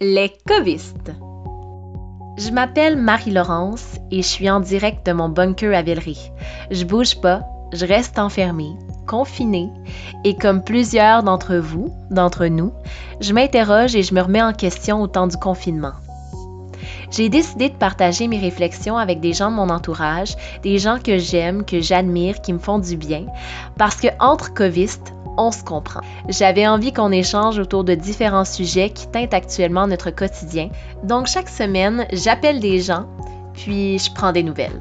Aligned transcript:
Les 0.00 0.32
covistes. 0.46 1.10
Je 2.36 2.52
m'appelle 2.52 2.96
Marie-Laurence 2.96 3.96
et 4.12 4.22
je 4.22 4.28
suis 4.28 4.48
en 4.48 4.60
direct 4.60 5.04
de 5.04 5.10
mon 5.10 5.28
bunker 5.28 5.74
à 5.74 5.82
Villeray. 5.82 6.14
Je 6.70 6.84
bouge 6.84 7.20
pas, 7.20 7.42
je 7.72 7.84
reste 7.84 8.16
enfermée, 8.20 8.76
confinée, 9.08 9.68
et 10.22 10.36
comme 10.36 10.62
plusieurs 10.62 11.24
d'entre 11.24 11.56
vous, 11.56 11.92
d'entre 12.12 12.46
nous, 12.46 12.72
je 13.20 13.32
m'interroge 13.32 13.96
et 13.96 14.04
je 14.04 14.14
me 14.14 14.20
remets 14.20 14.40
en 14.40 14.52
question 14.52 15.02
au 15.02 15.08
temps 15.08 15.26
du 15.26 15.36
confinement. 15.36 15.94
J'ai 17.10 17.28
décidé 17.28 17.68
de 17.68 17.74
partager 17.74 18.28
mes 18.28 18.38
réflexions 18.38 18.98
avec 18.98 19.18
des 19.18 19.32
gens 19.32 19.50
de 19.50 19.56
mon 19.56 19.68
entourage, 19.68 20.36
des 20.62 20.78
gens 20.78 21.00
que 21.02 21.18
j'aime, 21.18 21.64
que 21.64 21.80
j'admire, 21.80 22.40
qui 22.40 22.52
me 22.52 22.60
font 22.60 22.78
du 22.78 22.96
bien, 22.96 23.26
parce 23.76 23.96
que 23.96 24.08
entre 24.20 24.54
covistes, 24.54 25.12
on 25.38 25.50
se 25.50 25.64
comprend. 25.64 26.00
J'avais 26.28 26.66
envie 26.66 26.92
qu'on 26.92 27.12
échange 27.12 27.58
autour 27.58 27.84
de 27.84 27.94
différents 27.94 28.44
sujets 28.44 28.90
qui 28.90 29.08
teintent 29.08 29.34
actuellement 29.34 29.86
notre 29.86 30.10
quotidien. 30.10 30.68
Donc 31.04 31.26
chaque 31.26 31.48
semaine, 31.48 32.06
j'appelle 32.12 32.60
des 32.60 32.80
gens, 32.80 33.06
puis 33.54 33.98
je 33.98 34.12
prends 34.12 34.32
des 34.32 34.42
nouvelles. 34.42 34.80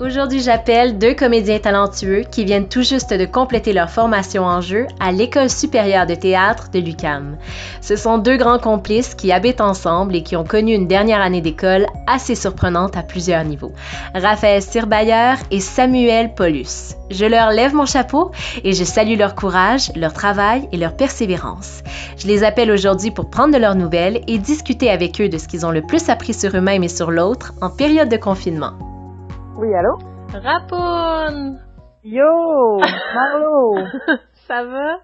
Aujourd'hui, 0.00 0.40
j'appelle 0.40 0.96
deux 0.96 1.12
comédiens 1.12 1.58
talentueux 1.58 2.22
qui 2.22 2.46
viennent 2.46 2.68
tout 2.68 2.80
juste 2.80 3.12
de 3.12 3.26
compléter 3.26 3.74
leur 3.74 3.90
formation 3.90 4.44
en 4.44 4.62
jeu 4.62 4.86
à 4.98 5.12
l'École 5.12 5.50
supérieure 5.50 6.06
de 6.06 6.14
théâtre 6.14 6.70
de 6.72 6.78
l'UCAM. 6.78 7.36
Ce 7.82 7.96
sont 7.96 8.16
deux 8.16 8.38
grands 8.38 8.58
complices 8.58 9.14
qui 9.14 9.30
habitent 9.30 9.60
ensemble 9.60 10.16
et 10.16 10.22
qui 10.22 10.36
ont 10.36 10.44
connu 10.44 10.72
une 10.72 10.88
dernière 10.88 11.20
année 11.20 11.42
d'école 11.42 11.84
assez 12.06 12.34
surprenante 12.34 12.96
à 12.96 13.02
plusieurs 13.02 13.44
niveaux. 13.44 13.72
Raphaël 14.14 14.62
Sirbayer 14.62 15.34
et 15.50 15.60
Samuel 15.60 16.32
Paulus. 16.34 16.94
Je 17.10 17.26
leur 17.26 17.50
lève 17.50 17.74
mon 17.74 17.84
chapeau 17.84 18.30
et 18.64 18.72
je 18.72 18.84
salue 18.84 19.18
leur 19.18 19.34
courage, 19.34 19.92
leur 19.96 20.14
travail 20.14 20.66
et 20.72 20.78
leur 20.78 20.96
persévérance. 20.96 21.82
Je 22.16 22.26
les 22.26 22.42
appelle 22.42 22.70
aujourd'hui 22.70 23.10
pour 23.10 23.28
prendre 23.28 23.52
de 23.52 23.60
leurs 23.60 23.74
nouvelles 23.74 24.22
et 24.28 24.38
discuter 24.38 24.88
avec 24.88 25.20
eux 25.20 25.28
de 25.28 25.36
ce 25.36 25.46
qu'ils 25.46 25.66
ont 25.66 25.70
le 25.70 25.82
plus 25.82 26.08
appris 26.08 26.32
sur 26.32 26.56
eux-mêmes 26.56 26.84
et 26.84 26.88
sur 26.88 27.10
l'autre 27.10 27.52
en 27.60 27.68
période 27.68 28.08
de 28.08 28.16
confinement. 28.16 28.89
Oui, 29.60 29.68
allô? 29.74 29.98
Rapon! 30.32 31.58
Yo! 32.02 32.80
Marlo! 33.14 33.84
ça 34.48 34.64
va? 34.64 35.00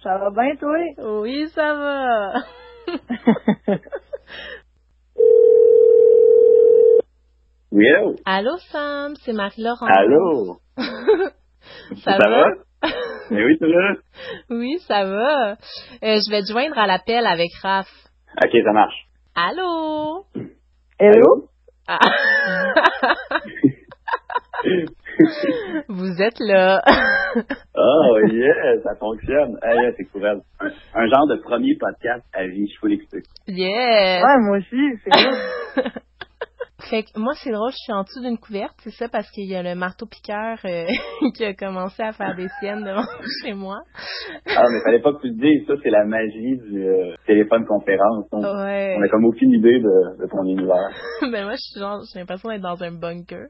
Ça 0.00 0.16
va 0.18 0.30
bien, 0.30 0.54
toi? 0.54 0.78
Oui, 1.22 1.48
ça 1.48 1.74
va. 1.74 2.34
oui, 7.72 7.88
allô? 7.88 8.14
Allô, 8.24 8.56
Sam, 8.70 9.16
c'est 9.24 9.32
Marie-Laurent. 9.32 9.86
Allô? 9.86 10.60
ça, 12.04 12.16
va? 12.16 12.44
Mais 13.32 13.44
oui, 13.44 13.58
ça 13.58 13.66
va? 13.66 13.94
Oui, 14.50 14.78
ça 14.86 15.04
va. 15.04 15.50
Euh, 15.50 15.56
je 16.00 16.30
vais 16.30 16.42
te 16.42 16.52
joindre 16.52 16.78
à 16.78 16.86
l'appel 16.86 17.26
avec 17.26 17.52
Raph. 17.60 17.90
Ok, 18.40 18.52
ça 18.64 18.72
marche. 18.72 19.08
Allô? 19.34 20.26
Hello? 21.00 21.48
Ah. 21.88 21.98
Vous 25.88 26.22
êtes 26.22 26.38
là. 26.40 26.82
oh 27.74 28.18
yeah, 28.30 28.82
ça 28.82 28.94
fonctionne. 28.96 29.58
Ah 29.62 29.74
c'est 29.96 30.04
cool. 30.04 30.26
Un, 30.26 30.40
un, 30.94 31.06
genre 31.06 31.26
de 31.28 31.36
premier 31.42 31.76
podcast 31.78 32.24
à 32.32 32.46
vie, 32.46 32.66
je 32.66 32.78
faut 32.78 32.86
l'expliquer. 32.86 33.28
Yeah. 33.46 34.22
Ouais, 34.22 34.38
moi 34.40 34.58
aussi, 34.58 35.00
c'est 35.04 35.10
cool. 35.10 35.90
Fait 36.90 37.02
que 37.02 37.18
moi, 37.18 37.32
c'est 37.34 37.50
drôle, 37.50 37.70
je 37.72 37.78
suis 37.78 37.92
en 37.92 38.02
dessous 38.02 38.20
d'une 38.20 38.38
couverte, 38.38 38.74
c'est 38.78 38.92
ça, 38.92 39.08
parce 39.08 39.28
qu'il 39.30 39.50
y 39.50 39.56
a 39.56 39.62
le 39.62 39.74
marteau-piqueur 39.74 40.58
euh, 40.64 40.86
qui 41.34 41.44
a 41.44 41.52
commencé 41.54 42.00
à 42.02 42.12
faire 42.12 42.36
des 42.36 42.46
siennes 42.60 42.84
devant 42.84 43.02
chez 43.44 43.54
moi. 43.54 43.80
Ah, 44.46 44.62
mais 44.70 44.80
fallait 44.84 45.02
pas 45.02 45.12
que 45.14 45.22
tu 45.22 45.28
le 45.28 45.34
dises, 45.34 45.66
ça, 45.66 45.74
c'est 45.82 45.90
la 45.90 46.04
magie 46.04 46.58
du 46.70 46.86
euh, 46.86 47.14
téléphone 47.26 47.66
conférence. 47.66 48.26
On, 48.30 48.40
ouais. 48.40 48.96
on 48.98 49.02
a 49.02 49.08
comme 49.08 49.24
aucune 49.24 49.52
idée 49.52 49.80
de, 49.80 50.22
de 50.22 50.30
ton 50.30 50.44
univers. 50.44 50.90
ben 51.22 51.44
moi, 51.44 51.54
je 51.54 51.62
suis 51.72 51.80
genre, 51.80 52.00
j'ai 52.12 52.20
l'impression 52.20 52.50
d'être 52.50 52.62
dans 52.62 52.80
un 52.82 52.92
bunker. 52.92 53.48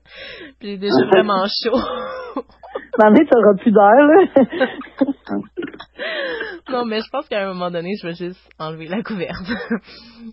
Puis 0.58 0.70
j'ai 0.70 0.78
déjà 0.78 1.04
vraiment 1.12 1.44
chaud. 1.62 1.78
Maman, 2.98 3.16
ça 3.16 3.38
aura 3.38 3.54
plus 3.60 3.72
d'air, 3.72 4.06
là. 4.06 5.12
Non, 6.68 6.84
mais 6.84 7.00
je 7.00 7.10
pense 7.10 7.28
qu'à 7.28 7.42
un 7.42 7.52
moment 7.52 7.70
donné, 7.70 7.94
je 8.00 8.06
vais 8.06 8.14
juste 8.14 8.50
enlever 8.58 8.86
la 8.86 9.02
couverte. 9.02 9.48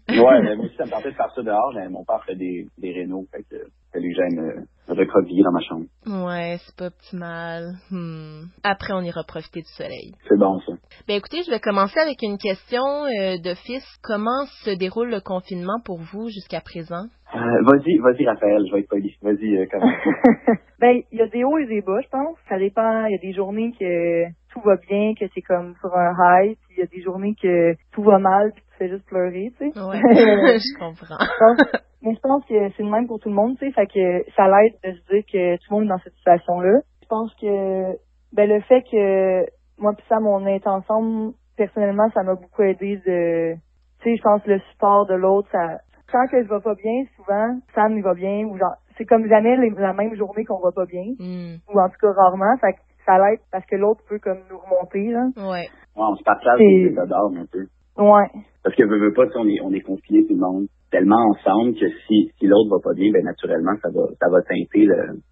ouais, 0.10 0.42
mais 0.42 0.56
moi 0.56 0.66
aussi, 0.66 0.76
ça 0.76 0.86
me 0.86 0.92
tentait 0.92 1.12
de 1.12 1.16
faire 1.16 1.32
ça 1.36 1.42
dehors, 1.42 1.74
mais 1.76 1.90
mon 1.90 2.04
père 2.04 2.24
fait 2.26 2.36
des, 2.36 2.68
des 2.78 2.92
rénaux, 2.92 3.26
fait 3.32 3.44
que 3.44 3.64
fallait 3.94 4.10
que 4.10 4.16
j'aille 4.16 4.36
me 4.36 4.66
recroqueviller 4.88 5.44
dans 5.44 5.52
ma 5.52 5.62
chambre. 5.62 5.86
Ouais, 6.08 6.58
c'est 6.66 6.76
pas 6.76 6.88
optimal. 6.88 7.74
Hmm. 7.92 8.46
Après, 8.64 8.94
on 8.94 9.02
ira 9.02 9.24
profiter 9.24 9.62
du 9.62 9.72
soleil. 9.78 10.14
C'est 10.28 10.38
bon, 10.38 10.60
ça. 10.62 10.74
Ben 11.08 11.16
écoutez, 11.16 11.44
je 11.46 11.52
vais 11.52 11.60
commencer 11.60 12.00
avec 12.00 12.22
une 12.22 12.38
question 12.38 12.84
euh, 13.06 13.38
de 13.38 13.54
fils. 13.66 13.86
Comment 14.04 14.46
se 14.64 14.72
déroule 14.72 15.10
le 15.10 15.22
confinement 15.22 15.80
pour 15.86 16.00
vous 16.00 16.30
jusqu'à 16.30 16.62
présent? 16.62 17.06
Euh, 17.36 17.40
vas-y, 17.64 17.98
vas-y, 17.98 18.28
Raphaël, 18.28 18.64
je 18.68 18.74
vais 18.74 18.82
être 18.82 18.90
poli. 18.90 19.16
Vas-y, 19.22 19.58
euh, 19.58 19.66
comment? 19.72 19.92
ben, 20.80 21.02
il 21.12 21.18
y 21.18 21.22
a 21.22 21.28
des 21.28 21.44
hauts 21.44 21.58
et 21.58 21.66
des 21.66 21.82
bas, 21.82 22.00
je 22.02 22.10
pense. 22.10 22.38
Ça 22.50 22.58
dépend. 22.58 23.06
Il 23.06 23.12
y 23.12 23.16
a 23.16 23.22
des 23.22 23.34
journées 23.34 23.72
que 23.80 24.26
tout 24.54 24.62
va 24.62 24.76
bien, 24.76 25.14
que 25.20 25.26
c'est 25.34 25.42
comme 25.42 25.74
sur 25.80 25.96
un 25.96 26.14
high, 26.18 26.56
puis 26.56 26.78
il 26.78 26.80
y 26.80 26.84
a 26.84 26.86
des 26.86 27.02
journées 27.02 27.36
que 27.42 27.74
tout 27.92 28.04
va 28.04 28.20
mal, 28.20 28.52
puis 28.54 28.64
tu 28.70 28.78
fais 28.78 28.90
juste 28.90 29.06
pleurer, 29.06 29.52
tu 29.58 29.72
sais. 29.72 29.80
Ouais, 29.80 30.00
je 30.60 30.80
comprends. 30.80 31.18
mais 32.04 32.14
je 32.14 32.20
pense 32.20 32.46
que 32.46 32.70
c'est 32.78 32.84
le 32.84 32.90
même 32.90 33.08
pour 33.08 33.20
tout 33.20 33.30
le 33.30 33.36
monde, 33.36 33.58
tu 33.58 33.66
sais, 33.66 33.72
fait 33.72 33.88
que 33.88 34.32
ça 34.36 34.48
l'aide 34.48 34.76
de 34.84 34.92
se 34.92 35.14
dire 35.14 35.24
que 35.26 35.56
tout 35.58 35.64
le 35.72 35.76
monde 35.76 35.86
est 35.86 35.90
dans 35.90 36.04
cette 36.04 36.16
situation-là. 36.16 36.82
Je 37.02 37.08
pense 37.08 37.34
que 37.36 37.98
ben 38.32 38.50
le 38.50 38.62
fait 38.62 38.82
que 38.84 39.46
moi 39.78 39.94
puis 39.96 40.06
Sam 40.08 40.26
on 40.28 40.46
est 40.46 40.66
ensemble, 40.68 41.34
personnellement, 41.58 42.10
ça 42.14 42.24
m'a 42.24 42.36
beaucoup 42.36 42.62
aidé 42.62 42.98
de 43.06 43.56
tu 44.02 44.10
sais, 44.10 44.18
je 44.18 44.22
pense 44.22 44.46
le 44.46 44.60
support 44.72 45.06
de 45.08 45.16
l'autre, 45.16 45.50
ça 45.52 45.80
quand 46.12 46.28
que 46.28 46.44
je 46.44 46.48
vais 46.48 46.62
pas 46.62 46.76
bien, 46.76 47.04
souvent, 47.16 47.60
Sam 47.74 47.98
il 47.98 48.04
va 48.04 48.14
bien 48.14 48.46
ou 48.46 48.58
genre 48.58 48.76
c'est 48.98 49.06
comme 49.06 49.28
jamais 49.28 49.58
la 49.58 49.94
même 49.94 50.16
journée 50.16 50.46
qu'on 50.46 50.60
va 50.60 50.72
pas 50.72 50.86
bien. 50.86 51.04
Mm. 51.18 51.56
Ou 51.68 51.80
en 51.80 51.90
tout 51.90 51.98
cas 52.00 52.12
rarement. 52.12 52.56
Fait 52.62 52.74
que 52.74 52.80
ça 53.06 53.18
l'aide 53.18 53.40
parce 53.52 53.66
que 53.66 53.76
l'autre 53.76 54.02
peut 54.08 54.20
comme 54.20 54.40
nous 54.50 54.58
remonter, 54.58 55.12
là. 55.12 55.28
Ouais. 55.38 55.68
Ouais, 55.96 56.08
on 56.10 56.16
se 56.16 56.24
partage 56.24 56.60
des 56.60 56.90
états 56.92 57.06
d'âme 57.06 57.38
un 57.38 57.46
peu. 57.52 57.66
Ouais. 57.98 58.28
Parce 58.64 58.76
que 58.76 58.84
veut, 58.84 59.00
veut 59.00 59.14
pas, 59.14 59.26
on 59.36 59.48
est, 59.48 59.62
on 59.62 59.72
est 59.72 59.82
confinés 59.82 60.26
tout 60.26 60.34
le 60.34 60.40
monde 60.40 60.68
tellement 60.94 61.26
ensemble 61.34 61.74
que 61.74 61.90
si, 62.06 62.30
si 62.38 62.46
l'autre 62.46 62.70
va 62.70 62.78
pas 62.78 62.94
bien, 62.94 63.12
ben 63.12 63.26
naturellement, 63.26 63.74
ça 63.82 63.90
va, 63.90 64.06
ça 64.22 64.30
va 64.30 64.42
teinter 64.44 64.86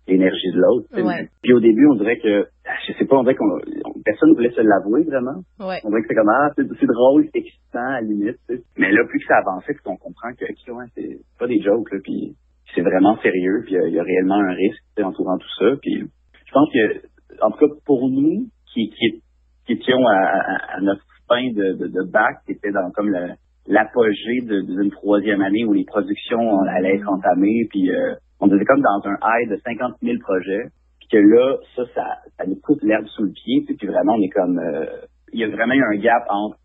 l'énergie 0.08 0.52
de 0.52 0.60
l'autre. 0.60 0.88
Ouais. 0.92 1.30
Puis 1.44 1.54
au 1.54 1.60
début, 1.60 1.86
on 1.86 1.96
dirait 1.96 2.18
que, 2.18 2.48
je 2.88 2.94
sais 2.94 3.06
pas, 3.06 3.18
on 3.18 3.24
dirait 3.24 3.36
qu'on, 3.36 3.62
personne 4.04 4.30
ne 4.32 4.36
voulait 4.36 4.50
se 4.50 4.62
l'avouer 4.62 5.04
vraiment. 5.04 5.38
Ouais. 5.60 5.80
On 5.86 5.90
dirait 5.90 6.02
que 6.02 6.08
c'est 6.10 6.16
comme, 6.16 6.34
ah, 6.34 6.50
c'est, 6.58 6.88
drôle, 6.88 7.30
c'est 7.32 7.40
excitant 7.40 7.86
à 7.94 8.02
la 8.02 8.02
limite. 8.02 8.38
T'sais. 8.48 8.64
Mais 8.78 8.92
là, 8.92 9.06
plus 9.08 9.20
que 9.20 9.28
ça 9.28 9.38
avançait, 9.38 9.74
puis 9.74 9.84
qu'on 9.84 9.98
comprend 9.98 10.34
que, 10.34 10.46
ouais, 10.46 10.86
c'est 10.96 11.20
pas 11.38 11.46
des 11.46 11.62
jokes, 11.62 11.92
là, 11.92 12.00
puis 12.04 12.36
c'est 12.74 12.82
vraiment 12.82 13.18
sérieux, 13.22 13.62
puis 13.66 13.76
il 13.76 13.90
y, 13.90 13.94
y, 13.94 14.00
a 14.00 14.04
réellement 14.04 14.42
un 14.42 14.54
risque 14.54 14.82
entourant 14.98 15.38
tout 15.38 15.54
ça. 15.60 15.78
Puis 15.80 16.10
je 16.52 16.52
pense 16.52 16.70
que, 16.74 17.08
en 17.42 17.52
tout 17.52 17.68
cas, 17.68 17.74
pour 17.86 18.10
nous, 18.10 18.48
qui, 18.74 18.90
qui, 18.90 19.22
qui 19.66 19.74
étions 19.74 20.06
à, 20.08 20.78
à, 20.78 20.82
notre 20.82 21.04
fin 21.28 21.44
de, 21.44 21.78
de, 21.78 21.88
de 21.88 22.12
bac, 22.12 22.38
qui 22.46 22.54
était 22.54 22.72
dans 22.72 22.92
comme 22.92 23.12
l'apogée 23.68 24.42
d'une 24.42 24.92
troisième 24.92 25.42
année 25.42 25.66
où 25.66 25.74
les 25.74 25.86
productions 25.86 26.60
allaient 26.70 26.96
être 26.96 27.10
entamées, 27.10 27.68
puis 27.70 27.92
euh, 27.92 28.16
on 28.40 28.48
était 28.48 28.66
comme 28.66 28.82
dans 28.82 29.02
un 29.06 29.18
high 29.24 29.50
de 29.50 29.58
50 29.64 29.96
000 30.02 30.18
projets, 30.20 30.64
puis 31.00 31.10
que 31.12 31.18
là, 31.18 31.58
ça, 31.76 31.84
ça, 31.94 32.06
ça 32.38 32.46
nous 32.46 32.60
coupe 32.62 32.82
l'herbe 32.82 33.06
sous 33.08 33.24
le 33.24 33.32
pied, 33.32 33.64
puis 33.68 33.88
vraiment, 33.88 34.14
on 34.16 34.22
est 34.22 34.30
comme... 34.30 34.60
Euh, 34.60 34.86
il 35.34 35.40
y 35.40 35.44
a 35.46 35.48
vraiment 35.48 35.74
eu 35.74 35.84
un 35.84 35.98
gap 35.98 36.24
entre 36.28 36.58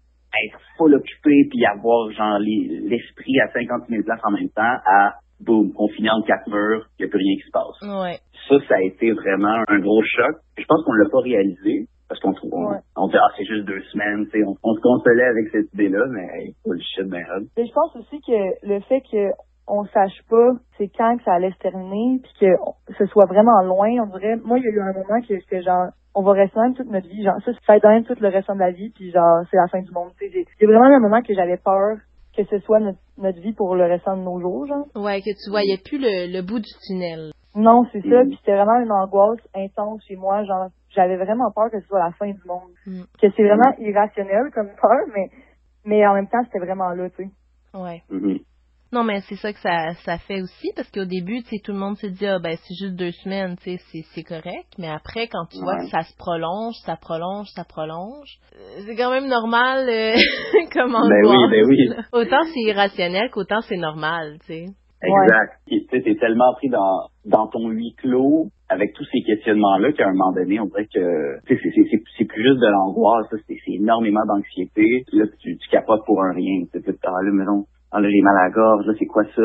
être 0.45 0.59
full 0.77 0.95
occupé 0.95 1.49
puis 1.51 1.65
avoir 1.67 2.11
genre 2.13 2.39
l'esprit 2.39 3.41
à 3.41 3.53
50 3.53 3.89
000 3.89 4.03
places 4.03 4.21
en 4.25 4.33
même 4.33 4.51
temps 4.51 4.77
à 4.85 5.15
boum, 5.41 5.73
confiné 5.73 6.11
entre 6.11 6.27
quatre 6.27 6.49
murs, 6.49 6.87
il 6.99 7.03
n'y 7.05 7.09
a 7.09 7.11
plus 7.11 7.19
rien 7.19 7.37
qui 7.37 7.47
se 7.47 7.53
passe. 7.53 7.83
Ouais. 7.83 8.19
Ça, 8.49 8.57
ça 8.69 8.77
a 8.77 8.83
été 8.83 9.13
vraiment 9.13 9.63
un 9.69 9.79
gros 9.81 10.03
choc. 10.03 10.37
Je 10.59 10.65
pense 10.67 10.83
qu'on 10.85 10.95
ne 10.95 11.03
l'a 11.05 11.11
pas 11.11 11.21
réalisé. 11.21 11.87
Parce 12.09 12.21
qu'on 12.21 12.35
trouve, 12.35 12.55
on, 12.55 12.71
Ouais. 12.71 12.79
on 12.97 13.09
dit, 13.09 13.17
ah, 13.17 13.33
c'est 13.37 13.45
juste 13.45 13.65
deux 13.67 13.83
semaines, 13.91 14.27
tu 14.31 14.39
sais, 14.39 14.47
on, 14.47 14.55
on 14.63 14.75
se 14.75 14.81
consolait 14.81 15.25
avec 15.25 15.49
cette 15.51 15.75
idée-là, 15.75 16.05
mais 16.09 16.23
hey, 16.39 16.55
bullshit, 16.65 17.03
ben 17.11 17.25
hot. 17.35 17.47
Mais 17.57 17.67
je 17.67 17.73
pense 17.73 17.97
aussi 17.97 18.21
que 18.21 18.65
le 18.65 18.79
fait 18.83 19.01
que 19.11 19.33
on 19.67 19.85
sache 19.87 20.15
pas 20.31 20.53
c'est 20.79 20.87
quand 20.97 21.17
que 21.17 21.25
ça 21.25 21.33
allait 21.33 21.51
se 21.51 21.59
terminer, 21.59 22.21
puis 22.23 22.33
que 22.47 22.95
ce 22.97 23.07
soit 23.07 23.27
vraiment 23.27 23.61
loin, 23.65 23.89
on 24.05 24.17
dirait. 24.17 24.37
Moi, 24.37 24.59
il 24.61 24.65
y 24.65 24.69
a 24.69 24.71
eu 24.71 24.81
un 24.81 24.93
moment 24.93 25.21
que 25.21 25.35
c'était 25.41 25.63
genre, 25.63 25.89
on 26.15 26.23
va 26.23 26.31
rester 26.35 26.61
même 26.61 26.75
toute 26.75 26.89
notre 26.93 27.09
vie, 27.09 27.25
genre 27.25 27.35
ça, 27.45 27.51
ça 27.53 27.59
va 27.67 27.77
être 27.79 27.89
même 27.89 28.05
tout 28.05 28.15
le 28.21 28.29
restant 28.29 28.55
de 28.55 28.61
la 28.61 28.71
vie, 28.71 28.91
puis 28.95 29.11
genre 29.11 29.43
c'est 29.51 29.57
la 29.57 29.67
fin 29.67 29.81
du 29.83 29.91
monde. 29.91 30.11
tu 30.17 30.27
sais. 30.27 30.31
J'ai- 30.33 30.47
Il 30.61 30.69
y 30.71 30.73
a 30.73 30.79
vraiment 30.79 30.95
un 30.95 31.01
moment 31.01 31.23
que 31.23 31.35
j'avais 31.35 31.57
peur 31.57 31.97
que 32.37 32.45
ce 32.45 32.59
soit 32.61 32.81
notre, 32.81 32.99
notre 33.19 33.41
vie 33.41 33.53
pour 33.53 33.75
le 33.77 33.85
restant 33.85 34.17
de 34.17 34.23
nos 34.23 34.41
jours, 34.41 34.67
genre. 34.67 34.87
Ouais, 34.95 35.21
que 35.21 35.31
tu 35.31 35.51
voyais 35.51 35.79
plus 35.79 35.99
le, 35.99 36.31
le 36.33 36.43
bout 36.43 36.59
du 36.59 36.71
tunnel. 36.87 37.33
Non, 37.55 37.85
c'est 37.91 38.03
ça, 38.03 38.23
Mhm. 38.23 38.29
puis 38.29 38.37
c'était 38.39 38.55
vraiment 38.55 38.79
une 38.81 38.93
angoisse 38.93 39.41
intense 39.55 40.03
chez 40.07 40.17
moi, 40.17 40.45
genre 40.45 40.69
j'avais 40.91 41.17
vraiment 41.17 41.51
peur 41.51 41.71
que 41.71 41.81
ce 41.81 41.87
soit 41.87 41.99
la 42.01 42.13
fin 42.13 42.27
du 42.31 42.41
monde. 42.47 42.71
Mm. 42.87 43.03
Que 43.21 43.29
c'est 43.35 43.43
vraiment 43.43 43.75
irrationnel 43.79 44.51
comme 44.55 44.69
peur, 44.81 45.01
mais 45.15 45.31
mais 45.85 46.07
en 46.07 46.15
même 46.15 46.29
temps 46.29 46.43
c'était 46.45 46.59
vraiment 46.65 46.91
là, 46.91 47.09
tu 47.11 47.25
sais. 47.25 47.31
Ouais. 47.79 48.03
Mhm. 48.11 48.39
Non, 48.93 49.03
mais 49.03 49.21
c'est 49.29 49.37
ça 49.37 49.53
que 49.53 49.59
ça, 49.59 49.95
ça 50.05 50.19
fait 50.19 50.41
aussi, 50.43 50.71
parce 50.77 50.91
qu'au 50.91 51.05
début, 51.05 51.43
tu 51.43 51.49
sais, 51.51 51.63
tout 51.63 51.73
le 51.73 51.79
monde 51.79 51.97
se 51.97 52.07
dit, 52.07 52.27
ah, 52.27 52.39
ben, 52.39 52.57
c'est 52.57 52.75
juste 52.75 52.95
deux 52.95 53.11
semaines, 53.11 53.57
tu 53.57 53.77
sais, 53.77 54.05
c'est 54.15 54.23
correct. 54.23 54.69
Mais 54.79 54.89
après, 54.89 55.27
quand 55.27 55.47
tu 55.51 55.59
vois 55.59 55.79
que 55.79 55.89
ça 55.89 56.03
se 56.03 56.17
prolonge, 56.17 56.75
ça 56.85 56.97
prolonge, 56.97 57.49
ça 57.55 57.65
prolonge, 57.65 58.39
euh, 58.55 58.83
c'est 58.87 58.97
quand 58.97 59.11
même 59.11 59.29
normal, 59.29 59.89
euh, 59.89 60.15
comment 60.73 61.09
ben 61.09 61.27
oui, 61.27 61.37
ben 61.51 61.65
oui. 61.67 61.91
Autant 62.13 62.43
c'est 62.55 62.61
irrationnel 62.61 63.31
qu'autant 63.31 63.61
c'est 63.63 63.77
normal, 63.77 64.39
tu 64.47 64.47
sais. 64.47 64.67
Exact. 65.03 65.61
Tu 65.69 65.81
sais, 65.91 66.03
t'es 66.03 66.17
tellement 66.17 66.55
pris 66.55 66.69
dans, 66.69 67.09
dans 67.25 67.47
ton 67.49 67.69
huis 67.69 67.95
clos 67.99 68.49
avec 68.69 68.95
tous 68.95 69.05
ces 69.13 69.23
questionnements-là 69.23 69.93
qu'à 69.93 70.09
un 70.09 70.13
moment 70.13 70.33
donné, 70.33 70.59
on 70.59 70.67
dirait 70.67 70.87
que 70.93 71.39
c'est 71.47 72.25
plus 72.25 72.43
juste 72.43 72.61
de 72.61 72.67
l'angoisse, 72.67 73.27
c'est 73.47 73.57
énormément 73.69 74.25
d'anxiété. 74.27 75.05
Là, 75.13 75.27
tu, 75.41 75.59
tu 75.59 75.69
capotes 75.71 76.05
pour 76.07 76.23
un 76.23 76.33
rien. 76.33 76.65
Tu 76.73 76.81
sais, 76.81 76.99
ah, 77.05 77.11
là, 77.23 77.31
mais 77.33 77.45
non, 77.45 77.67
ah, 77.93 78.01
là, 78.01 78.09
j'ai 78.11 78.21
mal 78.23 78.37
à 78.37 78.49
la 78.49 78.51
gorge, 78.51 78.87
là, 78.87 78.93
c'est 78.99 79.07
quoi 79.07 79.25
ça? 79.35 79.43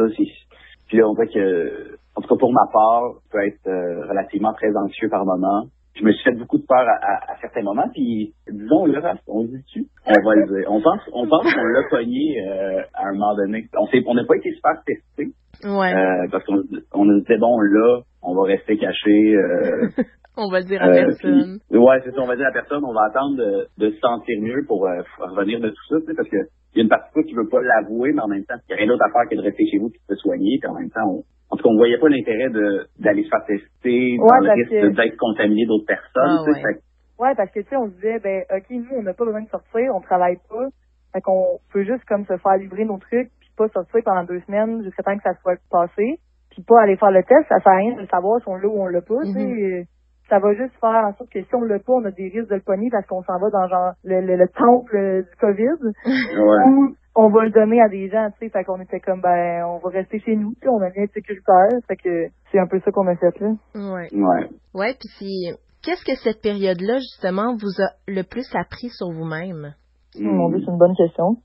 Puis 0.87 0.97
là, 0.97 1.07
on 1.07 1.13
voit 1.13 1.27
que, 1.27 1.95
en 2.15 2.21
tout 2.21 2.27
cas 2.27 2.39
pour 2.39 2.51
ma 2.51 2.67
part, 2.71 3.13
je 3.25 3.31
peux 3.31 3.45
être 3.45 3.67
euh, 3.67 4.07
relativement 4.07 4.53
très 4.53 4.75
anxieux 4.75 5.09
par 5.09 5.25
moment. 5.25 5.67
Je 5.95 6.03
me 6.05 6.11
suis 6.13 6.23
fait 6.23 6.37
beaucoup 6.37 6.57
de 6.57 6.65
peur 6.65 6.85
à, 6.87 7.31
à, 7.31 7.37
certains 7.41 7.63
moments, 7.63 7.87
puis 7.93 8.33
disons 8.49 8.85
le 8.85 9.01
on 9.27 9.43
dit 9.43 9.61
tu, 9.67 9.85
on 10.05 10.13
va 10.13 10.35
le 10.35 10.47
dire. 10.47 10.71
On 10.71 10.81
pense, 10.81 11.01
on 11.13 11.27
pense 11.27 11.53
qu'on 11.53 11.63
l'a 11.63 11.83
pogné 11.89 12.41
euh, 12.41 12.81
à 12.93 13.09
un 13.09 13.11
moment 13.13 13.35
donné. 13.35 13.67
On 13.77 13.87
s'est, 13.87 14.01
on 14.07 14.13
n'a 14.13 14.23
pas 14.23 14.37
été 14.37 14.51
super 14.53 14.81
testé, 14.85 15.33
ouais. 15.65 15.93
euh, 15.93 16.27
parce 16.31 16.45
qu'on 16.45 16.63
on 16.93 17.05
nous 17.05 17.19
disait 17.19 17.37
bon 17.37 17.59
là, 17.59 18.01
on 18.23 18.35
va 18.35 18.43
rester 18.43 18.77
caché. 18.77 19.35
Euh, 19.35 19.89
on 20.37 20.49
va 20.49 20.61
dire 20.61 20.81
à 20.81 20.87
euh, 20.87 21.05
personne. 21.05 21.59
ouais, 21.71 22.01
c'est 22.03 22.11
ça, 22.11 22.21
on 22.21 22.27
va 22.27 22.35
dire 22.35 22.47
à 22.47 22.53
personne. 22.53 22.83
On 22.85 22.93
va 22.93 23.05
attendre 23.09 23.37
de, 23.37 23.67
de 23.77 23.91
se 23.91 23.99
sentir 23.99 24.41
mieux 24.41 24.63
pour 24.67 24.87
euh, 24.87 25.01
revenir 25.19 25.59
de 25.59 25.69
tout 25.69 25.85
ça, 25.89 25.95
parce 26.15 26.29
que 26.29 26.37
il 26.73 26.77
y 26.77 26.81
a 26.81 26.83
une 26.83 26.89
partie 26.89 27.09
de 27.09 27.13
toi 27.13 27.23
qui 27.23 27.33
veut 27.33 27.49
pas 27.49 27.61
l'avouer, 27.61 28.13
mais 28.13 28.21
en 28.21 28.27
même 28.27 28.45
temps, 28.45 28.55
il 28.67 28.71
y 28.71 28.73
a 28.73 28.77
rien 28.77 28.87
d'autre 28.87 29.03
à 29.03 29.11
faire 29.11 29.29
que 29.29 29.35
de 29.35 29.41
rester 29.41 29.65
chez 29.67 29.77
vous 29.77 29.87
et 29.87 29.99
de 30.09 30.15
se 30.15 30.21
soigner. 30.21 30.57
Puis 30.59 30.69
en 30.69 30.75
même 30.75 30.89
temps, 30.89 31.07
on, 31.07 31.23
en 31.51 31.57
tout 31.57 31.63
cas, 31.63 31.69
on 31.69 31.77
voyait 31.77 31.97
pas 31.97 32.07
l'intérêt 32.07 32.49
de 32.49 32.87
d'aller 32.99 33.23
se 33.23 33.29
faire 33.29 33.45
tester, 33.45 34.17
dans 34.17 34.39
le 34.39 34.51
risque 34.51 34.95
d'être 34.95 35.17
contaminé 35.17 35.65
d'autres 35.65 35.85
personnes. 35.85 36.39
Ah, 36.39 36.43
ouais. 36.47 36.79
ouais. 37.19 37.35
parce 37.35 37.51
que 37.51 37.59
tu 37.59 37.67
sais, 37.67 37.75
on 37.75 37.87
se 37.87 37.95
disait, 37.95 38.19
ben 38.19 38.43
ok, 38.49 38.65
nous, 38.69 38.95
on 38.97 39.03
n'a 39.03 39.13
pas 39.13 39.25
besoin 39.25 39.41
de 39.41 39.49
sortir, 39.49 39.91
on 39.93 39.99
travaille 39.99 40.37
pas, 40.49 40.67
fait 41.13 41.21
qu'on 41.21 41.59
peut 41.73 41.83
juste 41.83 42.05
comme 42.05 42.25
se 42.25 42.37
faire 42.37 42.57
livrer 42.57 42.85
nos 42.85 42.99
trucs, 42.99 43.29
puis 43.39 43.49
pas 43.57 43.67
sortir 43.67 43.99
pendant 44.05 44.23
deux 44.23 44.39
semaines 44.47 44.81
jusqu'à 44.83 45.03
temps 45.03 45.17
que 45.17 45.23
ça 45.23 45.35
soit 45.41 45.59
passé, 45.69 46.19
puis 46.51 46.63
pas 46.63 46.83
aller 46.83 46.95
faire 46.95 47.11
le 47.11 47.23
test, 47.23 47.47
ça 47.49 47.59
sert 47.59 47.73
à 47.73 47.77
rien 47.77 48.01
de 48.01 48.07
savoir 48.07 48.39
si 48.39 48.47
on 48.47 48.55
l'a 48.55 48.67
ou 48.67 48.81
on 48.81 48.87
l'a 48.87 49.01
pas. 49.01 49.19
Mm 49.25 49.83
ça 50.31 50.39
va 50.39 50.53
juste 50.53 50.73
faire 50.79 51.03
en 51.05 51.13
sorte 51.17 51.29
que 51.29 51.41
si 51.41 51.55
on 51.55 51.63
l'a 51.63 51.77
pas, 51.79 51.91
on 51.91 52.05
a 52.05 52.11
des 52.11 52.29
risques 52.29 52.49
de 52.49 52.55
le 52.55 52.61
pogner 52.61 52.89
parce 52.89 53.05
qu'on 53.05 53.21
s'en 53.23 53.37
va 53.37 53.49
dans 53.49 53.67
genre 53.67 53.91
le, 54.05 54.21
le, 54.21 54.47
temple 54.47 55.25
du 55.29 55.35
COVID. 55.41 55.91
Ou 56.67 56.95
on 57.15 57.29
va 57.29 57.43
le 57.43 57.51
donner 57.51 57.81
à 57.81 57.89
des 57.89 58.07
gens, 58.07 58.29
tu 58.31 58.45
sais, 58.45 58.49
fait 58.49 58.63
qu'on 58.63 58.79
était 58.79 59.01
comme 59.01 59.19
ben 59.19 59.65
on 59.65 59.79
va 59.79 59.89
rester 59.89 60.21
chez 60.21 60.37
nous, 60.37 60.53
puis 60.57 60.69
on 60.69 60.81
a 60.81 60.89
bien 60.89 61.05
sécuritaire, 61.13 61.67
fait 61.85 61.97
que 61.97 62.27
c'est 62.49 62.59
un 62.59 62.67
peu 62.67 62.79
ça 62.79 62.91
qu'on 62.91 63.07
a 63.07 63.15
fait 63.17 63.37
là. 63.41 63.51
Ouais. 63.75 64.07
Ouais. 64.13 64.49
Ouais, 64.73 64.95
puis 65.19 65.51
qu'est-ce 65.83 66.05
que 66.05 66.15
cette 66.23 66.41
période-là 66.41 66.99
justement 66.99 67.57
vous 67.57 67.83
a 67.83 67.89
le 68.07 68.23
plus 68.23 68.47
appris 68.55 68.87
sur 68.87 69.11
vous-même? 69.11 69.73
Mon 70.17 70.49
Dieu, 70.49 70.59
c'est 70.63 70.71
une 70.71 70.77
bonne 70.77 70.95
question. 70.95 71.35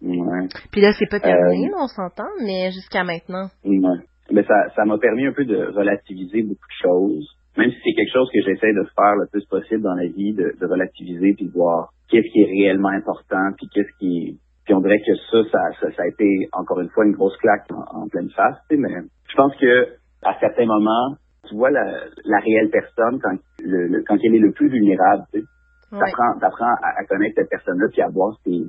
Ouais. 0.00 0.48
Puis 0.72 0.80
là, 0.80 0.92
c'est 0.98 1.10
pas 1.10 1.20
terminé, 1.20 1.68
euh, 1.68 1.78
on 1.78 1.88
s'entend, 1.88 2.30
mais 2.42 2.70
jusqu'à 2.70 3.04
maintenant. 3.04 3.48
Ouais. 3.66 4.00
Mais 4.32 4.44
ça, 4.44 4.54
ça 4.74 4.86
m'a 4.86 4.96
permis 4.96 5.26
un 5.26 5.32
peu 5.32 5.44
de 5.44 5.66
relativiser 5.76 6.42
beaucoup 6.42 6.54
de 6.54 6.88
choses 6.88 7.39
même 7.60 7.70
si 7.70 7.78
c'est 7.84 7.92
quelque 7.92 8.12
chose 8.12 8.28
que 8.32 8.40
j'essaie 8.40 8.72
de 8.72 8.84
faire 8.96 9.16
le 9.20 9.26
plus 9.30 9.44
possible 9.44 9.82
dans 9.82 9.94
la 9.94 10.06
vie, 10.06 10.32
de, 10.32 10.56
relativiser 10.64 11.34
puis 11.36 11.46
de 11.46 11.52
voir 11.52 11.92
qu'est-ce 12.08 12.26
qui 12.32 12.40
est 12.40 12.48
réellement 12.48 12.88
important 12.88 13.52
puis 13.56 13.68
qu'est-ce 13.68 13.92
qui 13.98 14.40
puis 14.64 14.74
on 14.74 14.80
dirait 14.80 15.00
que 15.00 15.14
ça, 15.30 15.42
ça, 15.50 15.90
ça, 15.96 16.02
a 16.02 16.06
été 16.06 16.48
encore 16.52 16.80
une 16.80 16.90
fois 16.90 17.04
une 17.04 17.12
grosse 17.12 17.36
claque 17.38 17.66
en, 17.70 18.06
pleine 18.08 18.30
face, 18.30 18.56
tu 18.68 18.76
sais, 18.76 18.80
mais 18.80 18.94
je 19.28 19.34
pense 19.34 19.54
que 19.56 19.88
à 20.22 20.38
certains 20.38 20.66
moments, 20.66 21.16
tu 21.48 21.56
vois 21.56 21.70
la, 21.70 21.84
la 22.24 22.38
réelle 22.38 22.70
personne 22.70 23.18
quand 23.20 23.36
le, 23.64 24.02
quand 24.06 24.16
elle 24.22 24.34
est 24.34 24.38
le 24.46 24.52
plus 24.52 24.68
vulnérable, 24.68 25.24
tu 25.32 25.40
sais. 25.40 25.46
T'apprends, 25.90 26.74
à, 26.82 27.04
connaître 27.08 27.34
cette 27.36 27.50
personne-là 27.50 27.86
puis 27.90 28.00
à 28.00 28.08
voir 28.08 28.38
ses 28.44 28.62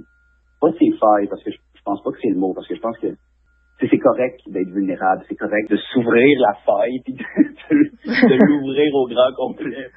pas 0.60 0.72
ses 0.80 0.92
failles 0.98 1.28
parce 1.30 1.44
que 1.44 1.52
je, 1.52 1.58
je 1.76 1.82
pense 1.84 2.02
pas 2.04 2.12
que 2.12 2.18
c'est 2.20 2.30
le 2.30 2.40
mot 2.40 2.54
parce 2.54 2.68
que 2.68 2.76
je 2.76 2.82
pense 2.82 2.98
que 2.98 3.08
c'est 3.90 3.98
correct 3.98 4.40
d'être 4.48 4.70
vulnérable, 4.70 5.24
c'est 5.28 5.36
correct 5.36 5.70
de 5.70 5.78
s'ouvrir 5.78 6.40
la 6.40 6.54
faille 6.66 7.00
puis 7.04 7.14
de, 7.14 8.46
l'ouvrir 8.46 8.94
au 8.96 9.08
grand 9.08 9.34
complet. 9.36 9.88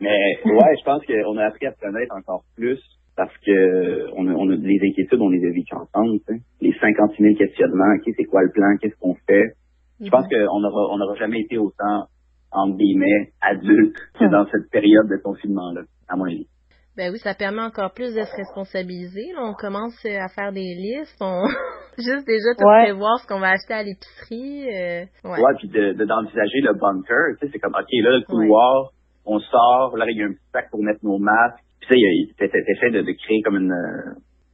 Mais 0.00 0.38
ouais, 0.44 0.76
je 0.78 0.84
pense 0.84 1.04
qu'on 1.04 1.36
a 1.36 1.46
appris 1.46 1.66
à 1.66 1.72
se 1.72 1.80
connaître 1.80 2.14
encore 2.16 2.44
plus 2.56 2.80
parce 3.16 3.36
que 3.38 4.10
on 4.16 4.26
a, 4.28 4.32
on 4.32 4.50
a 4.50 4.56
les 4.56 4.80
inquiétudes, 4.82 5.20
on 5.20 5.30
les 5.30 5.44
a 5.44 5.50
vécues 5.50 5.74
ensemble. 5.74 6.18
Les 6.60 6.72
50 6.72 7.12
000 7.18 7.34
questionnements, 7.36 7.94
ok, 7.96 8.12
c'est 8.16 8.24
quoi 8.24 8.42
le 8.42 8.50
plan, 8.50 8.76
qu'est-ce 8.80 8.98
qu'on 8.98 9.14
fait? 9.26 9.52
Je 10.00 10.10
pense 10.10 10.26
mm-hmm. 10.26 10.46
qu'on 10.46 10.60
n'aura 10.60 10.94
on 10.94 11.00
aura 11.00 11.14
jamais 11.16 11.40
été 11.40 11.58
autant 11.58 12.06
entre 12.50 12.76
guillemets 12.76 13.32
adulte 13.40 13.96
que 14.18 14.24
dans 14.30 14.46
cette 14.46 14.70
période 14.70 15.08
de 15.08 15.16
confinement 15.22 15.72
là, 15.72 15.82
à 16.08 16.16
mon 16.16 16.24
avis. 16.24 16.48
Ben 16.96 17.10
oui, 17.12 17.18
ça 17.18 17.34
permet 17.34 17.62
encore 17.62 17.92
plus 17.92 18.14
de 18.14 18.22
se 18.22 18.36
responsabiliser. 18.36 19.34
on 19.36 19.52
commence 19.54 19.98
à 20.06 20.28
faire 20.28 20.52
des 20.52 20.74
listes, 20.78 21.18
on 21.20 21.42
juste 21.98 22.26
déjà 22.26 22.54
de 22.54 22.62
prévoir 22.62 23.18
ce 23.18 23.26
qu'on 23.26 23.40
va 23.40 23.50
acheter 23.50 23.74
à 23.74 23.82
l'épicerie. 23.82 24.68
Euh, 24.68 25.04
ouais. 25.24 25.42
ouais, 25.42 25.54
puis 25.58 25.68
de 25.68 26.04
d'envisager 26.04 26.60
le 26.62 26.74
bunker. 26.74 27.34
Tu 27.38 27.46
sais, 27.46 27.52
c'est 27.52 27.58
comme 27.58 27.74
ok 27.74 27.90
là 27.90 28.10
le 28.18 28.24
couloir, 28.24 28.92
on 29.26 29.40
sort, 29.40 29.96
là 29.96 30.06
il 30.08 30.18
y 30.18 30.22
a 30.22 30.26
un 30.26 30.32
petit 30.32 30.50
sac 30.52 30.70
pour 30.70 30.82
mettre 30.82 31.00
nos 31.02 31.18
masques. 31.18 31.58
Puis 31.80 31.88
ça, 31.88 31.94
il 31.96 32.32
fait 32.38 32.90
de, 32.90 33.02
de 33.02 33.12
créer 33.12 33.42
comme 33.42 33.56
une 33.56 33.74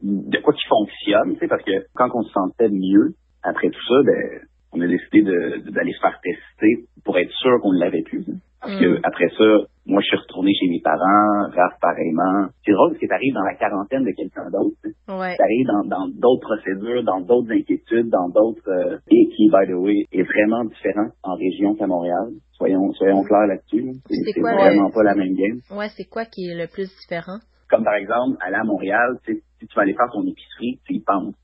de 0.02 0.38
quoi 0.38 0.54
qui 0.54 0.66
fonctionne, 0.66 1.34
tu 1.34 1.40
sais, 1.40 1.46
parce 1.46 1.62
que 1.62 1.72
quand 1.94 2.08
on 2.14 2.22
se 2.22 2.32
sentait 2.32 2.70
mieux 2.70 3.12
après 3.42 3.68
tout 3.68 3.84
ça, 3.86 3.94
ben 4.04 4.40
on 4.72 4.80
a 4.80 4.86
décidé 4.86 5.22
d'aller 5.22 5.92
se 5.92 6.00
faire 6.00 6.20
tester 6.22 6.86
pour 7.04 7.18
être 7.18 7.32
sûr 7.32 7.58
qu'on 7.60 7.72
ne 7.72 7.80
l'avait 7.80 8.02
plus. 8.02 8.24
Parce 8.60 8.78
que 8.78 8.98
mm. 8.98 9.00
après 9.04 9.28
ça, 9.30 9.66
moi, 9.86 10.02
je 10.02 10.06
suis 10.06 10.16
retourné 10.16 10.52
chez 10.54 10.68
mes 10.68 10.80
parents, 10.80 11.48
Raph 11.50 11.80
pareillement. 11.80 12.48
C'est 12.64 12.72
drôle 12.72 12.90
parce 12.90 13.00
que 13.00 13.06
t'arrives 13.06 13.32
dans 13.32 13.42
la 13.42 13.54
quarantaine 13.54 14.04
de 14.04 14.12
quelqu'un 14.12 14.50
d'autre. 14.50 14.76
Ouais. 15.08 15.36
T'arrives 15.36 15.66
dans 15.66 15.84
dans 15.88 16.08
d'autres 16.08 16.46
procédures, 16.46 17.02
dans 17.02 17.20
d'autres 17.20 17.50
inquiétudes, 17.50 18.10
dans 18.10 18.28
d'autres 18.28 18.68
euh, 18.68 18.98
et 19.10 19.28
qui, 19.34 19.48
by 19.48 19.66
the 19.66 19.74
way, 19.74 20.04
est 20.12 20.22
vraiment 20.22 20.64
différent 20.64 21.08
en 21.22 21.34
région 21.34 21.74
qu'à 21.74 21.86
Montréal. 21.86 22.36
Soyons 22.52 22.92
soyons 22.92 23.24
clairs 23.24 23.46
là-dessus. 23.46 23.92
C'est 24.08 24.40
vraiment 24.40 24.90
pas 24.90 25.02
la 25.02 25.14
même 25.14 25.34
game. 25.34 25.60
Ouais, 25.70 25.88
c'est 25.96 26.04
quoi 26.04 26.26
qui 26.26 26.50
est 26.50 26.54
le 26.54 26.68
plus 26.68 26.92
différent? 27.00 27.38
Comme 27.70 27.84
par 27.84 27.94
exemple, 27.94 28.36
aller 28.40 28.56
à 28.56 28.64
Montréal, 28.64 29.16
si 29.24 29.40
tu 29.66 29.74
vas 29.74 29.82
aller 29.82 29.94
faire 29.94 30.10
ton 30.12 30.22
épicerie, 30.26 30.80
tu 30.84 30.94
y 30.94 31.00
penses. 31.00 31.34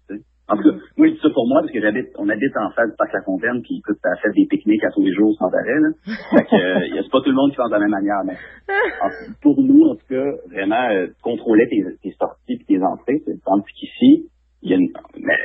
En 0.48 0.56
tout 0.56 0.62
cas, 0.62 0.76
moi, 0.96 1.08
je 1.08 1.14
dis 1.14 1.20
ça 1.20 1.30
pour 1.30 1.48
moi 1.48 1.60
parce 1.60 1.72
que 1.72 1.80
j'habite, 1.80 2.08
on 2.18 2.28
habite 2.28 2.56
en 2.56 2.70
face 2.70 2.90
du 2.90 2.96
parc 2.96 3.12
La 3.12 3.22
Fontaine, 3.22 3.62
puis 3.62 3.78
écoute, 3.78 3.98
ça 4.00 4.14
fait 4.22 4.30
des 4.30 4.46
pique-niques 4.46 4.84
à 4.84 4.90
tous 4.90 5.02
les 5.02 5.12
jours 5.12 5.34
sans 5.38 5.48
arrêt, 5.48 5.80
là. 5.80 5.88
Fait 6.30 6.44
que, 6.44 6.54
euh, 6.54 7.02
c'est 7.02 7.10
pas 7.10 7.20
tout 7.20 7.30
le 7.30 7.34
monde 7.34 7.50
qui 7.50 7.56
pense 7.56 7.68
de 7.68 7.74
la 7.74 7.80
même 7.80 7.90
manière, 7.90 8.22
mais 8.24 8.36
pour 9.42 9.60
nous, 9.60 9.82
en 9.90 9.96
tout 9.96 10.06
cas, 10.08 10.24
vraiment, 10.48 10.88
euh, 10.90 11.08
contrôler 11.22 11.66
tes, 11.68 11.82
tes 12.00 12.14
sorties 12.16 12.56
puis 12.58 12.66
tes 12.66 12.82
entrées, 12.82 13.22
tandis 13.44 13.72
qu'ici, 13.74 14.30
il 14.62 14.70
y 14.70 14.74
a 14.74 14.76
une, 14.76 14.88
mais, 15.18 15.36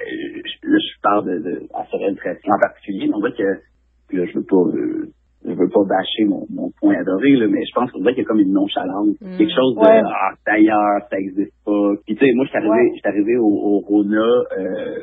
là, 0.63 0.77
je 0.77 1.01
parle 1.01 1.25
de, 1.25 1.49
de 1.49 1.67
à 1.73 1.85
Sorel 1.87 2.15
très 2.15 2.37
en 2.47 2.59
particulier, 2.59 3.07
mais 3.07 3.15
on 3.15 3.19
voit 3.19 3.31
que, 3.31 3.43
là, 3.43 4.25
je 4.25 4.37
veux 4.37 4.45
pas, 4.45 4.55
euh, 4.55 5.09
je 5.43 5.53
veux 5.53 5.69
pas 5.69 5.83
bâcher 5.87 6.25
mon, 6.25 6.45
mon 6.49 6.69
point 6.79 6.95
adoré, 6.95 7.35
là, 7.35 7.47
mais 7.47 7.63
je 7.65 7.73
pense 7.73 7.91
qu'on 7.91 7.99
dirait 7.99 8.13
qu'il 8.13 8.23
y 8.23 8.25
a 8.25 8.29
comme 8.29 8.39
une 8.39 8.53
nonchalance. 8.53 9.17
Mm. 9.21 9.37
Quelque 9.37 9.55
chose 9.55 9.75
de 9.75 9.81
Ah, 9.81 10.33
d'ailleurs, 10.45 11.01
ça 11.09 11.17
existe 11.17 11.53
pas. 11.65 11.93
Puis 12.05 12.15
tu 12.15 12.25
sais, 12.25 12.31
moi 12.33 12.45
je 12.45 12.49
suis 12.49 12.57
arrivé, 12.57 12.93
je 12.95 13.09
arrivé 13.09 13.37
au, 13.37 13.49
au 13.49 13.79
Rona 13.79 14.21
euh, 14.21 14.99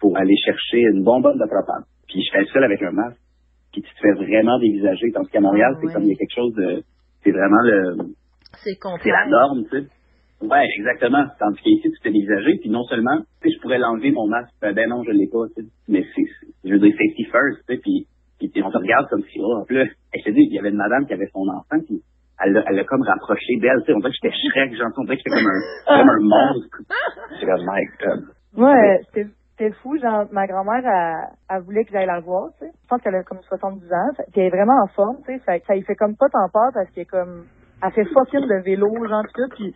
pour 0.00 0.16
aller 0.16 0.36
chercher 0.44 0.80
une 0.92 1.04
bonbonne 1.04 1.38
de 1.38 1.46
propane. 1.46 1.84
Puis 2.08 2.22
je 2.22 2.38
fais 2.38 2.44
seul 2.52 2.64
avec 2.64 2.80
un 2.82 2.92
masque. 2.92 3.20
Puis 3.72 3.82
tu 3.82 3.94
te 3.94 4.00
fais 4.00 4.12
vraiment 4.12 4.58
dévisager. 4.58 5.12
Tandis 5.12 5.30
qu'à 5.30 5.40
Montréal, 5.40 5.76
c'est 5.80 5.92
comme 5.92 6.02
il 6.02 6.10
y 6.10 6.12
a 6.12 6.16
quelque 6.16 6.34
chose 6.34 6.54
de. 6.54 6.82
C'est 7.24 7.32
vraiment 7.32 7.62
le. 7.62 7.96
C'est 8.64 8.76
C'est 9.02 9.10
la 9.10 9.26
norme, 9.26 9.64
tu 9.70 9.80
sais. 9.80 9.86
Ouais, 10.42 10.66
exactement. 10.76 11.24
Tandis 11.38 11.60
qu'ici, 11.62 11.82
tu 11.82 11.90
te 11.90 12.02
fais 12.02 12.10
dévisager, 12.10 12.58
puis 12.60 12.68
non 12.68 12.82
seulement, 12.84 13.16
tu 13.40 13.48
sais, 13.48 13.54
je 13.54 13.60
pourrais 13.62 13.78
l'enlever 13.78 14.10
mon 14.10 14.26
masque, 14.26 14.52
ben 14.60 14.88
non, 14.88 15.04
je 15.04 15.12
l'ai 15.12 15.28
pas, 15.28 15.46
tu 15.56 15.62
sais. 15.62 15.68
Mais 15.88 16.04
c'est, 16.14 16.24
je 16.64 16.72
veux 16.72 16.80
dire, 16.80 16.92
safety 16.92 17.24
first, 17.24 17.62
tu 17.68 17.74
sais, 17.74 17.80
puis 17.80 18.06
puis 18.48 18.62
on 18.62 18.70
te 18.70 18.78
regarde 18.78 19.08
comme 19.08 19.22
si, 19.22 19.40
oh, 19.40 19.64
là, 19.68 19.84
elle 20.12 20.22
s'est 20.22 20.32
dit, 20.32 20.46
il 20.48 20.54
y 20.54 20.58
avait 20.58 20.70
une 20.70 20.76
madame 20.76 21.06
qui 21.06 21.14
avait 21.14 21.28
son 21.32 21.46
enfant, 21.48 21.78
puis 21.86 22.02
elle 22.40 22.52
l'a, 22.52 22.62
elle 22.66 22.84
comme 22.86 23.02
rapproché 23.02 23.56
d'elle, 23.60 23.80
tu 23.80 23.86
sais, 23.86 23.94
on 23.94 23.98
dirait 23.98 24.10
que 24.10 24.16
j'étais 24.22 24.34
Shrek, 24.34 24.74
genre, 24.76 24.88
on 24.96 25.04
dirait 25.04 25.16
que 25.16 25.22
j'étais 25.24 25.36
comme 25.36 25.50
un, 25.50 25.98
comme 25.98 26.10
un 26.10 26.20
monstre. 26.20 26.78
C'est 27.38 27.46
comme, 27.46 27.64
my 27.64 27.84
God. 28.00 28.20
Ouais, 28.56 29.00
c'était, 29.06 29.30
c'était 29.52 29.72
fou, 29.82 29.96
genre, 29.98 30.26
ma 30.32 30.46
grand-mère, 30.46 30.82
elle, 30.84 31.36
elle 31.50 31.62
voulait 31.62 31.84
que 31.84 31.92
j'aille 31.92 32.06
la 32.06 32.20
voir, 32.20 32.50
tu 32.58 32.66
sais. 32.66 32.72
Je 32.72 32.88
pense 32.88 33.00
qu'elle 33.02 33.14
a 33.14 33.22
comme 33.22 33.42
70 33.42 33.92
ans, 33.92 34.10
puis 34.16 34.40
elle 34.40 34.42
est 34.44 34.50
vraiment 34.50 34.82
en 34.82 34.88
forme, 34.88 35.16
tu 35.26 35.32
sais, 35.32 35.42
ça, 35.46 35.52
ça 35.66 35.76
y 35.76 35.82
fait 35.82 35.94
comme 35.94 36.16
pas 36.16 36.28
tant 36.28 36.48
peur 36.52 36.70
parce 36.74 36.90
qu'elle 36.90 37.04
est 37.04 37.06
comme, 37.06 37.44
elle 37.82 37.92
fait 37.92 38.04
fucking 38.04 38.48
de 38.48 38.62
vélo, 38.64 38.88
genre, 39.08 39.22
tout 39.22 39.40
ça, 39.40 39.54
puis 39.54 39.74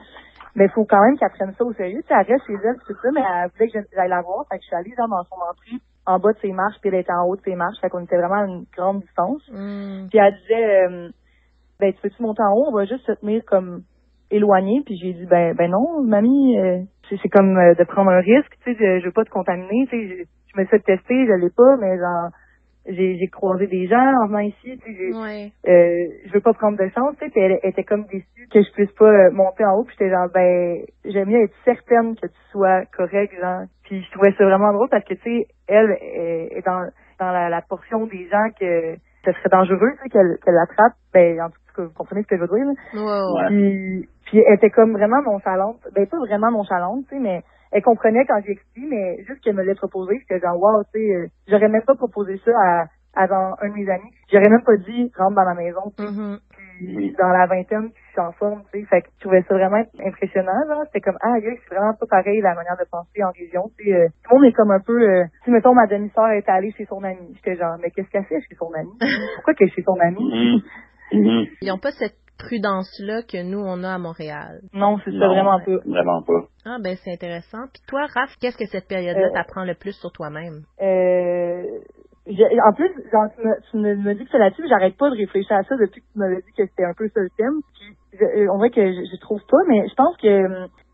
mais 0.56 0.64
il 0.64 0.70
faut 0.70 0.86
quand 0.86 1.02
même 1.04 1.18
qu'elle 1.18 1.30
prenne 1.36 1.52
ça 1.52 1.64
au 1.64 1.72
sérieux. 1.74 2.00
Tu 2.00 2.08
sais, 2.08 2.14
elle 2.18 2.32
reste 2.32 2.46
chez 2.46 2.54
elle, 2.54 2.80
tout 2.80 2.96
ça, 3.02 3.08
mais 3.12 3.20
elle 3.20 3.50
voulait 3.52 3.68
que 3.68 3.78
j'aille 3.94 4.08
la 4.08 4.22
voir. 4.22 4.46
Fait 4.48 4.56
que 4.56 4.62
je 4.62 4.66
suis 4.68 4.74
allée 4.74 4.94
genre, 4.96 5.06
dans 5.06 5.22
son 5.24 5.36
entrée 5.36 5.76
en 6.06 6.18
bas 6.18 6.32
de 6.32 6.38
ses 6.38 6.52
marches, 6.52 6.76
puis 6.80 6.88
elle 6.88 7.00
était 7.00 7.12
en 7.12 7.26
haut 7.26 7.36
de 7.36 7.42
ses 7.42 7.54
marches. 7.54 7.78
Fait 7.80 7.88
qu'on 7.88 8.04
était 8.04 8.16
vraiment 8.16 8.42
à 8.42 8.46
une 8.46 8.64
grande 8.76 9.00
distance. 9.00 9.42
Mm. 9.50 10.08
Puis 10.08 10.18
elle 10.18 10.34
disait, 10.42 10.86
euh, 10.86 11.08
ben, 11.80 11.92
tu 11.92 11.98
veux-tu 12.02 12.22
monter 12.22 12.42
en 12.42 12.52
haut? 12.52 12.66
On 12.68 12.74
va 12.74 12.84
juste 12.84 13.04
se 13.06 13.12
tenir 13.12 13.44
comme 13.44 13.82
éloigné. 14.30 14.82
Puis 14.84 14.96
j'ai 15.02 15.12
dit, 15.12 15.26
ben, 15.26 15.54
ben 15.54 15.70
non, 15.70 16.02
mamie, 16.02 16.58
euh, 16.58 16.80
c'est 17.08 17.28
comme 17.28 17.56
euh, 17.56 17.74
de 17.74 17.84
prendre 17.84 18.10
un 18.10 18.20
risque, 18.20 18.56
tu 18.64 18.72
sais, 18.72 18.78
je, 18.78 19.00
je 19.00 19.06
veux 19.06 19.12
pas 19.12 19.24
te 19.24 19.30
contaminer, 19.30 19.86
tu 19.88 19.96
sais, 19.96 20.08
je, 20.08 20.24
je 20.54 20.60
me 20.60 20.66
suis 20.66 20.82
tester, 20.82 21.26
je 21.26 21.32
l'ai 21.40 21.50
pas, 21.50 21.76
mais 21.76 21.98
genre 21.98 22.30
j'ai 22.88 23.16
j'ai 23.18 23.26
croisé 23.28 23.66
des 23.66 23.86
gens 23.86 23.96
en 24.22 24.26
venant 24.28 24.38
ici, 24.40 24.78
tu 24.84 24.94
sais, 24.94 25.16
Ouais. 25.16 25.52
euh, 25.68 26.06
je 26.26 26.32
veux 26.32 26.40
pas 26.40 26.52
prendre 26.54 26.78
de 26.78 26.88
chance, 26.94 27.14
tu 27.18 27.24
sais, 27.24 27.30
puis 27.30 27.40
elle 27.40 27.58
était 27.62 27.84
comme 27.84 28.04
déçue 28.06 28.48
que 28.52 28.62
je 28.62 28.70
puisse 28.72 28.92
pas 28.92 29.06
euh, 29.10 29.30
monter 29.32 29.64
en 29.64 29.74
haut, 29.78 29.84
puis 29.84 29.94
j'étais 29.98 30.10
genre 30.10 30.28
ben 30.32 30.78
j'aime 31.04 31.28
mieux 31.28 31.42
être 31.44 31.54
certaine 31.64 32.14
que 32.16 32.26
tu 32.26 32.40
sois 32.52 32.84
correct, 32.96 33.32
genre. 33.40 33.62
Puis 33.84 34.02
je 34.02 34.10
trouvais 34.12 34.32
ça 34.38 34.44
vraiment 34.44 34.72
drôle 34.72 34.88
parce 34.88 35.04
que 35.04 35.14
tu 35.14 35.20
sais, 35.22 35.46
elle 35.68 35.96
est 36.00 36.64
dans 36.66 36.88
dans 37.18 37.30
la, 37.32 37.48
la 37.48 37.62
portion 37.62 38.06
des 38.06 38.28
gens 38.28 38.48
que 38.60 38.96
ce 39.24 39.32
serait 39.32 39.48
dangereux, 39.50 39.92
tu 39.96 40.02
sais, 40.04 40.08
qu'elle 40.10 40.38
qu'elle 40.44 40.54
l'attrape, 40.54 40.92
ben 41.12 41.40
en 41.40 41.48
tout 41.48 41.58
cas 41.76 41.82
vous 41.82 41.92
comprenez 41.94 42.22
ce 42.22 42.28
que 42.28 42.36
je 42.36 42.42
veux 42.42 42.56
dire. 42.56 42.66
là. 42.66 42.72
Ouais, 42.94 43.02
ouais. 43.02 43.42
Ouais. 43.42 43.48
Puis, 43.48 44.08
puis 44.26 44.38
elle 44.46 44.54
était 44.54 44.70
comme 44.70 44.92
vraiment 44.92 45.22
nonchalante. 45.22 45.78
Ben 45.94 46.06
pas 46.06 46.18
vraiment 46.18 46.50
nonchalante, 46.50 47.04
tu 47.08 47.16
sais, 47.16 47.20
mais 47.20 47.42
elle 47.72 47.82
comprenait 47.82 48.24
quand 48.26 48.40
j'ai 48.44 48.52
expliqué, 48.52 48.86
mais 48.88 49.22
juste 49.24 49.40
qu'elle 49.42 49.56
me 49.56 49.62
l'a 49.62 49.74
proposé, 49.74 50.18
j'étais 50.20 50.40
genre 50.40 50.60
wow, 50.60 50.82
tu 50.92 51.00
sais, 51.00 51.14
euh, 51.14 51.26
j'aurais 51.48 51.68
même 51.68 51.82
pas 51.84 51.94
proposé 51.94 52.38
ça 52.44 52.52
à, 52.62 52.84
à 53.14 53.26
genre, 53.26 53.56
un 53.62 53.68
de 53.68 53.74
mes 53.74 53.88
amis. 53.88 54.10
J'aurais 54.30 54.48
même 54.50 54.62
pas 54.64 54.76
dit 54.76 55.10
rentre 55.16 55.34
dans 55.36 55.44
la 55.44 55.54
maison, 55.54 55.92
Mhm. 55.98 56.38
puis 56.50 57.14
dans 57.18 57.28
la 57.28 57.46
vingtaine, 57.46 57.90
puis 57.90 58.02
je 58.08 58.10
suis 58.12 58.20
en 58.20 58.32
forme, 58.32 58.62
tu 58.72 58.80
sais. 58.80 58.86
Fait 58.86 59.00
que 59.02 59.08
je 59.16 59.20
trouvais 59.20 59.42
ça 59.48 59.54
vraiment 59.54 59.82
impressionnant, 60.04 60.52
genre. 60.68 60.84
C'était 60.86 61.00
comme 61.00 61.16
ah 61.22 61.40
gars, 61.40 61.50
c'est 61.68 61.74
vraiment 61.74 61.94
pas 61.94 62.06
pareil 62.06 62.40
la 62.42 62.54
manière 62.54 62.76
de 62.78 62.84
penser 62.90 63.22
en 63.24 63.30
région, 63.30 63.70
tu 63.78 63.84
sais. 63.84 63.94
euh, 63.94 64.08
tout 64.24 64.34
le 64.34 64.36
monde 64.36 64.44
est 64.48 64.52
comme 64.52 64.70
un 64.70 64.80
peu 64.80 65.00
euh, 65.00 65.24
si 65.44 65.50
mettons 65.50 65.74
ma 65.74 65.86
demi-sœur 65.86 66.28
est 66.30 66.48
allée 66.48 66.72
chez 66.72 66.84
son 66.84 67.02
amie. 67.04 67.32
J'étais 67.36 67.56
genre 67.56 67.76
mais 67.80 67.90
qu'est-ce 67.90 68.10
qu'elle 68.10 68.24
fait 68.24 68.40
chez 68.42 68.54
son 68.56 68.70
amie? 68.74 68.98
Pourquoi 69.36 69.54
qu'elle 69.54 69.68
est 69.68 69.74
chez 69.74 69.82
son 69.82 69.98
amie? 70.00 70.60
Mhm. 71.12 71.20
Mhm. 71.20 71.46
Ils 71.62 71.68
n'ont 71.68 71.78
pas 71.78 71.92
cette 71.92 72.16
prudence-là 72.38 73.22
que 73.22 73.42
nous, 73.42 73.58
on 73.60 73.82
a 73.84 73.94
à 73.94 73.98
Montréal? 73.98 74.60
Non, 74.72 74.98
c'est 75.04 75.10
ça 75.12 75.28
vraiment 75.28 75.58
pas. 75.60 75.78
Vraiment 75.86 76.22
pas. 76.22 76.42
Ah, 76.64 76.78
ben 76.82 76.96
c'est 76.96 77.12
intéressant. 77.12 77.66
Puis 77.72 77.82
toi, 77.88 78.06
Raph, 78.14 78.34
qu'est-ce 78.40 78.56
que 78.56 78.66
cette 78.66 78.88
période-là 78.88 79.28
Euh, 79.28 79.32
t'apprend 79.32 79.64
le 79.64 79.74
plus 79.74 79.92
sur 79.92 80.10
toi-même? 80.12 80.62
Euh, 80.82 81.62
en 82.28 82.72
plus, 82.72 82.90
genre, 83.12 83.26
tu, 83.36 83.46
me, 83.46 83.54
tu 83.70 83.76
me, 83.76 83.94
me 83.94 84.14
dis 84.14 84.24
que 84.24 84.30
c'est 84.32 84.38
là-dessus, 84.38 84.62
mais 84.62 84.68
j'arrête 84.68 84.96
pas 84.96 85.10
de 85.10 85.16
réfléchir 85.16 85.56
à 85.56 85.62
ça 85.62 85.76
depuis 85.76 86.00
que 86.00 86.06
tu 86.12 86.18
m'avais 86.18 86.36
dit 86.42 86.52
que 86.56 86.66
c'était 86.66 86.84
un 86.84 86.94
peu 86.94 87.08
ça 87.14 87.20
le 87.20 87.30
thème. 87.36 87.60
Je- 88.12 88.24
euh, 88.24 88.48
on 88.52 88.56
dirait 88.56 88.70
que 88.70 88.84
je, 88.92 89.00
je 89.12 89.20
trouve 89.20 89.40
pas, 89.48 89.58
mais 89.68 89.86
je 89.88 89.94
pense 89.94 90.16
que, 90.16 90.48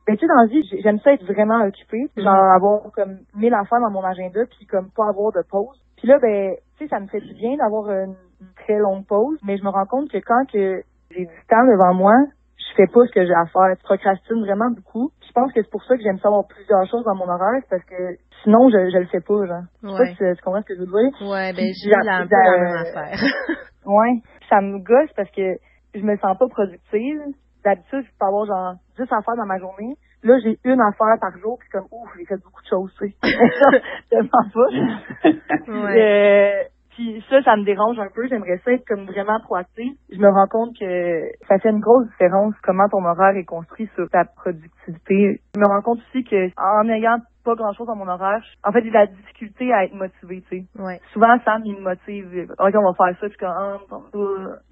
ben, 0.07 0.17
tu 0.17 0.19
sais, 0.19 0.27
dans 0.27 0.43
la 0.43 0.47
vie, 0.49 0.63
j'ai- 0.71 0.83
j'aime 0.83 0.99
ça 1.01 1.13
être 1.15 1.25
vraiment 1.25 1.65
occupée, 1.65 2.05
puis 2.15 2.23
genre 2.25 2.35
avoir 2.55 2.93
comme 2.93 3.21
mille 3.35 3.55
affaires 3.55 3.81
dans 3.81 3.91
mon 3.91 4.05
agenda, 4.05 4.45
puis 4.47 4.67
comme 4.67 4.91
pas 4.91 5.09
avoir 5.09 5.33
de 5.33 5.43
pause. 5.49 5.81
Puis 5.97 6.07
là, 6.09 6.19
ben, 6.19 6.55
tu 6.77 6.85
sais, 6.85 6.89
ça 6.89 7.01
me 7.01 7.07
fait 7.07 7.21
du 7.21 7.33
bien 7.35 7.57
d'avoir 7.57 7.89
une, 7.91 8.17
une 8.41 8.53
très 8.57 8.77
longue 8.79 9.07
pause, 9.07 9.39
mais 9.45 9.57
je 9.57 9.63
me 9.65 9.71
rends 9.71 9.87
compte 9.87 10.11
que 10.11 10.19
quand 10.19 10.45
que 10.53 10.83
j'ai 11.14 11.26
du 11.26 11.40
temps 11.49 11.64
devant 11.66 11.95
moi, 11.95 12.14
je 12.59 12.75
fais 12.76 12.87
pas 12.87 13.04
ce 13.07 13.12
que 13.12 13.25
j'ai 13.26 13.35
à 13.35 13.47
faire. 13.47 13.75
Je 13.76 13.83
procrastine 13.83 14.40
vraiment 14.40 14.71
beaucoup. 14.71 15.11
Je 15.26 15.33
pense 15.33 15.52
que 15.52 15.62
c'est 15.62 15.71
pour 15.71 15.83
ça 15.85 15.97
que 15.97 16.02
j'aime 16.02 16.19
savoir 16.19 16.47
plusieurs 16.47 16.87
choses 16.87 17.04
dans 17.04 17.14
mon 17.14 17.28
horaire, 17.28 17.61
c'est 17.62 17.71
parce 17.71 17.85
que 17.85 18.16
sinon 18.42 18.69
je, 18.71 18.90
je 18.90 18.99
le 18.99 19.07
fais 19.07 19.21
pas, 19.21 19.47
genre. 19.47 19.64
Je 19.83 19.88
sais 19.88 19.95
pas 19.97 20.02
Ouais. 20.02 20.11
si 20.11 20.16
tu, 20.16 20.42
comprends 20.42 20.61
ce 20.62 20.66
que 20.66 20.75
je 20.76 20.81
veux 20.81 20.87
dire. 20.87 21.28
Ouais, 21.31 21.52
ben 21.52 21.66
j'ai 21.73 21.95
un 21.95 22.26
peu 22.26 22.35
la 22.35 22.59
même 22.61 22.76
affaire. 22.87 23.19
Ouais. 23.85 24.23
Ça 24.49 24.61
me 24.61 24.78
gosse 24.78 25.11
parce 25.16 25.31
que 25.33 25.57
je 25.95 26.00
me 26.02 26.16
sens 26.19 26.38
pas 26.38 26.47
productive. 26.49 27.21
D'habitude, 27.64 28.04
je 28.04 28.11
peux 28.19 28.26
avoir 28.26 28.47
genre 28.47 28.75
10 28.97 29.02
affaires 29.02 29.37
dans 29.37 29.47
ma 29.47 29.59
journée. 29.59 29.97
Là, 30.25 30.38
j'ai 30.38 30.57
une 30.64 30.81
affaire 30.81 31.16
par 31.21 31.37
jour, 31.38 31.59
puis 31.59 31.69
comme, 31.69 31.87
ouf, 31.90 32.09
j'ai 32.16 32.25
fait 32.25 32.37
beaucoup 32.45 32.62
de 32.62 32.69
choses, 32.69 32.95
tu 32.97 33.09
sais. 33.09 33.14
Tellement 34.11 34.31
pas. 34.54 35.28
Ouais. 35.69 36.00
Euh, 36.00 36.62
puis 36.93 37.25
ça, 37.29 37.43
ça 37.43 37.57
me 37.57 37.65
dérange 37.65 37.99
un 37.99 38.09
peu. 38.15 38.27
J'aimerais 38.29 38.61
ça 38.65 38.73
être 38.73 38.87
comme 38.87 39.07
vraiment 39.07 39.41
proactive. 39.41 39.93
Je 40.11 40.19
me 40.19 40.29
rends 40.29 40.49
compte 40.49 40.79
que 40.79 41.23
ça 41.49 41.59
fait 41.59 41.71
une 41.71 41.81
grosse 41.81 42.07
différence 42.09 42.55
comment 42.63 42.89
ton 42.89 43.05
horaire 43.05 43.37
est 43.37 43.45
construit 43.45 43.89
sur 43.95 44.09
ta 44.11 44.25
productivité. 44.25 45.41
Je 45.55 45.61
me 45.61 45.67
rends 45.67 45.83
compte 45.83 46.01
aussi 46.09 46.25
que 46.25 46.51
en 46.57 46.89
ayant 46.89 47.19
pas 47.45 47.55
grand 47.55 47.73
chose 47.73 47.87
dans 47.87 47.97
mon 47.97 48.09
horaire, 48.09 48.43
en 48.65 48.73
fait, 48.73 48.83
j'ai 48.83 48.91
de 48.91 48.95
la 48.95 49.07
difficulté 49.07 49.73
à 49.73 49.85
être 49.85 49.95
motivée, 49.95 50.43
tu 50.49 50.61
sais. 50.61 50.81
Ouais. 50.81 51.01
Souvent, 51.13 51.37
Sam, 51.45 51.63
il 51.65 51.75
me 51.77 51.81
motive. 51.81 52.53
Ok, 52.59 52.75
on 52.75 52.93
va 52.93 52.95
faire 52.95 53.21
ça, 53.21 53.29
puis 53.29 53.39
comme, 53.39 53.49
ah, 53.49 53.79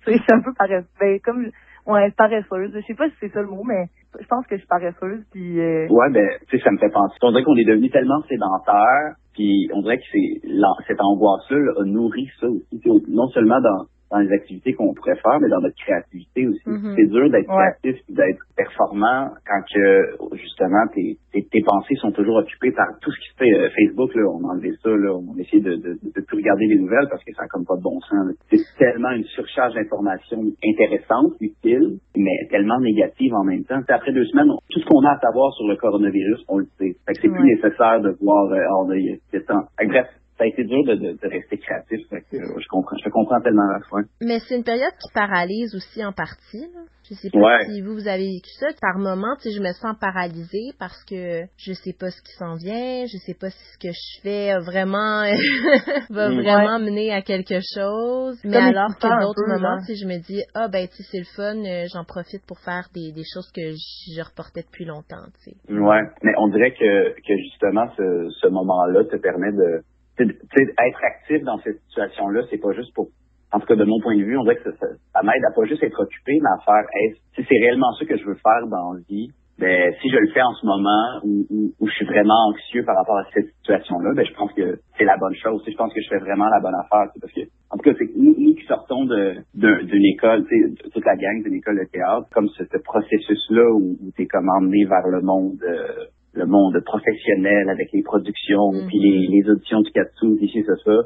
tu 0.04 0.12
sais, 0.12 0.22
c'est 0.24 0.34
un 0.34 0.40
peu 0.40 0.52
paresseuse. 0.54 0.86
Ben, 1.00 1.18
comme, 1.20 1.50
ouais, 1.86 2.10
paresseuse. 2.12 2.72
Je 2.74 2.80
sais 2.86 2.94
pas 2.94 3.08
si 3.08 3.16
c'est 3.20 3.32
ça 3.32 3.40
le 3.40 3.48
mot, 3.48 3.64
mais 3.64 3.86
je 4.18 4.26
pense 4.26 4.46
que 4.46 4.56
je 4.56 4.60
suis 4.60 4.68
paresseuse, 4.68 5.24
puis 5.30 5.60
euh, 5.60 5.86
Ouais, 5.88 6.10
ben, 6.10 6.26
tu 6.48 6.58
sais, 6.58 6.64
ça 6.64 6.70
me 6.70 6.78
fait 6.78 6.90
penser. 6.90 7.16
On 7.22 7.30
dirait 7.30 7.44
qu'on 7.44 7.56
est 7.56 7.64
devenu 7.64 7.90
tellement 7.90 8.22
sédentaire, 8.28 9.14
puis 9.34 9.68
on 9.72 9.82
dirait 9.82 9.98
que 9.98 10.04
c'est 10.10 10.40
cette 10.86 11.00
angoisse-là 11.00 11.58
là, 11.58 11.72
a 11.80 11.84
nourri 11.84 12.28
ça 12.40 12.46
aussi. 12.48 12.80
Non 13.08 13.28
seulement 13.28 13.60
dans, 13.60 13.86
dans 14.10 14.18
les 14.18 14.32
activités 14.32 14.72
qu'on 14.74 14.92
pourrait 14.94 15.16
faire, 15.16 15.38
mais 15.40 15.48
dans 15.48 15.60
notre 15.60 15.76
créativité 15.76 16.48
aussi. 16.48 16.66
Mhm. 16.66 16.94
C'est 16.96 17.06
dur 17.06 17.30
d'être 17.30 17.48
Ouais. 17.48 17.70
créatif 17.80 18.02
et 18.08 18.12
d'être 18.12 18.42
performant 18.56 19.30
quand 19.46 19.62
que 19.72 20.36
justement 20.36 20.86
tes, 20.94 21.16
tes, 21.32 21.42
tes 21.44 21.62
pensées 21.62 21.94
sont 21.96 22.10
toujours 22.12 22.36
occupées 22.36 22.72
par 22.72 22.86
tout 23.00 23.10
ce 23.10 23.18
qui 23.20 23.28
se 23.30 23.36
fait 23.38 23.54
euh, 23.54 23.68
Facebook. 23.70 24.14
Là, 24.14 24.22
on 24.26 24.48
a 24.48 24.52
enlevé 24.54 24.72
ça, 24.82 24.90
là, 24.90 25.14
on 25.14 25.36
a 25.36 25.40
essayé 25.40 25.62
de, 25.62 25.76
de, 25.76 25.98
de 26.02 26.20
plus 26.26 26.36
regarder 26.36 26.66
les 26.66 26.78
nouvelles 26.78 27.06
parce 27.10 27.22
que 27.24 27.32
ça 27.34 27.44
a 27.44 27.48
comme 27.48 27.64
pas 27.64 27.76
de 27.76 27.82
bon 27.82 28.00
sens. 28.00 28.34
C'est 28.50 28.58
tellement 28.78 29.10
une 29.10 29.24
surcharge 29.24 29.74
d'informations 29.74 30.42
intéressantes, 30.66 31.34
utiles, 31.40 31.98
mais 32.16 32.36
tellement 32.50 32.78
négatives 32.80 33.34
en 33.34 33.44
même 33.44 33.64
temps. 33.64 33.80
Après 33.88 34.12
deux 34.12 34.24
semaines, 34.26 34.50
on- 34.50 34.58
tout 34.70 34.80
ce 34.80 34.86
qu'on 34.86 35.04
a 35.06 35.12
à 35.12 35.18
savoir 35.20 35.52
sur 35.54 35.68
le 35.68 35.76
coronavirus, 35.76 36.44
on 36.48 36.58
le 36.58 36.66
sait. 36.78 36.96
Fait 37.06 37.12
que 37.14 37.20
c'est 37.22 37.28
plus 37.28 37.44
nécessaire 37.44 38.00
de 38.00 38.10
voir 38.20 38.50
euh, 38.52 38.58
oh, 38.78 38.88
là, 38.90 38.96
il 38.96 39.04
y 39.06 39.10
a- 39.12 39.16
y 39.32 39.36
a 39.36 39.40
tant. 39.42 39.62
Fait 39.78 39.86
que 39.86 39.90
bref, 39.90 40.06
ça 40.40 40.44
a 40.44 40.48
été 40.48 40.64
dur 40.64 40.82
de, 40.86 40.94
de, 40.94 41.12
de 41.20 41.28
rester 41.28 41.58
créatif. 41.58 42.00
Fait 42.08 42.22
que, 42.30 42.36
euh, 42.36 42.58
je 42.58 42.66
comprends, 42.70 42.96
je 42.96 43.04
te 43.04 43.10
comprends 43.10 43.40
tellement 43.42 43.68
à 43.68 43.74
la 43.78 43.84
fois. 43.84 44.00
Mais 44.22 44.38
c'est 44.40 44.56
une 44.56 44.64
période 44.64 44.92
qui 44.98 45.12
paralyse 45.12 45.74
aussi 45.76 46.02
en 46.02 46.12
partie. 46.12 46.62
Là. 46.72 46.80
Je 47.10 47.14
sais 47.16 47.28
pas 47.30 47.40
Ouais. 47.40 47.64
si 47.66 47.80
vous, 47.82 47.94
vous 47.94 48.08
avez 48.08 48.24
vécu 48.24 48.48
ça. 48.60 48.68
Par 48.80 48.96
moment, 48.98 49.34
tu 49.42 49.50
sais, 49.50 49.56
je 49.56 49.60
me 49.60 49.72
sens 49.72 49.96
paralysée 50.00 50.70
parce 50.78 51.02
que 51.04 51.42
je 51.58 51.72
sais 51.74 51.92
pas 51.92 52.08
ce 52.10 52.22
qui 52.22 52.32
s'en 52.38 52.54
vient, 52.54 53.04
je 53.04 53.18
sais 53.26 53.34
pas 53.34 53.50
si 53.50 53.58
ce 53.74 53.78
que 53.82 53.92
je 53.92 54.22
fais 54.22 54.54
vraiment 54.64 55.24
va 56.10 56.30
Mm. 56.30 56.40
vraiment 56.40 56.78
mener 56.78 57.12
à 57.12 57.20
quelque 57.22 57.58
chose. 57.74 58.38
Mais 58.44 58.52
Comme 58.56 58.64
alors 58.68 58.96
que 58.96 59.20
d'autres 59.22 59.46
moments, 59.46 59.80
si 59.80 59.96
je 59.96 60.06
me 60.06 60.18
dis 60.24 60.40
ah 60.54 60.68
ben 60.68 60.86
tu 60.88 61.02
sais 61.02 61.08
c'est 61.10 61.18
le 61.18 61.30
fun, 61.36 61.58
euh, 61.66 61.84
j'en 61.92 62.04
profite 62.04 62.46
pour 62.46 62.58
faire 62.60 62.86
des, 62.94 63.12
des 63.12 63.24
choses 63.34 63.50
que 63.52 63.72
je, 63.72 64.14
je 64.16 64.22
reportais 64.22 64.62
depuis 64.62 64.84
longtemps, 64.84 65.26
tu 65.44 65.50
sais. 65.50 65.56
Ouais, 65.72 66.02
mais 66.22 66.32
on 66.38 66.48
dirait 66.48 66.72
que, 66.72 67.10
que 67.26 67.36
justement, 67.50 67.90
ce, 67.96 68.28
ce 68.40 68.46
moment-là 68.48 69.04
te 69.04 69.16
permet 69.16 69.50
de, 69.52 69.82
tu 70.24 70.28
sais, 70.28 70.38
tu 70.54 70.64
sais, 70.64 70.72
être 70.88 71.00
actif 71.04 71.42
dans 71.44 71.58
cette 71.58 71.78
situation-là, 71.88 72.42
c'est 72.50 72.58
pas 72.60 72.72
juste 72.72 72.94
pour, 72.94 73.08
en 73.52 73.60
tout 73.60 73.66
cas 73.66 73.76
de 73.76 73.84
mon 73.84 74.00
point 74.00 74.16
de 74.16 74.22
vue, 74.22 74.36
on 74.38 74.42
dirait 74.44 74.56
que 74.56 74.70
ça, 74.70 75.22
m'aide 75.22 75.44
à 75.44 75.54
pas 75.54 75.64
juste 75.66 75.82
être 75.82 76.00
occupé, 76.00 76.38
mais 76.40 76.50
à 76.56 76.64
faire, 76.64 76.84
hey, 76.94 77.14
si 77.34 77.44
c'est 77.48 77.58
réellement 77.60 77.92
ça 77.98 78.04
que 78.04 78.16
je 78.16 78.24
veux 78.24 78.34
faire 78.36 78.66
dans 78.68 78.92
la 78.92 79.00
vie, 79.08 79.28
ben 79.58 79.92
si 80.00 80.08
je 80.08 80.16
le 80.16 80.28
fais 80.32 80.40
en 80.40 80.54
ce 80.54 80.64
moment 80.64 81.20
où, 81.22 81.86
je 81.86 81.92
suis 81.92 82.06
vraiment 82.06 82.48
anxieux 82.48 82.82
par 82.82 82.96
rapport 82.96 83.18
à 83.18 83.24
cette 83.34 83.48
situation-là, 83.60 84.14
ben 84.16 84.24
je 84.24 84.32
pense 84.32 84.50
que 84.54 84.78
c'est 84.96 85.04
la 85.04 85.18
bonne 85.18 85.34
chose. 85.34 85.62
Je 85.66 85.76
pense 85.76 85.92
que 85.92 86.00
je 86.00 86.08
fais 86.08 86.18
vraiment 86.18 86.48
la 86.48 86.60
bonne 86.60 86.74
affaire. 86.74 87.12
Parce 87.20 87.32
que, 87.32 87.40
en 87.70 87.76
tout 87.76 87.82
cas, 87.82 87.92
c'est 87.98 88.08
nous, 88.16 88.54
qui 88.54 88.64
sortons 88.66 89.04
de 89.04 89.34
de- 89.54 89.82
d'une 89.82 90.04
école, 90.14 90.46
toute 90.94 91.04
la 91.04 91.16
gang 91.16 91.42
d'une 91.42 91.54
école 91.54 91.78
de 91.78 91.84
théâtre, 91.92 92.26
comme 92.32 92.48
ce, 92.48 92.64
ce 92.64 92.78
processus-là 92.78 93.66
où, 93.74 93.96
où 94.00 94.10
tu 94.16 94.22
es 94.22 94.28
emmené 94.34 94.84
vers 94.86 95.06
le 95.08 95.20
monde 95.20 95.58
euh, 95.62 96.06
le 96.40 96.46
monde 96.46 96.80
professionnel 96.84 97.68
avec 97.70 97.88
les 97.92 98.02
productions, 98.02 98.72
Mhm. 98.72 98.86
puis 98.88 98.98
les, 98.98 99.26
les 99.36 99.50
auditions 99.50 99.80
du 99.82 99.90
Katsu, 99.92 100.36
puis 100.38 100.48
ci, 100.48 100.62
ça, 100.64 100.74
ça. 100.84 100.96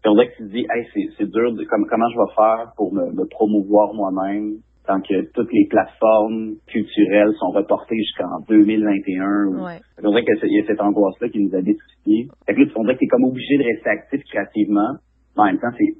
Puis 0.00 0.08
on 0.10 0.14
dirait 0.14 0.28
que 0.30 0.36
tu 0.36 0.44
te 0.48 0.52
dis, 0.52 0.64
hey, 0.70 0.82
c'est, 0.94 1.06
c'est 1.18 1.30
dur, 1.30 1.52
de, 1.52 1.64
comme, 1.64 1.86
comment 1.86 2.08
je 2.10 2.18
vais 2.18 2.34
faire 2.34 2.72
pour 2.76 2.92
me, 2.94 3.12
me 3.12 3.26
promouvoir 3.28 3.92
moi-même 3.94 4.58
tant 4.86 5.00
que 5.02 5.20
toutes 5.34 5.52
les 5.52 5.66
plateformes 5.68 6.54
culturelles 6.66 7.34
sont 7.38 7.50
reportées 7.50 7.96
jusqu'en 7.98 8.40
2021. 8.48 9.46
ou- 9.52 9.64
Ouais. 9.66 9.80
On 10.02 10.08
dirait 10.10 10.24
qu'il 10.24 10.52
y 10.56 10.60
a 10.60 10.66
cette 10.66 10.80
angoisse-là 10.80 11.28
qui 11.28 11.40
nous 11.40 11.54
habite 11.54 11.76
aussi. 11.76 12.28
Fait 12.46 12.54
que 12.54 12.60
là, 12.60 12.66
on 12.76 12.82
dirait 12.84 12.94
que 12.94 13.00
t'es 13.00 13.06
comme 13.06 13.24
obligé 13.24 13.58
de 13.58 13.64
rester 13.64 13.90
actif 13.90 14.22
créativement, 14.30 14.92
mais 15.36 15.42
en 15.42 15.44
même 15.46 15.58
temps, 15.60 15.74
c'est 15.76 15.92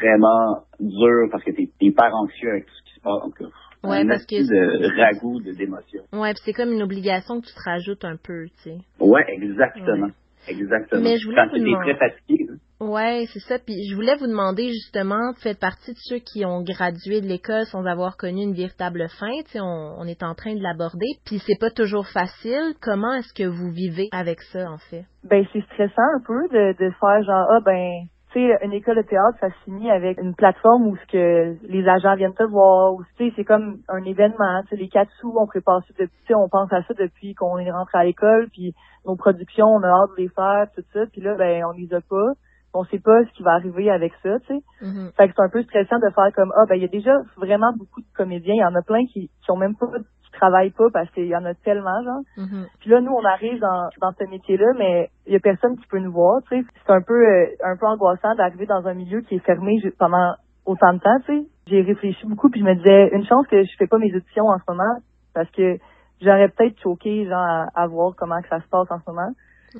vraiment 0.00 0.60
dur 0.80 1.28
parce 1.30 1.42
que 1.44 1.52
t'es 1.52 1.68
hyper 1.80 2.10
anxieux 2.14 2.50
avec 2.50 2.66
tout 2.66 2.74
ce 2.74 2.82
qui 2.90 2.94
se 2.98 3.00
passe. 3.00 3.50
Ouais, 3.88 3.98
un 4.00 4.08
parce 4.08 4.24
que- 4.26 4.36
petit 4.36 4.48
de 4.48 5.00
ragoût 5.00 5.40
de, 5.40 5.52
d'émotions. 5.52 6.02
Ouais, 6.12 6.32
puis 6.34 6.42
c'est 6.44 6.52
comme 6.52 6.72
une 6.72 6.82
obligation 6.82 7.40
que 7.40 7.46
tu 7.46 7.54
te 7.54 7.62
rajoutes 7.64 8.04
un 8.04 8.16
peu, 8.16 8.46
tu 8.62 8.70
sais. 8.70 8.78
Ouais, 9.00 9.24
exactement. 9.28 10.06
Ouais. 10.06 10.12
Exactement. 10.46 11.00
Mais 11.00 11.16
je 11.16 11.24
voulais 11.24 11.36
Quand 11.42 11.48
vous 11.56 11.58
demander- 11.64 11.94
très 11.94 12.10
fatigué, 12.10 12.44
là. 12.46 12.54
Ouais, 12.86 13.24
c'est 13.32 13.40
ça. 13.40 13.58
Puis 13.58 13.88
je 13.88 13.94
voulais 13.94 14.14
vous 14.16 14.26
demander 14.26 14.68
justement, 14.68 15.32
vous 15.32 15.40
faites 15.40 15.58
partie 15.58 15.92
de 15.92 15.96
ceux 16.00 16.18
qui 16.18 16.44
ont 16.44 16.62
gradué 16.62 17.22
de 17.22 17.26
l'école 17.26 17.64
sans 17.64 17.86
avoir 17.86 18.18
connu 18.18 18.42
une 18.42 18.52
véritable 18.52 19.06
fin. 19.18 19.30
Tu 19.46 19.52
sais, 19.52 19.60
on, 19.62 19.94
on 19.98 20.04
est 20.06 20.22
en 20.22 20.34
train 20.34 20.54
de 20.54 20.62
l'aborder. 20.62 21.06
Puis 21.24 21.38
c'est 21.46 21.58
pas 21.58 21.70
toujours 21.70 22.06
facile. 22.08 22.74
Comment 22.82 23.14
est-ce 23.14 23.32
que 23.32 23.48
vous 23.48 23.70
vivez 23.70 24.08
avec 24.12 24.42
ça, 24.52 24.70
en 24.70 24.76
fait? 24.76 25.04
ben 25.26 25.46
c'est 25.54 25.62
stressant 25.62 26.02
un 26.16 26.20
peu 26.26 26.42
de, 26.52 26.72
de 26.84 26.90
faire 27.00 27.22
genre 27.24 27.46
ah 27.50 27.60
ben 27.64 27.90
tu 28.34 28.40
sais 28.40 28.58
une 28.62 28.72
école 28.74 28.96
de 28.96 29.02
théâtre 29.02 29.38
ça 29.40 29.48
se 29.48 29.54
finit 29.64 29.90
avec 29.90 30.20
une 30.20 30.34
plateforme 30.34 30.88
où 30.88 30.96
ce 30.96 31.06
que 31.06 31.56
les 31.66 31.88
agents 31.88 32.16
viennent 32.16 32.34
te 32.34 32.42
voir 32.42 32.92
ou 32.94 33.02
tu 33.16 33.28
sais 33.28 33.32
c'est 33.36 33.44
comme 33.44 33.78
un 33.88 34.04
événement 34.04 34.62
tu 34.64 34.68
sais 34.70 34.76
les 34.76 34.88
quatre 34.88 35.10
sous 35.20 35.32
on 35.38 35.46
prépare 35.46 35.80
ça 35.86 35.94
depuis 35.98 36.18
tu 36.22 36.26
sais, 36.26 36.34
on 36.34 36.48
pense 36.50 36.72
à 36.72 36.82
ça 36.82 36.94
depuis 36.94 37.34
qu'on 37.34 37.58
est 37.58 37.70
rentré 37.70 37.98
à 37.98 38.04
l'école 38.04 38.48
puis 38.52 38.74
nos 39.06 39.16
productions 39.16 39.68
on 39.68 39.82
a 39.82 39.88
hâte 39.88 40.10
de 40.18 40.22
les 40.22 40.28
faire 40.28 40.66
tout 40.74 40.84
ça 40.92 41.06
puis 41.12 41.22
là 41.22 41.34
ben 41.36 41.64
on 41.64 41.72
les 41.72 41.94
a 41.94 42.00
pas 42.02 42.32
on 42.76 42.84
sait 42.86 42.98
pas 42.98 43.24
ce 43.24 43.30
qui 43.36 43.44
va 43.44 43.52
arriver 43.52 43.88
avec 43.90 44.12
ça 44.22 44.38
tu 44.40 44.46
sais 44.48 44.62
Mhm. 44.82 45.10
fait 45.16 45.28
que 45.28 45.34
c'est 45.36 45.42
un 45.42 45.48
peu 45.48 45.62
stressant 45.62 45.98
de 45.98 46.10
faire 46.14 46.32
comme 46.34 46.52
ah 46.56 46.64
ben 46.68 46.74
il 46.74 46.82
y 46.82 46.84
a 46.84 46.88
déjà 46.88 47.14
vraiment 47.36 47.72
beaucoup 47.78 48.00
de 48.00 48.06
comédiens 48.16 48.54
il 48.54 48.60
y 48.60 48.64
en 48.64 48.74
a 48.74 48.82
plein 48.82 49.04
qui 49.06 49.30
qui 49.44 49.50
ont 49.50 49.56
même 49.56 49.76
pas 49.76 49.86
travaillent 50.34 50.70
pas 50.70 50.90
parce 50.92 51.10
qu'il 51.10 51.26
y 51.26 51.36
en 51.36 51.44
a 51.44 51.54
tellement, 51.54 52.02
genre. 52.04 52.22
Mhm. 52.36 52.66
Puis 52.80 52.90
là, 52.90 53.00
nous, 53.00 53.12
on 53.12 53.24
arrive 53.24 53.58
dans, 53.60 53.88
dans 54.00 54.12
ce 54.12 54.24
métier-là, 54.28 54.66
mais 54.78 55.10
il 55.26 55.32
y 55.32 55.36
a 55.36 55.40
personne 55.40 55.76
qui 55.78 55.86
peut 55.86 55.98
nous 55.98 56.12
voir, 56.12 56.40
tu 56.48 56.60
sais. 56.60 56.66
C'est 56.86 56.92
un 56.92 57.00
peu, 57.00 57.14
euh, 57.14 57.46
un 57.64 57.76
peu 57.76 57.86
angoissant 57.86 58.34
d'arriver 58.34 58.66
dans 58.66 58.86
un 58.86 58.94
milieu 58.94 59.20
qui 59.22 59.36
est 59.36 59.44
fermé 59.44 59.76
pendant 59.98 60.34
autant 60.66 60.92
de 60.92 60.98
temps, 60.98 61.18
tu 61.26 61.40
sais. 61.40 61.46
J'ai 61.66 61.82
réfléchi 61.82 62.26
beaucoup, 62.26 62.50
puis 62.50 62.60
je 62.60 62.66
me 62.66 62.74
disais, 62.74 63.10
une 63.12 63.24
chance 63.24 63.46
que 63.46 63.62
je 63.62 63.76
fais 63.78 63.86
pas 63.86 63.98
mes 63.98 64.14
auditions 64.14 64.48
en 64.48 64.58
ce 64.58 64.64
moment, 64.68 64.98
parce 65.34 65.50
que 65.50 65.78
j'aurais 66.20 66.48
peut-être 66.48 66.78
choqué, 66.80 67.24
genre, 67.26 67.38
à, 67.38 67.66
à 67.74 67.86
voir 67.86 68.12
comment 68.16 68.40
que 68.42 68.48
ça 68.48 68.60
se 68.60 68.68
passe 68.68 68.90
en 68.90 68.98
ce 68.98 69.10
moment. 69.10 69.30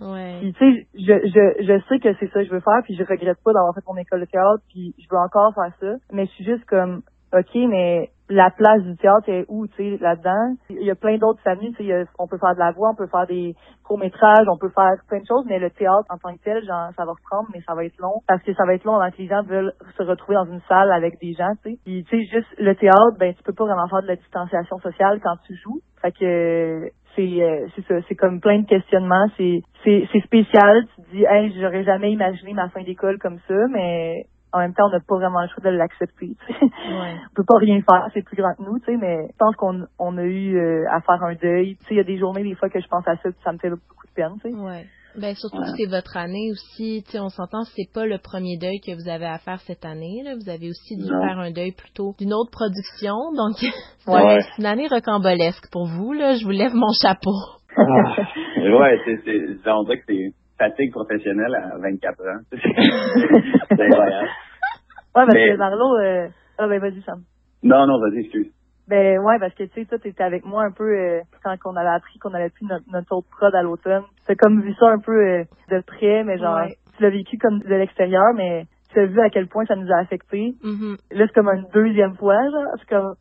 Ouais. 0.00 0.38
Puis 0.40 0.52
tu 0.54 0.58
sais, 0.58 0.86
je, 0.94 1.28
je, 1.28 1.64
je 1.64 1.80
sais 1.88 1.98
que 2.00 2.12
c'est 2.18 2.26
ça 2.32 2.40
que 2.40 2.46
je 2.46 2.50
veux 2.50 2.60
faire, 2.60 2.82
puis 2.82 2.96
je 2.96 3.04
regrette 3.04 3.38
pas 3.44 3.52
d'avoir 3.52 3.74
fait 3.74 3.84
mon 3.86 3.96
école 3.96 4.20
de 4.20 4.26
théâtre, 4.26 4.62
puis 4.68 4.94
je 4.98 5.06
veux 5.10 5.18
encore 5.18 5.54
faire 5.54 5.72
ça. 5.80 5.96
Mais 6.12 6.26
je 6.26 6.30
suis 6.32 6.44
juste 6.44 6.64
comme, 6.64 7.02
ok, 7.34 7.54
mais 7.68 8.10
la 8.30 8.50
place 8.50 8.82
du 8.82 8.96
théâtre 8.96 9.28
est 9.28 9.44
où, 9.48 9.66
tu 9.66 9.74
sais, 9.76 9.98
là-dedans? 10.00 10.56
Il 10.70 10.82
y 10.82 10.90
a 10.90 10.94
plein 10.94 11.18
d'autres 11.18 11.42
familles, 11.42 11.74
tu 11.74 11.84
sais, 11.86 12.06
on 12.18 12.26
peut 12.26 12.38
faire 12.38 12.54
de 12.54 12.58
la 12.58 12.72
voix, 12.72 12.90
on 12.90 12.94
peut 12.94 13.06
faire 13.06 13.26
des 13.26 13.54
courts 13.84 13.98
métrages, 13.98 14.46
on 14.48 14.56
peut 14.56 14.70
faire 14.70 14.94
plein 15.08 15.20
de 15.20 15.26
choses, 15.26 15.44
mais 15.46 15.58
le 15.58 15.70
théâtre 15.70 16.06
en 16.08 16.16
tant 16.16 16.34
que 16.34 16.42
tel, 16.42 16.64
genre, 16.64 16.88
ça 16.96 17.04
va 17.04 17.12
reprendre, 17.12 17.48
mais 17.52 17.60
ça 17.66 17.74
va 17.74 17.84
être 17.84 17.98
long, 17.98 18.22
parce 18.26 18.42
que 18.42 18.54
ça 18.54 18.64
va 18.64 18.74
être 18.74 18.84
long 18.84 18.96
avant 18.96 19.10
que 19.10 19.18
les 19.18 19.28
gens 19.28 19.42
veulent 19.42 19.74
se 19.96 20.02
retrouver 20.02 20.36
dans 20.36 20.46
une 20.46 20.62
salle 20.68 20.90
avec 20.90 21.20
des 21.20 21.34
gens, 21.34 21.52
tu 21.62 21.72
sais. 21.72 21.78
Puis 21.84 22.04
tu 22.04 22.16
sais, 22.16 22.24
juste 22.32 22.48
le 22.58 22.74
théâtre, 22.74 23.18
ben 23.18 23.34
tu 23.34 23.42
peux 23.42 23.52
pas 23.52 23.64
vraiment 23.64 23.88
faire 23.88 24.02
de 24.02 24.08
la 24.08 24.16
distanciation 24.16 24.78
sociale 24.78 25.20
quand 25.22 25.36
tu 25.46 25.54
joues. 25.56 25.80
Fait 26.00 26.12
que 26.12 26.88
c'est 27.14 27.42
euh, 27.42 27.66
c'est 27.76 27.86
ça, 27.86 27.94
c'est 28.08 28.14
comme 28.14 28.40
plein 28.40 28.60
de 28.60 28.66
questionnements, 28.66 29.26
c'est 29.36 29.60
c'est 29.84 30.08
c'est 30.12 30.20
spécial, 30.20 30.86
tu 30.94 31.02
te 31.02 31.10
dis 31.10 31.24
hey, 31.28 31.52
j'aurais 31.60 31.84
jamais 31.84 32.10
imaginé 32.10 32.54
ma 32.54 32.68
fin 32.70 32.82
d'école 32.82 33.18
comme 33.18 33.38
ça, 33.46 33.54
mais 33.70 34.24
en 34.54 34.58
même 34.60 34.72
temps, 34.72 34.86
on 34.86 34.90
n'a 34.92 35.00
pas 35.00 35.16
vraiment 35.16 35.42
le 35.42 35.48
choix 35.48 35.62
de 35.70 35.76
l'accepter. 35.76 36.36
Ouais. 36.60 37.14
On 37.30 37.34
peut 37.34 37.44
pas 37.46 37.58
rien 37.58 37.80
faire, 37.82 38.08
c'est 38.14 38.22
plus 38.24 38.36
grand 38.36 38.54
que 38.54 38.62
nous, 38.62 38.78
tu 38.78 38.86
sais, 38.86 38.96
mais 38.96 39.26
je 39.30 39.36
pense 39.38 39.56
qu'on 39.56 39.84
on 39.98 40.16
a 40.16 40.22
eu 40.22 40.56
euh, 40.56 40.84
à 40.90 41.00
faire 41.00 41.22
un 41.22 41.34
deuil. 41.34 41.76
Tu 41.80 41.84
sais, 41.86 41.94
il 41.94 41.96
y 41.96 42.00
a 42.00 42.04
des 42.04 42.16
journées, 42.18 42.42
des 42.44 42.54
fois, 42.54 42.68
que 42.70 42.80
je 42.80 42.86
pense 42.88 43.06
à 43.08 43.16
ça, 43.16 43.22
puis 43.30 43.40
ça 43.44 43.52
me 43.52 43.58
fait 43.58 43.70
beaucoup 43.70 44.06
de 44.06 44.12
peine, 44.14 44.32
tu 44.42 44.50
sais. 44.50 44.56
Ouais. 44.56 44.84
Ben 45.16 45.32
surtout 45.36 45.58
Ouais. 45.58 45.64
que 45.70 45.76
c'est 45.78 45.88
votre 45.88 46.16
année 46.16 46.50
aussi, 46.50 47.04
tu 47.06 47.12
sais, 47.12 47.20
on 47.20 47.28
s'entend, 47.28 47.62
c'est 47.76 47.88
pas 47.94 48.04
le 48.04 48.18
premier 48.18 48.58
deuil 48.58 48.80
que 48.80 48.92
vous 49.00 49.08
avez 49.08 49.26
à 49.26 49.38
faire 49.38 49.60
cette 49.60 49.84
année, 49.84 50.22
là. 50.24 50.34
Vous 50.34 50.48
avez 50.50 50.68
aussi 50.70 50.96
dû 50.96 51.04
Non. 51.04 51.20
faire 51.22 51.38
un 51.38 51.52
deuil 51.52 51.70
plutôt 51.72 52.14
d'une 52.18 52.34
autre 52.34 52.50
production, 52.50 53.14
donc 53.36 53.54
c'est 54.00 54.10
Ouais. 54.10 54.38
une 54.58 54.66
année 54.66 54.88
rocambolesque 54.88 55.70
pour 55.70 55.86
vous, 55.86 56.12
là. 56.12 56.34
Je 56.34 56.44
vous 56.44 56.50
lève 56.50 56.74
mon 56.74 56.90
chapeau. 57.00 57.30
ouais, 57.78 58.98
c'est, 59.04 59.20
c'est, 59.24 59.70
on 59.70 59.84
dirait 59.84 59.98
que 59.98 60.04
c'est 60.08 60.34
fatigue 60.68 60.92
professionnelle 60.92 61.54
à 61.54 61.78
24 61.78 62.20
ans. 62.22 62.40
c'est 62.52 63.82
incroyable. 63.82 64.28
Ouais, 64.28 65.26
parce 65.26 65.34
Mais- 65.34 65.52
que 65.52 65.56
Marlo, 65.56 65.96
euh... 65.98 66.28
ah 66.58 66.66
ben 66.68 66.80
vas-y, 66.80 67.00
Sam. 67.02 67.20
Non, 67.62 67.86
non, 67.86 67.98
vas-y, 68.00 68.20
excuse. 68.20 68.50
Ben 68.88 69.18
ouais, 69.18 69.38
parce 69.38 69.54
que 69.54 69.64
tu 69.64 69.70
sais, 69.80 69.84
toi, 69.86 69.98
t'étais 69.98 70.22
avec 70.24 70.44
moi 70.44 70.64
un 70.64 70.70
peu 70.70 70.84
euh, 70.84 71.20
quand 71.42 71.54
on 71.64 71.76
avait 71.76 71.88
appris 71.96 72.18
qu'on 72.18 72.34
avait 72.34 72.50
pris 72.50 72.66
notre, 72.66 72.84
notre 72.92 73.16
autre 73.16 73.28
prod 73.30 73.54
à 73.54 73.62
l'automne. 73.62 74.02
T'as 74.26 74.34
comme 74.34 74.60
vu 74.60 74.74
ça 74.74 74.88
un 74.90 74.98
peu 74.98 75.12
euh, 75.12 75.44
de 75.70 75.80
près, 75.86 76.22
mais 76.24 76.36
genre, 76.36 76.56
Ouais. 76.56 76.74
tu 76.96 77.02
l'as 77.02 77.08
vécu 77.10 77.38
comme 77.38 77.60
de 77.60 77.74
l'extérieur, 77.74 78.34
mais 78.36 78.64
tu 78.92 79.00
as 79.00 79.06
vu 79.06 79.18
à 79.20 79.30
quel 79.30 79.48
point 79.48 79.64
ça 79.64 79.74
nous 79.76 79.90
a 79.90 80.00
affectés. 80.00 80.52
Mhm. 80.62 80.96
Là, 81.12 81.24
c'est 81.26 81.32
comme 81.34 81.48
une 81.48 81.66
deuxième 81.72 82.14
fois, 82.16 82.36
genre. 82.50 82.74
C'est 82.78 82.88
comme... 82.88 83.14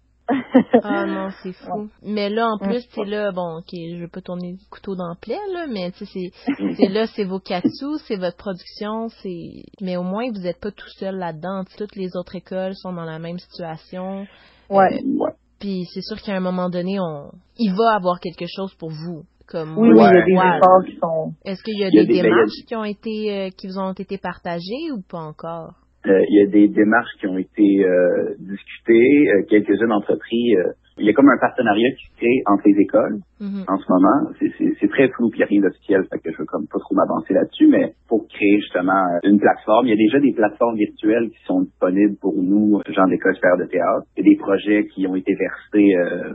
Ah 0.83 1.05
non, 1.05 1.29
c'est 1.41 1.51
fou. 1.65 1.89
Mais 2.01 2.29
là, 2.29 2.47
en 2.49 2.57
Ouais. 2.59 2.67
plus, 2.79 2.87
c'est 2.93 3.05
là, 3.05 3.31
bon, 3.31 3.57
ok, 3.59 3.69
je 3.71 4.05
pas 4.07 4.21
tourner 4.21 4.53
le 4.53 4.69
couteau 4.69 4.95
dans 4.95 5.09
le 5.09 5.19
plaie, 5.19 5.39
là, 5.53 5.67
mais 5.67 5.91
tu 5.91 6.05
sais, 6.05 6.31
c'est, 6.77 6.89
là, 6.89 7.07
c'est 7.07 7.23
vos 7.25 7.39
katsu, 7.39 7.97
c'est 8.07 8.15
votre 8.17 8.37
production, 8.37 9.09
c'est, 9.21 9.63
mais 9.81 9.97
au 9.97 10.03
moins, 10.03 10.29
vous 10.31 10.45
êtes 10.47 10.59
pas 10.59 10.71
tout 10.71 10.89
seul 10.97 11.17
là-dedans. 11.17 11.63
Toutes 11.77 11.95
les 11.95 12.15
autres 12.15 12.35
écoles 12.35 12.75
sont 12.75 12.93
dans 12.93 13.05
la 13.05 13.19
même 13.19 13.37
situation. 13.39 14.25
Ouais. 14.69 15.01
Ouais. 15.03 15.31
Puis 15.59 15.85
c'est 15.93 16.01
sûr 16.01 16.21
qu'à 16.21 16.35
un 16.35 16.39
moment 16.41 16.69
donné, 16.69 16.99
on, 16.99 17.31
il 17.57 17.73
va 17.73 17.95
avoir 17.95 18.19
quelque 18.19 18.45
chose 18.47 18.73
pour 18.75 18.89
vous. 18.89 19.23
Comme 19.45 19.77
Oui, 19.77 19.89
oui, 19.89 19.95
il 19.97 20.01
y 20.01 20.01
a 20.01 20.11
Ouais. 20.11 20.25
des 20.25 20.33
Ouais. 20.37 20.55
efforts 20.57 20.83
qui 20.85 20.95
sont... 20.99 21.33
Est-ce 21.43 21.61
qu'il 21.63 21.77
y 21.77 21.83
a 21.83 21.89
Il 21.89 21.95
y 21.95 21.99
a 21.99 22.05
des 22.05 22.21
démarches 22.21 22.65
qui 22.65 22.75
ont 22.77 22.85
été, 22.85 23.31
euh, 23.37 23.49
qui 23.49 23.67
vous 23.67 23.77
ont 23.77 23.91
été 23.91 24.17
partagées 24.17 24.91
ou 24.93 25.01
pas 25.01 25.19
encore? 25.19 25.73
Euh, 26.05 26.21
il 26.29 26.35
y 26.35 26.41
a 26.41 26.51
des 26.51 26.67
démarches 26.67 27.11
qui 27.19 27.27
ont 27.27 27.37
été 27.37 27.85
euh, 27.85 28.35
discutées, 28.39 29.29
euh, 29.31 29.43
quelques-unes 29.49 29.91
entreprises. 29.93 30.57
euh, 30.57 30.71
il 30.97 31.05
y 31.07 31.09
a 31.09 31.13
comme 31.13 31.29
un 31.29 31.39
partenariat 31.39 31.89
qui 31.97 32.05
se 32.05 32.17
crée 32.17 32.43
entre 32.45 32.63
les 32.67 32.79
écoles 32.79 33.17
Mhm. 33.39 33.63
en 33.67 33.77
ce 33.77 33.85
moment. 33.89 34.29
C'est, 34.39 34.87
très 34.89 35.07
flou, 35.09 35.29
puis 35.29 35.39
il 35.39 35.41
n'y 35.41 35.43
a 35.43 35.47
rien 35.47 35.61
d'officiel, 35.61 36.03
fait 36.11 36.19
que 36.19 36.31
je 36.31 36.37
veux 36.37 36.45
comme 36.45 36.67
pas 36.67 36.77
trop 36.77 36.93
m'avancer 36.93 37.33
là-dessus, 37.33 37.65
mais 37.67 37.93
pour 38.07 38.27
créer 38.27 38.59
justement 38.59 39.01
une 39.23 39.39
plateforme, 39.39 39.87
il 39.87 39.89
y 39.89 39.93
a 39.93 39.95
déjà 39.95 40.19
des 40.19 40.33
plateformes 40.33 40.75
virtuelles 40.77 41.29
qui 41.31 41.43
sont 41.45 41.61
disponibles 41.61 42.15
pour 42.21 42.35
nous, 42.35 42.79
gens 42.89 43.07
d'école 43.07 43.33
supérieure 43.33 43.57
de 43.57 43.71
théâtre. 43.71 44.05
Il 44.17 44.23
y 44.23 44.29
a 44.29 44.33
des 44.33 44.37
projets 44.37 44.85
qui 44.93 45.07
ont 45.07 45.15
été 45.15 45.33
versés 45.33 45.95
euh, 45.97 46.33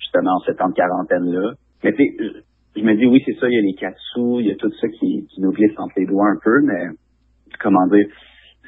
justement 0.00 0.32
en 0.34 0.40
ce 0.40 0.52
temps 0.52 0.68
de 0.70 0.74
quarantaine-là. 0.74 1.52
Mais 1.84 1.92
tu 1.92 2.02
je 2.76 2.82
me 2.82 2.94
dis 2.96 3.06
oui, 3.06 3.22
c'est 3.26 3.34
ça, 3.38 3.48
il 3.48 3.54
y 3.54 3.58
a 3.58 3.62
les 3.62 3.74
quatre 3.74 3.98
sous, 4.12 4.40
il 4.40 4.46
y 4.46 4.50
a 4.52 4.56
tout 4.56 4.70
ça 4.80 4.88
qui, 4.88 5.26
qui 5.28 5.40
nous 5.40 5.52
glisse 5.52 5.76
entre 5.78 5.94
les 5.96 6.06
doigts 6.06 6.26
un 6.28 6.38
peu, 6.42 6.60
mais 6.64 6.86
comment 7.60 7.86
dire, 7.86 8.06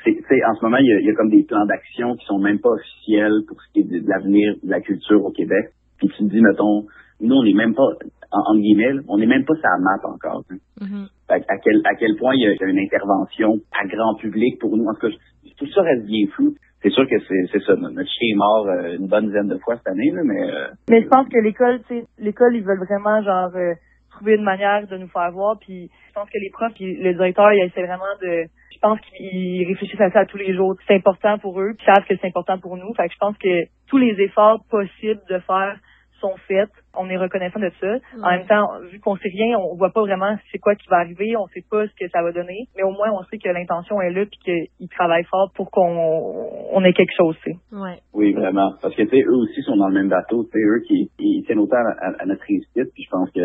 c'est, 0.04 0.14
tu 0.14 0.22
sais, 0.28 0.44
en 0.44 0.54
ce 0.54 0.64
moment, 0.64 0.78
il 0.78 0.86
y, 0.86 0.92
a, 0.92 1.00
il 1.00 1.06
y 1.06 1.10
a 1.10 1.14
comme 1.14 1.30
des 1.30 1.44
plans 1.44 1.64
d'action 1.66 2.14
qui 2.16 2.24
sont 2.26 2.38
même 2.38 2.58
pas 2.60 2.70
officiels 2.70 3.42
pour 3.48 3.60
ce 3.60 3.72
qui 3.72 3.80
est 3.80 3.84
de, 3.84 4.04
de 4.04 4.08
l'avenir 4.08 4.54
de 4.62 4.70
la 4.70 4.80
culture 4.80 5.24
au 5.24 5.30
Québec. 5.30 5.70
Puis 5.98 6.08
tu 6.08 6.24
te 6.24 6.30
dis, 6.30 6.40
mettons, 6.40 6.86
nous, 7.20 7.34
on 7.36 7.44
n'est 7.44 7.54
même 7.54 7.74
pas, 7.74 7.86
en, 8.32 8.52
en 8.52 8.58
guillemets, 8.58 9.00
on 9.08 9.18
n'est 9.18 9.26
même 9.26 9.44
pas 9.44 9.54
sur 9.54 9.68
la 9.68 9.78
map 9.78 10.00
encore. 10.14 10.42
hein. 10.50 10.56
Mhm. 10.80 11.06
Fait 11.28 11.40
que 11.40 11.46
à 11.48 11.58
quel, 11.58 11.80
à 11.84 11.94
quel 11.94 12.16
point 12.16 12.34
il 12.34 12.42
y 12.42 12.46
a 12.46 12.66
une 12.66 12.78
intervention 12.78 13.54
à 13.72 13.86
grand 13.86 14.14
public 14.16 14.58
pour 14.60 14.76
nous. 14.76 14.84
En 14.84 14.94
tout 14.94 15.06
cas, 15.08 15.10
je- 15.10 15.54
tout 15.56 15.66
ça 15.72 15.82
reste 15.82 16.04
bien 16.06 16.26
flou. 16.34 16.54
C'est 16.82 16.90
sûr 16.90 17.06
que 17.08 17.14
c'est, 17.28 17.44
c'est 17.52 17.62
ça. 17.62 17.76
Notre 17.76 17.94
notre 17.94 18.10
chien 18.10 18.28
est 18.32 18.36
mort 18.36 18.66
euh, 18.66 18.96
une 18.98 19.06
bonne 19.06 19.26
dizaine 19.26 19.46
de 19.46 19.56
fois 19.58 19.76
cette 19.76 19.86
année, 19.86 20.10
là, 20.10 20.22
mais 20.24 20.42
euh, 20.50 20.66
Mais 20.90 21.02
je 21.02 21.06
pense 21.08 21.28
que 21.28 21.38
l'école, 21.38 21.80
tu 21.86 22.00
sais, 22.00 22.06
l'école, 22.18 22.56
ils 22.56 22.64
veulent 22.64 22.82
vraiment, 22.84 23.22
genre, 23.22 23.54
euh, 23.54 23.74
trouver 24.22 24.36
une 24.36 24.44
manière 24.44 24.86
de 24.86 24.96
nous 24.96 25.08
faire 25.08 25.30
voir. 25.32 25.56
Puis 25.60 25.90
je 26.08 26.12
pense 26.14 26.28
que 26.30 26.38
les 26.38 26.50
profs, 26.50 26.74
puis 26.74 26.94
le 26.96 27.12
directeur, 27.12 27.52
ils 27.52 27.64
essaient 27.64 27.86
vraiment 27.86 28.14
de... 28.22 28.44
Je 28.72 28.78
pense 28.80 28.98
qu'ils 29.00 29.66
réfléchissent 29.68 30.00
à 30.00 30.10
ça 30.10 30.24
tous 30.26 30.38
les 30.38 30.54
jours. 30.54 30.74
C'est 30.86 30.94
important 30.96 31.38
pour 31.38 31.60
eux, 31.60 31.72
puis 31.76 31.86
ils 31.88 31.94
savent 31.94 32.04
que 32.06 32.14
c'est 32.20 32.26
important 32.28 32.58
pour 32.58 32.76
nous. 32.76 32.92
Fait 32.94 33.06
que 33.08 33.14
je 33.14 33.18
pense 33.18 33.36
que 33.38 33.64
tous 33.88 33.98
les 33.98 34.14
efforts 34.20 34.60
possibles 34.70 35.20
de 35.28 35.38
faire 35.40 35.76
sont 36.20 36.34
faits. 36.48 36.70
On 36.96 37.08
est 37.10 37.16
reconnaissant 37.16 37.58
de 37.58 37.70
ça. 37.80 37.94
En 38.22 38.30
même 38.30 38.46
temps, 38.46 38.68
vu 38.92 39.00
qu'on 39.00 39.16
sait 39.16 39.28
rien, 39.28 39.56
on 39.58 39.74
voit 39.76 39.90
pas 39.90 40.02
vraiment 40.02 40.36
c'est 40.52 40.58
quoi 40.58 40.74
qui 40.76 40.86
va 40.88 40.98
arriver, 40.98 41.36
on 41.36 41.46
sait 41.48 41.64
pas 41.68 41.84
ce 41.86 41.92
que 41.98 42.08
ça 42.10 42.22
va 42.22 42.30
donner, 42.30 42.66
mais 42.76 42.84
au 42.84 42.92
moins 42.92 43.10
on 43.12 43.24
sait 43.24 43.38
que 43.38 43.48
l'intention 43.48 44.00
est 44.00 44.10
là 44.12 44.24
puis 44.26 44.38
qu'ils 44.78 44.88
travaillent 44.88 45.24
fort 45.24 45.50
pour 45.56 45.70
qu'on 45.72 46.68
on 46.72 46.84
ait 46.84 46.92
quelque 46.92 47.14
chose, 47.16 47.36
tu 47.44 47.50
sais. 47.52 47.56
Ouais. 47.76 47.98
oui, 48.14 48.32
vraiment. 48.34 48.70
Parce 48.80 48.94
que, 48.94 49.02
tu 49.02 49.08
sais, 49.10 49.22
eux 49.26 49.34
aussi 49.36 49.62
sont 49.62 49.76
dans 49.76 49.88
le 49.88 49.94
même 49.94 50.08
bateau. 50.08 50.44
Tu 50.44 50.50
sais, 50.52 50.58
eux 50.64 50.80
qui 50.86 51.10
ils 51.18 51.42
tiennent 51.44 51.58
autant 51.58 51.76
à, 51.76 52.06
à- 52.06 52.22
à 52.22 52.26
notre 52.26 52.44
réussite, 52.48 52.92
puis 52.94 53.02
je 53.04 53.10
pense 53.10 53.30
que 53.32 53.40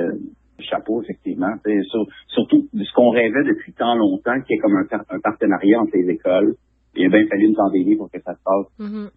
chapeau, 0.63 1.02
effectivement. 1.04 1.54
Sur- 1.89 2.08
surtout 2.28 2.67
de 2.74 2.84
ce 2.84 2.93
qu'on 2.93 3.10
rêvait 3.10 3.43
depuis 3.43 3.74
tant 3.74 3.96
longtemps, 3.96 4.39
qui 4.41 4.54
est 4.54 4.58
comme 4.58 4.76
un, 4.76 4.86
un 5.10 5.20
partenariat 5.20 5.80
entre 5.82 5.96
les 5.96 6.10
écoles. 6.10 6.56
Il 6.96 7.06
a 7.06 7.10
bien 7.10 7.28
fallu 7.28 7.46
une 7.46 7.56
pandémie 7.56 7.96
pour 7.96 8.10
que 8.10 8.20
ça 8.20 8.34
se 8.34 8.41
passe. 8.43 8.65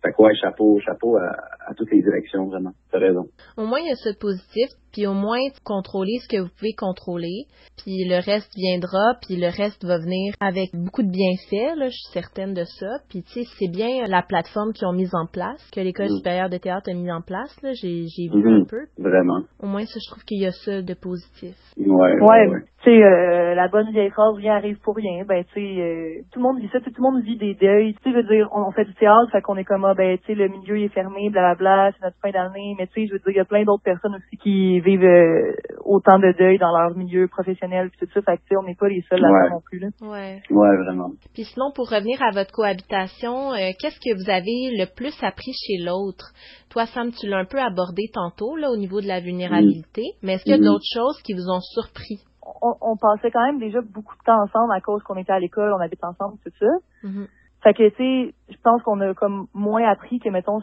Fait 0.03 0.13
quoi, 0.13 0.35
chapeau, 0.35 0.79
chapeau 0.81 1.17
à, 1.17 1.33
à 1.71 1.75
toutes 1.75 1.91
les 1.93 2.03
directions, 2.03 2.47
vraiment. 2.49 2.73
T'as 2.91 2.99
raison. 2.99 3.27
Au 3.57 3.65
moins, 3.67 3.79
il 3.79 3.87
y 3.89 3.93
a 3.93 3.95
ce 3.97 4.11
positif, 4.19 4.69
puis 4.93 5.07
au 5.07 5.15
moins, 5.15 5.39
contrôlez 5.65 6.19
ce 6.19 6.27
que 6.29 6.43
vous 6.43 6.49
pouvez 6.59 6.73
contrôler, 6.77 7.45
puis 7.79 8.09
le 8.09 8.17
reste 8.17 8.51
viendra, 8.57 9.15
puis 9.23 9.37
le 9.37 9.47
reste 9.47 9.85
va 9.85 9.99
venir 9.99 10.35
avec 10.41 10.71
beaucoup 10.75 11.03
de 11.05 11.11
bienfaits, 11.11 11.79
là, 11.79 11.87
je 11.87 11.95
suis 11.95 12.13
certaine 12.13 12.55
de 12.55 12.65
ça. 12.65 12.99
Puis, 13.09 13.23
tu 13.23 13.45
sais, 13.45 13.49
c'est 13.59 13.71
bien 13.71 14.07
la 14.09 14.23
plateforme 14.23 14.73
qu'ils 14.73 14.89
ont 14.89 14.93
mise 14.93 15.15
en 15.15 15.27
place, 15.27 15.63
que 15.71 15.81
l'École 15.81 16.07
Mm. 16.11 16.17
supérieure 16.17 16.51
de 16.51 16.59
théâtre 16.59 16.91
a 16.91 16.95
mis 16.95 17.13
en 17.13 17.21
place, 17.23 17.55
là, 17.63 17.71
j'ai 17.81 18.07
j'ai 18.09 18.29
vu 18.29 18.43
Mhm. 18.43 18.63
un 18.63 18.65
peu. 18.65 18.83
Vraiment. 18.99 19.43
Au 19.63 19.67
moins, 19.67 19.85
ça, 19.87 20.01
je 20.05 20.11
trouve 20.11 20.25
qu'il 20.25 20.41
y 20.43 20.47
a 20.47 20.51
ça 20.53 20.83
de 20.83 20.95
positif. 20.95 21.55
Ouais, 21.79 21.87
ouais, 21.87 22.21
Ouais, 22.21 22.47
ouais. 22.49 22.61
tu 22.83 22.91
sais, 22.91 23.03
euh, 23.03 23.55
la 23.55 23.69
bonne 23.69 23.91
vieille 23.93 24.11
phrase, 24.11 24.35
rien 24.37 24.55
arrive 24.57 24.79
pour 24.81 24.97
rien. 24.97 25.25
Ben, 25.25 25.45
tu 25.45 25.55
sais, 25.55 25.81
euh, 25.81 26.23
tout 26.33 26.41
le 26.41 26.43
monde 26.43 26.59
vit 26.61 26.69
ça, 26.73 26.81
tu 26.81 26.87
sais, 26.87 26.91
tout 26.91 27.03
le 27.03 27.11
monde 27.13 27.23
vit 27.23 27.37
des 27.39 27.55
deuils. 27.55 27.95
Tu 27.95 28.01
sais, 28.03 28.11
je 28.11 28.17
veux 28.17 28.25
dire, 28.35 28.49
on, 28.53 28.63
on 28.67 28.73
fait 28.73 28.85
du 28.87 28.95
théâtre, 28.95 29.31
fait 29.31 29.41
qu'on 29.43 29.57
est 29.57 29.65
comme, 29.65 29.85
ah, 29.85 29.95
ben, 29.95 30.19
tu 30.19 30.27
sais, 30.27 30.35
le 30.35 30.49
milieu 30.49 30.79
est 30.83 30.89
fermé, 30.89 31.31
blablabla, 31.31 31.60
c'est 31.61 32.05
notre 32.05 32.17
fin 32.23 32.31
d'année. 32.31 32.75
Mais 32.79 32.87
tu 32.89 32.95
sais, 32.95 33.07
je 33.07 33.13
veux 33.13 33.19
dire, 33.19 33.29
il 33.31 33.37
y 33.37 33.41
a 33.41 33.45
plein 33.45 33.65
d'autres 33.65 33.83
personnes 33.83 34.15
aussi 34.15 34.37
qui 34.39 34.81
vivent 34.81 35.05
euh, 35.05 35.53
autant 35.85 36.19
de 36.19 36.33
deuil 36.39 36.59
dans 36.59 36.77
leur 36.77 36.97
milieu 36.97 37.29
professionnel, 37.29 37.91
puis 37.91 38.07
tout 38.07 38.13
ça. 38.13 38.23
Fait 38.23 38.37
que, 38.39 38.43
tu 38.43 38.49
sais, 38.51 38.57
on 38.57 38.63
n'est 38.65 38.75
pas 38.75 38.89
les 38.89 39.03
seuls 39.09 39.21
là-dedans 39.21 39.43
Ouais. 39.45 39.51
non 39.51 39.61
plus, 39.61 39.79
là. 39.79 39.89
Ouais. 40.03 40.43
Ouais, 40.51 40.77
vraiment. 40.85 41.11
Puis 41.35 41.45
sinon, 41.45 41.71
pour 41.75 41.89
revenir 41.91 42.21
à 42.23 42.31
votre 42.33 42.53
cohabitation, 42.53 43.53
euh, 43.53 43.71
qu'est-ce 43.81 44.01
que 44.01 44.15
vous 44.17 44.31
avez 44.31 44.77
le 44.77 44.87
plus 44.95 45.15
appris 45.23 45.53
chez 45.53 45.83
l'autre? 45.85 46.33
Toi, 46.71 46.87
Sam, 46.87 47.11
tu 47.13 47.27
l'as 47.29 47.39
un 47.39 47.45
peu 47.45 47.59
abordé 47.59 48.05
tantôt, 48.13 48.57
là, 48.57 48.71
au 48.71 48.77
niveau 48.77 49.01
de 49.01 49.07
la 49.09 49.21
vulnérabilité, 49.21 50.03
mais 50.23 50.35
est-ce 50.35 50.45
qu'il 50.45 50.53
y 50.53 50.55
a 50.55 50.59
Mhm. 50.59 50.65
d'autres 50.65 50.91
choses 50.95 51.21
qui 51.23 51.35
vous 51.35 51.51
ont 51.51 51.61
surpris? 51.61 52.21
On, 52.63 52.75
on 52.81 52.97
passait 52.97 53.31
quand 53.31 53.45
même 53.47 53.59
déjà 53.59 53.81
beaucoup 53.81 54.15
de 54.17 54.23
temps 54.25 54.41
ensemble 54.43 54.73
à 54.75 54.81
cause 54.81 55.03
qu'on 55.03 55.17
était 55.17 55.33
à 55.33 55.39
l'école, 55.39 55.73
on 55.73 55.81
habite 55.81 56.03
ensemble, 56.05 56.37
tout 56.45 56.53
ça. 56.59 56.67
Mhm. 57.05 57.27
Fait 57.63 57.75
que, 57.75 57.89
tu 57.91 57.97
sais, 57.97 58.35
je 58.49 58.57
pense 58.65 58.83
qu'on 58.83 59.01
a 59.01 59.13
comme 59.15 59.47
moins 59.55 59.85
appris 59.89 60.19
que, 60.19 60.29
mettons, 60.31 60.61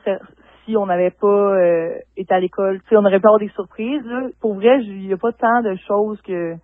si- 0.67 0.77
on 0.77 0.85
n'avait 0.85 1.11
pas 1.11 1.27
euh, 1.27 1.95
été 2.17 2.33
à 2.33 2.39
l'école. 2.39 2.79
Tu 2.81 2.89
sais, 2.89 2.97
on 2.97 3.05
aurait 3.05 3.19
pu 3.19 3.25
avoir 3.27 3.39
des 3.39 3.49
surprises, 3.49 4.05
là. 4.05 4.27
Pour 4.41 4.55
vrai, 4.55 4.79
il 4.83 5.07
y 5.07 5.13
a 5.13 5.17
pas 5.17 5.31
tant 5.31 5.61
de 5.61 5.75
choses 5.87 6.21
que 6.21 6.55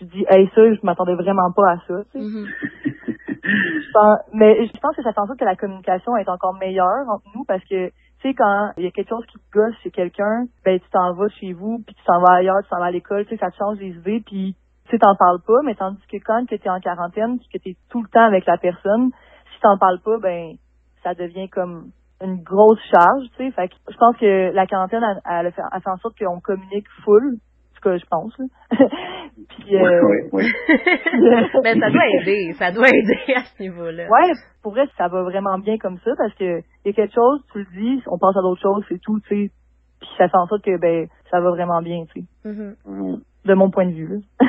je 0.00 0.04
dis, 0.06 0.24
hey, 0.28 0.48
ça, 0.54 0.74
je 0.74 0.80
m'attendais 0.82 1.14
vraiment 1.14 1.52
pas 1.54 1.72
à 1.72 1.76
ça, 1.86 2.02
tu 2.12 2.18
sais. 2.18 2.18
Mhm. 2.18 2.46
Je 3.44 3.92
pense- 3.92 4.20
mais 4.32 4.66
je 4.66 4.80
pense 4.80 4.94
que 4.96 5.02
ça 5.02 5.12
fait 5.12 5.18
en 5.20 5.26
sorte 5.26 5.38
que 5.38 5.44
la 5.44 5.56
communication 5.56 6.16
est 6.16 6.28
encore 6.28 6.54
meilleure 6.54 7.08
entre 7.08 7.24
nous 7.34 7.44
parce 7.44 7.62
que, 7.64 7.88
tu 7.88 7.92
Tu 8.22 8.28
sais, 8.28 8.34
quand 8.34 8.70
il 8.76 8.84
y 8.84 8.86
a 8.86 8.90
quelque 8.92 9.08
chose 9.08 9.26
qui 9.26 9.36
te 9.38 9.52
gosse 9.58 9.74
chez 9.82 9.90
quelqu'un, 9.90 10.44
ben 10.64 10.78
tu 10.78 10.88
t'en 10.90 11.12
vas 11.14 11.28
chez 11.28 11.52
vous, 11.52 11.82
puis 11.84 11.94
tu 11.96 12.04
t'en 12.04 12.20
vas 12.20 12.34
ailleurs, 12.34 12.62
tu 12.62 12.68
t'en 12.70 12.78
vas 12.78 12.86
à 12.86 12.90
l'école, 12.92 13.24
tu 13.26 13.30
sais, 13.30 13.36
ça 13.36 13.50
te 13.50 13.56
change 13.56 13.78
les 13.80 13.88
idées, 13.96 14.22
puis 14.24 14.54
tu 14.88 14.98
t'en 14.98 15.16
parles 15.16 15.40
pas, 15.44 15.58
mais 15.64 15.74
tandis 15.74 16.00
que 16.06 16.18
quand 16.24 16.44
tu 16.46 16.54
es 16.54 16.68
en 16.70 16.78
quarantaine, 16.78 17.38
puis 17.40 17.48
que 17.52 17.58
tu 17.58 17.70
es 17.70 17.76
tout 17.90 18.00
le 18.00 18.08
temps 18.08 18.22
avec 18.24 18.46
la 18.46 18.58
personne, 18.58 19.10
si 19.52 19.60
t'en 19.60 19.76
parles 19.76 19.98
pas, 20.04 20.18
ben 20.18 20.52
ça 21.02 21.14
devient 21.14 21.48
comme 21.48 21.90
une 22.22 22.42
grosse 22.42 22.80
charge, 22.90 23.24
tu 23.36 23.44
sais. 23.44 23.50
Fait 23.52 23.68
que 23.68 23.74
je 23.88 23.96
pense 23.96 24.16
que 24.16 24.52
la 24.52 24.66
quarantaine, 24.66 25.02
elle, 25.02 25.46
elle, 25.46 25.52
fait, 25.52 25.62
elle 25.72 25.80
fait 25.80 25.90
en 25.90 25.96
sorte 25.98 26.18
qu'on 26.18 26.40
communique 26.40 26.86
full, 27.04 27.34
en 27.34 27.74
tout 27.74 27.82
cas, 27.82 27.96
je 27.96 28.06
pense. 28.10 28.34
puis, 29.48 29.76
euh, 29.76 30.00
oui, 30.04 30.16
oui, 30.32 30.44
Mais 31.64 31.78
ça 31.78 31.90
doit 31.90 32.06
aider, 32.20 32.52
ça 32.52 32.72
doit 32.72 32.88
aider 32.88 33.34
à 33.34 33.44
ce 33.44 33.62
niveau-là. 33.62 34.04
Ouais, 34.04 34.32
pour 34.62 34.72
vrai, 34.72 34.86
ça 34.96 35.08
va 35.08 35.22
vraiment 35.22 35.58
bien 35.58 35.78
comme 35.78 35.98
ça, 35.98 36.12
parce 36.16 36.34
que 36.34 36.60
il 36.60 36.86
y 36.86 36.90
a 36.90 36.92
quelque 36.92 37.14
chose, 37.14 37.40
tu 37.52 37.58
le 37.58 37.66
dis, 37.72 38.02
on 38.06 38.18
passe 38.18 38.36
à 38.36 38.42
d'autres 38.42 38.62
choses, 38.62 38.84
c'est 38.88 39.00
tout, 39.00 39.18
tu 39.20 39.28
sais. 39.28 39.50
Puis 40.00 40.10
ça 40.18 40.28
fait 40.28 40.36
en 40.36 40.46
sorte 40.46 40.64
que, 40.64 40.78
ben, 40.78 41.06
ça 41.30 41.40
va 41.40 41.50
vraiment 41.50 41.80
bien, 41.80 42.04
tu 42.12 42.20
sais. 42.20 42.48
Mm-hmm. 42.48 42.74
Mm. 42.86 43.20
De 43.44 43.54
mon 43.54 43.70
point 43.70 43.86
de 43.86 43.92
vue, 43.92 44.08
là. 44.08 44.46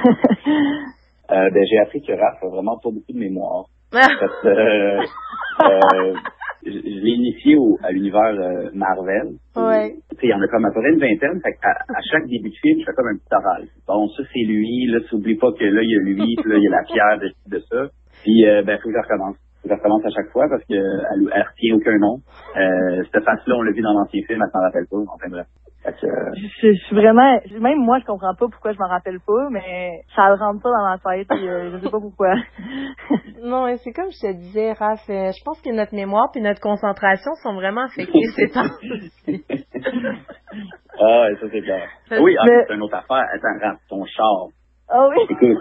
euh, 1.32 1.50
ben, 1.52 1.64
j'ai 1.70 1.80
appris 1.80 2.02
que 2.02 2.12
Raph 2.12 2.44
a 2.44 2.48
vraiment 2.48 2.78
pas 2.78 2.90
beaucoup 2.92 3.12
de 3.12 3.20
mémoire. 3.20 3.66
Parce, 3.94 4.46
euh, 4.46 5.00
euh, 5.62 6.14
je, 6.66 6.72
je 6.72 7.00
l'ai 7.04 7.12
initié 7.12 7.56
au, 7.58 7.78
à 7.84 7.92
l'univers 7.92 8.34
euh, 8.34 8.70
Marvel. 8.74 9.36
Ouais. 9.56 9.96
Il 10.22 10.30
y 10.30 10.34
en 10.34 10.42
a 10.42 10.48
comme 10.48 10.66
à 10.66 10.72
peu 10.72 10.82
près 10.82 10.92
une 10.92 11.00
vingtaine. 11.00 11.40
Fait 11.42 11.58
à, 11.64 11.72
à 11.98 12.02
chaque 12.12 12.26
début 12.28 12.50
de 12.50 12.56
film, 12.56 12.80
je 12.80 12.86
fais 12.86 12.94
comme 12.94 13.08
un 13.08 13.18
petit 13.18 13.36
oral. 13.36 13.64
Bon, 13.88 14.08
ça 14.10 14.24
c'est 14.32 14.46
lui. 14.48 14.88
Là, 14.88 15.00
t'oublies 15.10 15.38
pas 15.38 15.52
que 15.52 15.66
là 15.66 15.82
il 15.84 15.92
y 15.92 15.96
a 15.96 16.02
lui, 16.04 16.36
puis 16.42 16.50
là 16.50 16.58
il 16.58 16.64
y 16.64 16.68
a 16.68 16.72
la 16.72 16.84
pierre 16.84 17.20
de, 17.20 17.30
de 17.50 17.60
ça. 17.70 17.90
Puis 18.24 18.46
euh, 18.48 18.64
ben 18.64 18.78
faut 18.80 18.90
que 18.90 18.96
je 18.96 19.02
recommence. 19.02 19.36
Faut 19.62 19.70
que 19.70 19.76
je 19.76 19.80
recommence 19.80 20.06
à 20.06 20.10
chaque 20.10 20.32
fois 20.32 20.48
parce 20.50 20.64
que 20.66 20.76
elle, 20.76 21.30
elle 21.34 21.46
retient 21.48 21.76
aucun 21.76 21.98
nom. 21.98 22.18
Euh, 22.56 23.04
cette 23.12 23.24
face-là, 23.24 23.56
on 23.56 23.62
l'a 23.62 23.72
vu 23.72 23.82
dans 23.82 23.94
l'ancien 23.94 24.22
film, 24.28 24.42
elle 24.42 24.52
s'en 24.52 24.62
rappelle 24.62 24.88
pas. 24.90 24.98
Enfin 25.14 25.30
bref. 25.30 25.48
Que, 25.84 26.06
euh, 26.08 26.32
Je, 26.36 26.72
je 26.72 26.84
suis 26.86 26.96
vraiment, 26.96 27.40
même 27.60 27.80
moi, 27.80 28.00
je 28.00 28.06
comprends 28.06 28.34
pas 28.36 28.48
pourquoi 28.48 28.72
je 28.72 28.80
m'en 28.80 28.88
rappelle 28.88 29.20
pas, 29.20 29.50
mais 29.52 30.02
ça 30.16 30.34
rentre 30.36 30.62
pas 30.64 30.70
dans 30.70 30.84
ma 30.86 30.98
tête 30.98 31.28
et 31.32 31.50
euh, 31.50 31.72
je 31.72 31.78
sais 31.84 31.92
pas 31.92 32.00
pourquoi. 32.00 32.34
Non, 33.44 33.68
et 33.68 33.76
c'est 33.84 33.92
comme 33.92 34.10
je 34.10 34.28
te 34.28 34.32
disais, 34.32 34.72
Raph, 34.72 35.02
euh, 35.10 35.32
je 35.38 35.44
pense 35.44 35.60
que 35.62 35.70
notre 35.70 35.94
mémoire 35.94 36.30
puis 36.32 36.42
notre 36.42 36.62
concentration 36.62 37.32
sont 37.44 37.56
vraiment 37.56 37.82
affectées 37.84 38.24
ces 38.36 38.50
temps-ci. 38.50 39.12
Ah, 41.00 41.22
ouais, 41.22 41.36
ça 41.42 41.48
c'est 41.52 41.62
clair. 41.62 41.88
Oui, 42.22 42.36
ah, 42.40 42.44
Mais- 42.46 42.66
c'est 42.68 42.76
une 42.76 42.84
autre 42.84 42.96
affaire. 42.96 43.26
Attends, 43.34 43.60
Raph, 43.62 43.80
ton 43.90 44.06
char. 44.06 44.48
Ah 44.90 45.08
oui. 45.10 45.16
Écoute, 45.30 45.58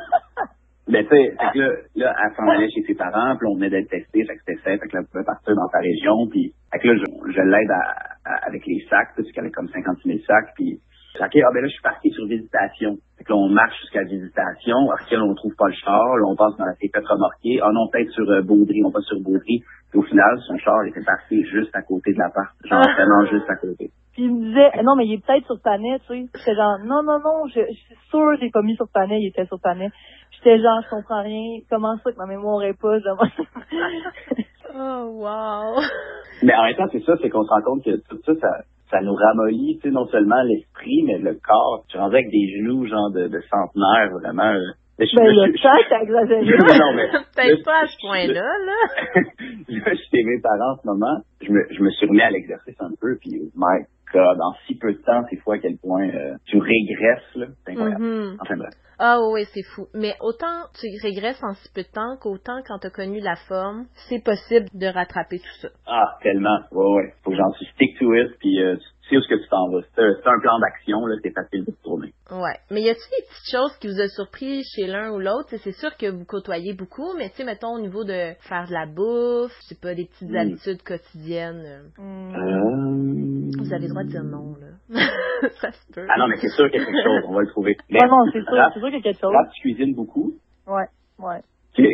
ben, 0.89 1.05
tu 1.05 1.09
sais, 1.17 1.35
là, 1.55 1.69
là, 1.97 2.15
elle 2.23 2.37
s'en 2.37 2.47
allait 2.49 2.69
chez 2.71 2.83
ses 2.87 2.95
parents, 2.95 3.35
puis 3.37 3.49
on 3.51 3.55
venait 3.57 3.71
d'être 3.71 3.89
testé, 3.89 4.25
fait 4.27 4.35
que 4.37 4.41
c'était 4.47 4.61
fait, 4.63 4.79
fait 4.79 4.89
que 4.89 4.97
là, 4.97 5.01
elle 5.03 5.11
pouvait 5.11 5.25
partir 5.25 5.55
dans 5.57 5.69
sa 5.69 5.79
région, 5.79 6.29
puis, 6.31 6.53
fait 6.71 6.79
que 6.81 6.89
là, 6.89 6.95
je, 6.97 7.33
je 7.33 7.41
l'aide 7.41 7.71
à- 7.71 8.12
avec 8.43 8.67
les 8.67 8.85
sacs, 8.89 9.11
parce 9.17 9.31
qu'elle 9.31 9.45
avait 9.45 9.53
comme 9.53 9.69
56 9.69 10.09
000 10.09 10.19
sacs, 10.27 10.53
puis, 10.55 10.81
OK, 11.21 11.37
ah 11.37 11.51
ben 11.53 11.61
là, 11.61 11.69
je 11.69 11.73
suis 11.73 11.83
parti 11.83 12.11
sur 12.11 12.27
visitation. 12.27 12.97
Fait 13.19 13.25
que 13.25 13.33
là, 13.33 13.37
on 13.37 13.49
marche 13.49 13.79
jusqu'à 13.81 14.03
visitation, 14.05 14.77
alors 14.77 15.09
que 15.09 15.15
là, 15.15 15.25
on 15.25 15.35
trouve 15.35 15.55
pas 15.57 15.69
le 15.69 15.75
char, 15.75 16.17
là, 16.17 16.25
on 16.27 16.37
passe 16.37 16.57
dans 16.57 16.65
la 16.65 16.75
fait 16.75 16.91
remorquée, 16.95 17.61
ah 17.63 17.71
non, 17.73 17.89
peut-être 17.93 18.11
sur 18.11 18.29
euh, 18.31 18.43
Baudry, 18.43 18.83
on 18.85 18.91
passe 18.91 19.05
sur 19.05 19.21
Baudry, 19.21 19.63
puis 19.91 19.99
au 19.99 20.03
final, 20.03 20.39
son 20.47 20.57
char 20.59 20.85
était 20.85 21.05
parti 21.05 21.45
juste 21.45 21.75
à 21.75 21.83
côté 21.83 22.13
de 22.13 22.19
l'appart, 22.19 22.51
genre 22.65 22.83
vraiment 22.97 23.27
juste 23.27 23.49
à 23.49 23.57
côté. 23.57 23.91
Puis 24.13 24.25
il 24.25 24.35
me 24.35 24.45
disait, 24.45 24.83
non, 24.83 24.95
mais 24.97 25.07
il 25.07 25.15
est 25.15 25.25
peut-être 25.25 25.47
sur 25.47 25.61
Panet, 25.63 25.99
tu 26.01 26.07
sais. 26.09 26.27
J'étais 26.35 26.55
genre, 26.55 26.79
non, 26.85 27.03
non, 27.03 27.19
non, 27.19 27.47
je, 27.49 27.61
je 27.61 27.75
suis 27.75 27.97
sûre, 28.11 28.37
j'ai 28.41 28.51
pas 28.51 28.61
mis 28.61 28.77
sur 28.77 28.89
Panet, 28.93 29.21
il 29.21 29.29
était 29.29 29.47
sur 29.47 29.59
Panet. 29.59 29.91
J'étais 30.33 30.59
genre, 30.59 30.83
je 30.85 30.91
comprends 30.91 31.23
rien. 31.23 31.61
Comment 31.71 31.97
ça 31.99 32.13
que 32.13 32.19
ma 32.19 32.27
mémoire 32.27 32.63
est 32.63 32.79
pas, 32.79 32.99
Oh, 34.75 35.05
wow. 35.23 35.81
Mais 36.43 36.55
en 36.55 36.65
même 36.65 36.77
temps, 36.77 36.89
c'est 36.91 37.05
ça, 37.05 37.15
c'est 37.23 37.31
qu'on 37.31 37.45
se 37.45 37.51
rend 37.51 37.63
compte 37.63 37.85
que 37.85 37.97
tout 38.09 38.19
ça, 38.27 38.33
ça, 38.41 38.49
ça 38.91 39.01
nous 39.01 39.15
ramollit, 39.15 39.79
tu 39.81 39.89
sais, 39.89 39.95
non 39.95 40.07
seulement 40.09 40.43
l'esprit, 40.43 41.03
mais 41.07 41.19
le 41.19 41.35
corps. 41.35 41.85
Suis 41.89 41.99
rendu 41.99 42.17
avec 42.17 42.31
des 42.31 42.47
genoux, 42.59 42.87
genre, 42.87 43.11
de, 43.13 43.29
de 43.29 43.41
centenaire, 43.49 44.11
vraiment. 44.21 44.51
euh, 44.53 44.61
je- 44.99 45.17
Ben, 45.17 45.27
je- 45.27 45.47
le 45.51 45.57
je- 45.57 45.63
temps, 45.63 46.01
exagéré. 46.03 46.45
non, 46.81 46.93
mais. 46.95 47.09
Peut-être 47.37 47.65
pas 47.65 47.83
à 47.83 47.87
ce 47.87 47.97
point-là, 48.07 48.35
là. 48.35 48.79
là, 49.15 49.23
je 49.69 49.95
suis 49.95 50.09
chez 50.13 50.25
mes 50.25 50.41
parents 50.43 50.73
en 50.73 50.77
ce 50.83 50.87
moment. 50.87 51.17
Je 51.43 51.53
me, 51.53 51.61
je 51.71 51.83
me 51.83 51.91
suis 51.91 52.07
remis 52.07 52.23
à 52.23 52.31
l'exercice 52.31 52.77
un 52.81 52.91
peu, 53.01 53.17
puis, 53.21 53.31
my 53.55 53.85
God, 54.13 54.41
en 54.41 54.55
si 54.67 54.77
peu 54.77 54.93
de 54.93 54.99
temps, 54.99 55.25
c'est 55.31 55.37
fou 55.37 55.53
à 55.53 55.59
quel 55.59 55.77
point 55.79 56.09
euh, 56.09 56.35
tu 56.47 56.59
régresses, 56.59 57.35
là. 57.35 57.47
C'est 57.65 57.73
incroyable. 57.73 58.03
Mhm. 58.03 58.37
Enfin 58.41 58.57
bref. 58.57 58.75
Ah 58.99 59.19
oui, 59.33 59.45
c'est 59.53 59.65
fou. 59.75 59.89
Mais 59.95 60.15
autant 60.21 60.69
tu 60.79 60.87
régresses 61.03 61.43
en 61.43 61.55
si 61.55 61.69
peu 61.75 61.83
de 61.83 61.89
temps 61.89 62.17
qu'autant 62.21 62.63
quand 62.67 62.79
tu 62.79 62.87
as 62.87 62.91
connu 62.91 63.21
la 63.21 63.37
forme, 63.49 63.87
c'est 64.09 64.23
possible 64.23 64.67
de 64.75 64.87
rattraper 64.87 65.39
tout 65.39 65.61
ça. 65.61 65.69
Ah, 65.87 66.19
tellement. 66.23 66.61
Ouais, 66.71 66.95
ouais. 66.97 67.15
Faut 67.25 67.31
que 67.31 67.37
j'en 67.37 67.51
suis 67.55 67.67
stick 67.75 67.99
to 67.99 68.15
it, 68.15 68.31
puis 68.39 68.63
euh, 68.63 68.77
tu 68.77 68.87
sais 69.13 69.17
où 69.17 69.21
est-ce 69.21 69.29
que 69.29 69.43
tu 69.43 69.49
t'en 69.49 69.69
vas. 69.71 69.81
C'est 69.95 70.27
un, 70.29 70.39
plan 70.41 70.59
d'action, 70.59 71.07
là, 71.07 71.17
c'est 71.23 71.33
facile 71.33 71.65
de 71.65 71.71
se 71.71 71.83
tourner. 71.83 72.13
Ouais. 72.31 72.57
Mais 72.71 72.83
y 72.83 72.91
a-t-il 72.91 73.11
des 73.21 73.27
petites 73.29 73.51
choses 73.51 73.77
qui 73.79 73.89
vous 73.89 74.01
ont 74.01 74.09
surpris 74.09 74.63
chez 74.65 74.87
l'un 74.87 75.11
ou 75.13 75.19
l'autre? 75.19 75.49
C'est 75.63 75.73
sûr 75.73 75.97
que 75.97 76.07
vous 76.11 76.25
côtoyez 76.25 76.73
beaucoup, 76.75 77.13
mais 77.19 77.29
tu 77.31 77.37
sais, 77.37 77.45
mettons, 77.45 77.75
au 77.75 77.81
niveau 77.81 78.05
de 78.05 78.33
faire 78.41 78.67
de 78.67 78.73
la 78.73 78.87
bouffe, 78.87 79.53
je 79.63 79.69
sais 79.69 79.79
pas, 79.81 79.95
des 79.95 80.07
petites 80.07 80.31
Mm. 80.31 80.37
habitudes 80.37 80.83
quotidiennes. 80.83 81.91
Hmm. 81.99 82.35
Euh... 82.35 83.51
Vous 83.59 83.73
avez 83.73 83.85
le 83.85 83.91
droit 83.91 84.03
de 84.05 84.09
dire 84.09 84.25
non, 84.25 84.55
là. 84.61 84.67
ça 85.61 85.71
se 85.73 85.93
peut. 85.93 86.07
Ah 86.09 86.19
non, 86.19 86.27
mais 86.29 86.37
c'est 86.37 86.49
sûr 86.49 86.71
qu'il 86.71 86.81
y 86.81 86.83
a 86.83 86.87
quelque 86.87 87.03
chose, 87.05 87.23
on 87.29 87.35
va 87.35 87.41
le 87.43 87.49
trouver. 87.49 87.77
Mais, 87.91 88.01
Ouais, 88.01 88.09
non, 88.09 88.25
c'est 88.33 88.41
sûr, 88.43 88.57
c'est 88.73 88.81
sûr 88.81 88.89
qu'il 88.89 88.97
y 88.97 89.01
a 89.01 89.03
quelque 89.03 89.21
chose. 89.21 89.35
Raph, 89.35 89.51
tu 89.53 89.61
cuisines 89.63 89.95
beaucoup. 89.95 90.33
Ouais, 90.67 90.87
ouais. 91.19 91.43
Ok. 91.79 91.85
Non, 91.85 91.89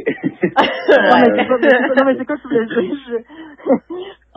mais 2.05 2.17
c'est 2.17 2.25
quoi 2.25 2.37
que 2.37 2.43
tu 2.43 2.49
voulais 2.49 2.67
dire? 2.67 2.81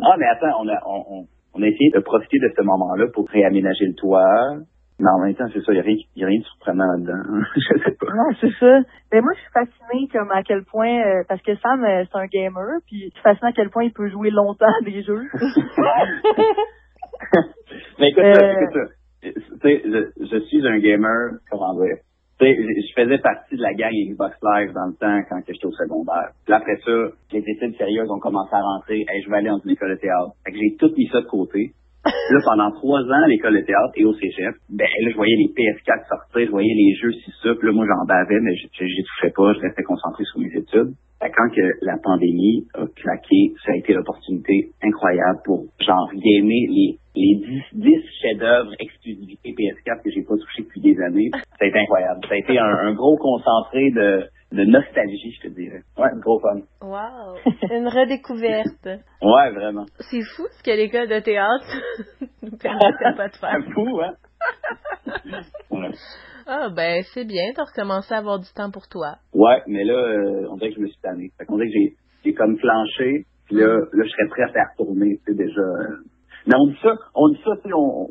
Ah, 0.03 0.15
mais 0.17 0.25
attends, 0.27 0.61
on 0.61 0.67
a, 0.67 0.79
on, 0.85 1.05
on, 1.09 1.27
on 1.53 1.61
a 1.61 1.67
essayé 1.67 1.89
de 1.93 1.99
profiter 1.99 2.39
de 2.39 2.51
ce 2.55 2.61
moment-là 2.63 3.07
pour 3.13 3.27
réaménager 3.29 3.85
le 3.85 3.93
toit. 3.95 4.57
Mais 4.99 5.09
en 5.09 5.19
même 5.25 5.33
temps, 5.33 5.47
c'est 5.51 5.61
ça, 5.61 5.71
il 5.71 5.75
n'y 5.75 5.79
a, 5.79 5.83
rien- 5.83 5.97
y 6.15 6.23
a 6.23 6.27
rien 6.27 6.39
de 6.39 6.43
surprenant 6.45 6.85
là-dedans. 6.85 7.23
je 7.55 7.77
sais 7.83 7.95
pas. 7.99 8.05
Non, 8.13 8.35
c'est 8.39 8.51
ça. 8.59 8.81
Mais 9.11 9.21
moi, 9.21 9.31
je 9.33 9.39
suis 9.41 9.51
fascinée 9.51 10.07
comme 10.13 10.29
à 10.31 10.43
quel 10.43 10.63
point, 10.65 11.01
euh, 11.01 11.23
parce 11.27 11.41
que 11.41 11.55
Sam, 11.55 11.83
euh, 11.83 12.03
c'est 12.05 12.17
un 12.19 12.27
gamer, 12.27 12.79
puis 12.85 13.05
je 13.05 13.09
suis 13.09 13.21
fascinée 13.23 13.49
à 13.49 13.51
quel 13.53 13.69
point 13.71 13.83
il 13.85 13.93
peut 13.93 14.09
jouer 14.09 14.29
longtemps 14.29 14.67
à 14.79 14.83
des 14.85 15.01
jeux. 15.01 15.23
mais 17.99 18.09
écoute, 18.09 18.23
ça, 18.23 18.43
Euh. 18.43 18.53
écoute 18.53 18.73
ça. 18.73 18.85
Tu 19.23 19.31
sais, 19.61 19.81
je, 19.85 20.25
je 20.25 20.39
suis 20.45 20.67
un 20.67 20.79
gamer, 20.79 21.31
comment 21.49 21.73
dire. 21.75 21.97
Je, 22.41 22.93
faisais 22.95 23.19
partie 23.19 23.55
de 23.55 23.61
la 23.61 23.73
gang 23.73 23.91
Xbox 23.91 24.35
Live 24.41 24.73
dans 24.73 24.87
le 24.87 24.93
temps 24.93 25.21
quand 25.29 25.41
j'étais 25.47 25.65
au 25.65 25.71
secondaire. 25.71 26.31
Puis 26.45 26.53
après 26.53 26.77
ça, 26.83 26.91
les 27.33 27.43
études 27.45 27.77
sérieuses 27.77 28.09
ont 28.09 28.19
commencé 28.19 28.53
à 28.53 28.61
rentrer. 28.61 29.05
Hey, 29.07 29.21
je 29.23 29.29
vais 29.29 29.37
aller 29.37 29.49
dans 29.49 29.59
une 29.59 29.71
école 29.71 29.91
de 29.91 30.01
théâtre. 30.01 30.33
J'ai 30.47 30.75
tout 30.77 30.91
mis 30.97 31.07
ça 31.07 31.21
de 31.21 31.27
côté. 31.27 31.73
Là, 32.05 32.39
pendant 32.43 32.71
trois 32.71 33.01
ans, 33.01 33.23
à 33.23 33.27
l'école 33.27 33.59
de 33.59 33.65
théâtre 33.65 33.93
et 33.95 34.05
au 34.05 34.13
cégep, 34.13 34.55
ben 34.69 34.87
là, 34.87 35.09
je 35.11 35.15
voyais 35.15 35.35
les 35.37 35.53
PS4 35.53 36.07
sortir, 36.07 36.45
je 36.47 36.51
voyais 36.51 36.73
les 36.73 36.95
jeux 36.95 37.13
si 37.13 37.31
ça, 37.43 37.49
là, 37.49 37.71
moi, 37.71 37.85
j'en 37.85 38.05
bavais, 38.05 38.39
mais 38.41 38.55
j'y 38.55 38.69
touchais 38.69 39.33
pas, 39.35 39.53
je 39.53 39.59
restais 39.59 39.83
concentré 39.83 40.23
sur 40.25 40.39
mes 40.39 40.49
études. 40.49 40.93
Que 41.21 41.27
quand 41.27 41.49
que 41.53 41.61
la 41.85 41.97
pandémie 42.01 42.65
a 42.73 42.87
claqué, 42.95 43.53
ça 43.63 43.73
a 43.73 43.75
été 43.75 43.93
l'opportunité 43.93 44.71
incroyable 44.81 45.39
pour, 45.45 45.65
genre, 45.79 46.09
gamer 46.15 46.65
les, 46.73 46.97
les 47.15 47.35
10, 47.73 47.83
10 47.83 47.91
chefs-d'œuvre 48.23 48.71
exclusivité 48.79 49.53
PS4 49.53 50.01
que 50.01 50.09
j'ai 50.09 50.23
pas 50.23 50.33
touché 50.37 50.63
depuis 50.63 50.81
des 50.81 50.99
années. 51.01 51.29
Ça 51.33 51.65
a 51.65 51.67
été 51.67 51.77
incroyable. 51.77 52.21
Ça 52.27 52.33
a 52.33 52.37
été 52.37 52.57
un 52.57 52.93
gros 52.93 53.17
concentré 53.17 53.91
de, 53.91 54.25
de 54.51 54.63
nostalgie, 54.65 55.31
je 55.41 55.47
te 55.47 55.53
dirais. 55.53 55.81
Ouais, 55.97 56.09
gros 56.19 56.39
fun. 56.39 56.61
Wow. 56.81 57.37
Une 57.71 57.87
redécouverte. 57.87 58.85
Ouais, 59.23 59.51
vraiment. 59.51 59.85
C'est 60.09 60.23
fou 60.35 60.47
ce 60.57 60.63
que 60.63 60.71
l'école 60.71 61.07
de 61.07 61.19
théâtre 61.19 61.67
nous 62.41 62.57
permettait 62.57 63.15
pas 63.15 63.27
de 63.29 63.35
faire. 63.35 63.49
Un 63.55 63.71
fou, 63.71 64.01
hein? 64.01 64.13
Ouais. 65.69 65.89
Ah 66.47 66.69
ben 66.75 67.03
c'est 67.13 67.23
bien, 67.25 67.53
t'as 67.55 67.63
recommencé 67.65 68.13
à 68.13 68.17
avoir 68.17 68.39
du 68.39 68.51
temps 68.55 68.71
pour 68.71 68.87
toi. 68.89 69.15
Ouais, 69.33 69.61
mais 69.67 69.83
là, 69.83 69.93
euh, 69.93 70.47
on 70.49 70.57
dirait 70.57 70.69
que 70.71 70.77
je 70.77 70.81
me 70.81 70.87
suis 70.87 70.99
tanné. 71.01 71.29
Fait 71.37 71.45
qu'on 71.45 71.57
dirait 71.57 71.69
que 71.69 71.95
j'ai, 72.25 72.33
comme 72.33 72.57
flanché, 72.57 73.25
puis 73.45 73.57
là, 73.57 73.67
là, 73.77 74.03
je 74.03 74.09
serais 74.09 74.27
prêt 74.29 74.43
à 74.43 74.47
faire 74.51 74.69
tourner, 74.77 75.17
tu 75.25 75.31
sais, 75.31 75.37
déjà. 75.37 75.61
euh. 75.61 75.97
Mais 76.47 76.55
on 76.57 76.67
dit 76.67 76.77
ça, 76.81 76.95
on 77.13 77.29
dit 77.29 77.39
ça, 77.45 77.51
tu 77.63 77.69
sais, 77.69 77.73
on, 77.75 78.07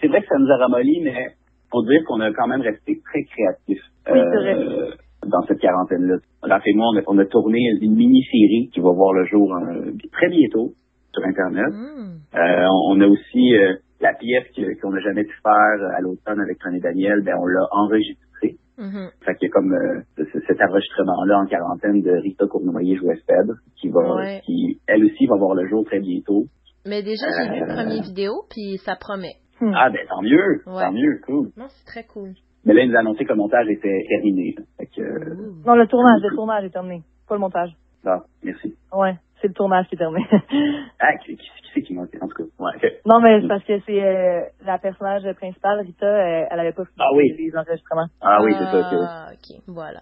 c'est 0.00 0.06
vrai 0.06 0.20
que 0.20 0.26
ça 0.28 0.36
nous 0.38 0.50
a 0.50 0.56
ramolli, 0.58 1.00
mais 1.02 1.34
faut 1.72 1.82
dire 1.84 2.00
qu'on 2.06 2.20
a 2.20 2.32
quand 2.32 2.46
même 2.46 2.60
resté 2.62 3.00
très 3.04 3.24
créatifs. 3.24 3.82
Oui, 4.06 4.20
c'est 4.20 4.38
vrai. 4.38 4.54
euh, 4.54 4.90
dans 5.28 5.42
cette 5.46 5.58
quarantaine-là. 5.60 6.16
Raph 6.42 6.62
et 6.66 6.74
moi, 6.74 6.86
on 6.94 6.98
a, 6.98 7.02
on 7.06 7.18
a 7.18 7.24
tourné 7.26 7.58
une 7.80 7.94
mini-série 7.94 8.70
qui 8.72 8.80
va 8.80 8.90
voir 8.90 9.12
le 9.12 9.24
jour 9.26 9.54
euh, 9.54 9.92
très 10.12 10.28
bientôt 10.28 10.72
sur 11.12 11.24
Internet. 11.24 11.72
Hmm. 11.72 12.18
Euh, 12.36 12.66
on 12.90 13.00
a 13.00 13.06
aussi 13.06 13.54
euh, 13.56 13.74
la 14.00 14.14
pièce 14.14 14.44
qu'on 14.82 14.90
n'a 14.90 15.00
jamais 15.00 15.24
pu 15.24 15.34
faire 15.42 15.88
à 15.96 16.00
l'automne 16.00 16.40
avec 16.40 16.62
René 16.62 16.80
Daniel, 16.80 17.22
ben 17.24 17.34
on 17.40 17.46
l'a 17.46 17.66
enregistrée. 17.70 18.56
Mhm. 18.76 19.08
Fait 19.24 19.34
qu'il 19.36 19.46
y 19.48 19.50
a 19.50 19.54
comme 19.54 19.72
ce- 20.18 20.40
cet 20.48 20.60
enregistrement-là 20.60 21.38
en 21.38 21.46
quarantaine 21.46 22.02
de 22.02 22.10
Rita 22.10 22.46
Cournoyer 22.48 22.96
jouet 22.96 23.14
Phèdre, 23.26 23.54
qui 23.80 23.88
va 23.88 24.16
Ouais. 24.16 24.40
qui 24.44 24.80
elle 24.88 25.04
aussi 25.04 25.26
va 25.26 25.36
voir 25.36 25.54
le 25.54 25.68
jour 25.68 25.84
très 25.84 26.00
bientôt. 26.00 26.46
Mais 26.84 27.02
déjà 27.02 27.24
j'ai 27.38 27.54
vu 27.54 27.60
le 27.60 27.66
premier 27.72 28.00
vidéo 28.00 28.32
puis 28.50 28.78
ça 28.84 28.96
promet. 28.96 29.36
Ah 29.62 29.88
ben 29.90 30.00
tant 30.08 30.20
mieux, 30.22 30.60
Ouais. 30.66 30.82
tant 30.82 30.92
mieux, 30.92 31.20
cool. 31.24 31.50
Non, 31.56 31.66
c'est 31.68 31.86
très 31.86 32.02
cool. 32.12 32.30
Mais 32.66 32.74
là, 32.74 32.82
il 32.82 32.90
nous 32.90 32.96
a 32.96 33.00
annoncé 33.00 33.24
que 33.24 33.30
le 33.30 33.36
montage 33.36 33.68
était 33.68 34.04
terminé. 34.08 34.54
Que 34.96 35.02
euh. 35.02 35.52
Non, 35.66 35.74
le 35.74 35.86
tournage, 35.86 36.20
le 36.22 36.34
tournage 36.34 36.64
est 36.64 36.70
terminé. 36.70 37.02
Pas 37.28 37.34
le 37.34 37.40
montage. 37.40 37.70
ah, 38.06 38.22
merci. 38.42 38.74
Ouais. 38.92 39.16
c'est 39.40 39.48
le 39.48 39.54
tournage 39.54 39.86
qui 39.88 39.94
est 39.94 39.98
terminé. 39.98 40.26
ah, 41.00 41.16
qui, 41.24 41.36
qui, 41.36 41.44
qui 41.44 41.70
c'est 41.74 41.82
qui 41.82 41.98
En 41.98 42.06
tout 42.06 42.28
cas, 42.28 42.44
ouais. 42.58 43.00
Non, 43.04 43.20
mais 43.20 43.40
c'est 43.40 43.48
parce 43.48 43.64
que 43.64 43.78
c'est 43.80 44.02
euh, 44.02 44.42
la 44.64 44.78
personnage 44.78 45.22
principale, 45.36 45.80
Rita, 45.80 46.06
euh, 46.06 46.46
elle 46.50 46.60
avait 46.60 46.72
pas 46.72 46.84
fini 46.84 46.96
ah, 47.00 47.10
oui. 47.14 47.34
les 47.36 47.56
enregistrements. 47.56 48.06
Ah 48.20 48.38
oui, 48.42 48.54
c'est 48.58 48.64
ça. 48.64 48.90
Ah, 48.92 49.28
ok, 49.32 49.60
voilà. 49.66 50.00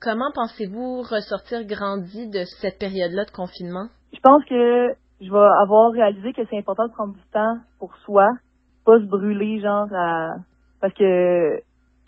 Comment 0.00 0.30
pensez-vous 0.34 1.02
ressortir 1.02 1.66
grandi 1.66 2.28
de 2.30 2.44
cette 2.60 2.78
période-là 2.78 3.24
de 3.24 3.30
confinement? 3.30 3.88
Je 4.14 4.20
pense 4.20 4.44
que 4.44 4.94
je 5.20 5.30
vais 5.30 5.48
avoir 5.62 5.92
réalisé 5.92 6.32
que 6.32 6.42
c'est 6.48 6.56
important 6.56 6.86
de 6.86 6.92
prendre 6.92 7.14
du 7.14 7.26
temps 7.32 7.58
pour 7.78 7.94
soi, 7.98 8.28
pas 8.86 8.98
se 8.98 9.04
brûler, 9.04 9.60
genre, 9.60 9.88
à... 9.92 10.30
parce 10.80 10.94
que 10.94 11.60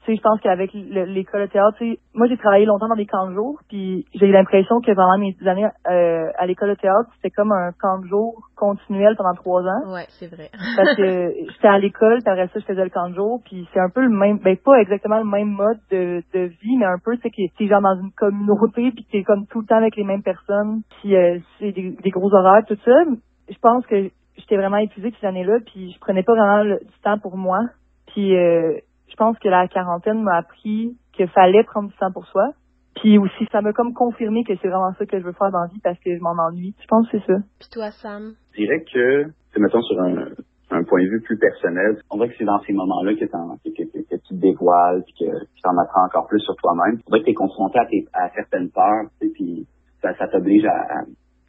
je 0.07 0.21
pense 0.21 0.41
qu'avec 0.41 0.73
l'école 0.73 1.43
de 1.43 1.47
théâtre, 1.47 1.77
tu 1.79 1.93
sais, 1.93 2.01
moi 2.15 2.27
j'ai 2.27 2.37
travaillé 2.37 2.67
longtemps 2.67 2.88
dans 2.88 2.97
des 2.97 3.07
camps 3.07 3.29
de 3.29 3.35
jour, 3.35 3.61
puis 3.69 4.05
j'ai 4.15 4.27
eu 4.27 4.33
l'impression 4.33 4.81
que 4.81 4.93
pendant 4.93 5.19
mes 5.19 5.37
années 5.47 5.69
euh, 5.88 6.27
à 6.38 6.47
l'école 6.47 6.71
de 6.71 6.75
théâtre, 6.75 7.09
c'était 7.17 7.31
comme 7.31 7.53
un 7.53 7.71
camp 7.81 7.99
de 8.01 8.09
jour 8.09 8.49
continuel 8.57 9.15
pendant 9.17 9.35
trois 9.35 9.62
ans. 9.62 9.93
Ouais, 9.93 10.07
c'est 10.09 10.27
vrai. 10.27 10.51
parce 10.77 10.97
que 10.97 11.33
j'étais 11.53 11.69
à 11.69 11.79
l'école, 11.79 12.19
puis 12.19 12.33
après 12.33 12.49
ça, 12.49 12.59
je 12.61 12.65
faisais 12.65 12.85
le 12.85 12.91
camp 12.91 13.11
de 13.11 13.15
jour, 13.15 13.41
puis 13.45 13.69
c'est 13.73 13.81
un 13.81 13.91
peu 13.91 14.03
le 14.03 14.11
même, 14.11 14.38
ben 14.38 14.57
pas 14.57 14.81
exactement 14.81 15.19
le 15.19 15.25
même 15.25 15.51
mode 15.51 15.79
de, 15.91 16.23
de 16.35 16.41
vie, 16.41 16.77
mais 16.79 16.87
un 16.87 16.99
peu, 17.03 17.17
tu 17.17 17.23
sais, 17.23 17.31
que 17.31 17.57
t'es 17.57 17.69
genre 17.69 17.83
dans 17.83 18.01
une 18.01 18.12
communauté, 18.12 18.91
puis 18.91 19.07
t'es 19.11 19.23
comme 19.23 19.47
tout 19.47 19.61
le 19.61 19.67
temps 19.67 19.77
avec 19.77 19.97
les 19.97 20.05
mêmes 20.05 20.23
personnes, 20.23 20.83
puis 21.01 21.17
euh, 21.17 21.38
c'est 21.59 21.73
des, 21.73 21.91
des 21.91 22.11
gros 22.11 22.33
horaires, 22.35 22.65
tout 22.67 22.79
ça. 22.85 23.05
Je 23.49 23.59
pense 23.61 23.87
que 23.87 24.11
j'étais 24.37 24.57
vraiment 24.57 24.79
épuisée 24.79 25.12
cette 25.12 25.25
année-là, 25.25 25.59
puis 25.67 25.93
je 25.93 25.99
prenais 26.01 26.23
pas 26.23 26.33
vraiment 26.33 26.62
le, 26.62 26.79
du 26.79 27.01
temps 27.03 27.19
pour 27.19 27.37
moi. 27.37 27.59
Puis 28.07 28.37
euh, 28.37 28.79
je 29.12 29.16
pense 29.16 29.38
que 29.38 29.48
la 29.48 29.68
quarantaine 29.68 30.22
m'a 30.22 30.37
appris 30.38 30.96
qu'il 31.12 31.29
fallait 31.29 31.64
prendre 31.64 31.90
du 31.90 31.96
temps 31.96 32.11
pour 32.11 32.27
soi. 32.27 32.53
Puis 32.96 33.18
aussi, 33.18 33.46
ça 33.53 33.61
m'a 33.61 33.72
comme 33.72 33.92
confirmé 33.92 34.42
que 34.44 34.55
c'est 34.57 34.68
vraiment 34.68 34.92
ça 34.98 35.05
que 35.05 35.18
je 35.18 35.25
veux 35.25 35.33
faire 35.33 35.51
dans 35.51 35.61
la 35.61 35.66
vie 35.66 35.81
parce 35.83 35.98
que 35.98 36.16
je 36.16 36.20
m'en 36.20 36.33
ennuie. 36.33 36.75
Je 36.81 36.87
pense 36.87 37.09
que 37.11 37.18
c'est 37.18 37.27
ça. 37.27 37.38
Puis 37.61 37.68
toi, 37.70 37.90
Sam? 37.90 38.35
Je 38.53 38.62
dirais 38.62 38.85
que, 38.90 39.27
mettons 39.59 39.83
sur 39.83 40.01
un, 40.01 40.29
un 40.70 40.85
point 40.85 41.03
de 41.03 41.09
vue 41.09 41.20
plus 41.20 41.38
personnel, 41.38 41.98
on 42.11 42.16
dirait 42.16 42.31
que 42.31 42.37
c'est 42.38 42.44
dans 42.44 42.61
ces 42.61 42.72
moments-là 42.72 43.14
que, 43.14 43.25
que, 43.25 43.70
que, 43.70 43.98
que, 43.98 44.16
tu 44.16 44.29
te 44.29 44.35
dévoiles, 44.35 45.03
puis 45.05 45.14
que 45.20 45.44
tu 45.44 45.62
en 45.64 45.77
apprends 45.79 46.05
encore 46.05 46.27
plus 46.27 46.40
sur 46.40 46.57
toi-même. 46.57 47.01
On 47.07 47.11
dirait 47.11 47.20
que 47.20 47.25
tu 47.27 47.31
es 47.31 47.35
confronté 47.35 47.79
à, 47.79 47.87
tes, 47.87 48.07
à 48.12 48.31
certaines 48.31 48.70
peurs, 48.70 49.05
tu 49.20 49.27
sais, 49.27 49.33
puis 49.35 49.66
ça, 50.01 50.14
ça 50.16 50.29
t'oblige 50.29 50.64
à, 50.64 51.05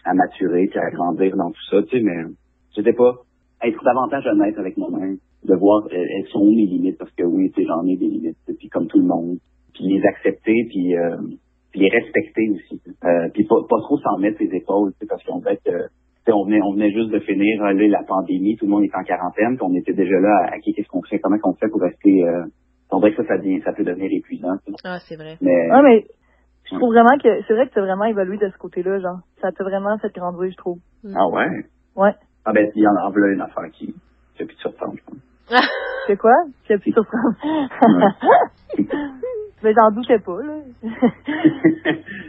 à, 0.06 0.14
maturer, 0.14 0.68
puis 0.68 0.80
à 0.80 0.90
grandir 0.92 1.36
dans 1.36 1.52
tout 1.52 1.66
ça, 1.70 1.82
tu 1.84 1.98
sais, 1.98 2.04
mais 2.04 2.24
je 2.76 2.82
sais 2.82 2.94
pas, 2.94 3.14
être 3.64 3.84
davantage 3.84 4.26
honnête 4.28 4.58
avec 4.58 4.78
moi-même, 4.78 5.18
de 5.46 5.56
voir 5.56 5.88
elles 5.92 6.28
sont 6.32 6.46
mes 6.46 6.66
limites? 6.66 6.98
Parce 6.98 7.12
que 7.12 7.24
oui, 7.24 7.52
tu 7.52 7.62
sais, 7.62 7.68
j'en 7.68 7.86
ai 7.86 7.96
des 7.96 8.08
limites, 8.08 8.38
puis 8.58 8.70
comme 8.70 8.88
tout 8.88 9.00
le 9.00 9.06
monde, 9.06 9.38
puis 9.74 9.86
les 9.86 10.06
accepter, 10.06 10.66
puis, 10.70 10.96
euh, 10.96 11.18
puis 11.72 11.82
les 11.82 11.90
respecter 11.90 12.50
aussi, 12.50 12.82
euh, 13.04 13.30
puis 13.34 13.44
pas, 13.46 13.56
pas 13.70 13.80
trop 13.82 13.98
s'en 13.98 14.18
mettre 14.20 14.38
ses 14.38 14.56
épaules, 14.56 14.94
parce 15.08 15.24
qu'en 15.24 15.42
fait, 15.42 15.60
euh, 15.68 15.88
on 16.32 16.46
venait, 16.46 16.62
on 16.62 16.74
venait 16.74 16.92
juste 16.92 17.12
de 17.12 17.20
finir 17.20 17.62
là, 17.62 17.74
la 17.74 18.04
pandémie, 18.04 18.56
tout 18.56 18.66
le 18.66 18.72
monde 18.72 18.84
est 18.84 18.96
en 18.96 19.04
quarantaine, 19.04 19.58
puis 19.58 19.66
on 19.70 19.74
était 19.76 19.94
déjà 19.94 20.20
là 20.20 20.50
à, 20.52 20.60
qu'est-ce 20.60 20.88
qu'on 20.88 21.02
fait, 21.02 21.20
comment 21.20 21.38
on 21.44 21.54
fait 21.54 21.68
pour 21.68 21.82
rester. 21.82 22.24
Euh, 22.24 22.46
on 22.92 23.00
dirait 23.00 23.16
que 23.16 23.24
ça, 23.24 23.28
ça, 23.28 23.38
devient, 23.38 23.60
ça 23.62 23.74
peut 23.74 23.84
devenir 23.84 24.10
épuisant. 24.12 24.56
Ah, 24.84 25.00
c'est 25.00 25.16
vrai. 25.16 25.38
Mais, 25.42 25.70
ah, 25.72 25.82
mais 25.82 26.06
je 26.70 26.76
trouve 26.76 26.94
vraiment 26.94 27.18
que 27.18 27.42
c'est 27.48 27.54
vrai 27.54 27.68
que 27.68 27.74
tu 27.74 27.80
as 27.80 27.82
vraiment 27.82 28.06
évolué 28.06 28.38
de 28.38 28.50
ce 28.50 28.58
côté-là, 28.58 29.00
genre. 29.00 29.20
Ça 29.42 29.52
t'a 29.52 29.64
vraiment 29.64 29.98
fait 29.98 30.14
grandir, 30.14 30.52
je 30.52 30.58
trouve. 30.58 30.78
Ah 31.16 31.28
ouais? 31.28 31.66
Ouais. 31.96 32.12
Ah 32.46 32.54
ben, 32.54 32.70
il 32.76 32.84
y 32.84 32.88
en 32.88 32.96
a, 32.96 33.08
en 33.08 33.14
une 33.14 33.42
affaire 33.42 33.70
qui, 33.72 33.94
qui 34.36 34.44
a 34.44 34.46
pu 34.46 34.56
te 34.56 34.62
surprendre, 34.62 34.96
je 34.98 35.04
pense. 35.06 35.20
C'est 36.08 36.18
quoi? 36.18 36.34
A 36.70 36.78
pu 36.78 36.92
surprendre? 36.92 37.36
Mais 39.64 39.74
j'en 39.74 39.92
doutais 39.92 40.20
pas, 40.20 40.44
là. 40.44 40.60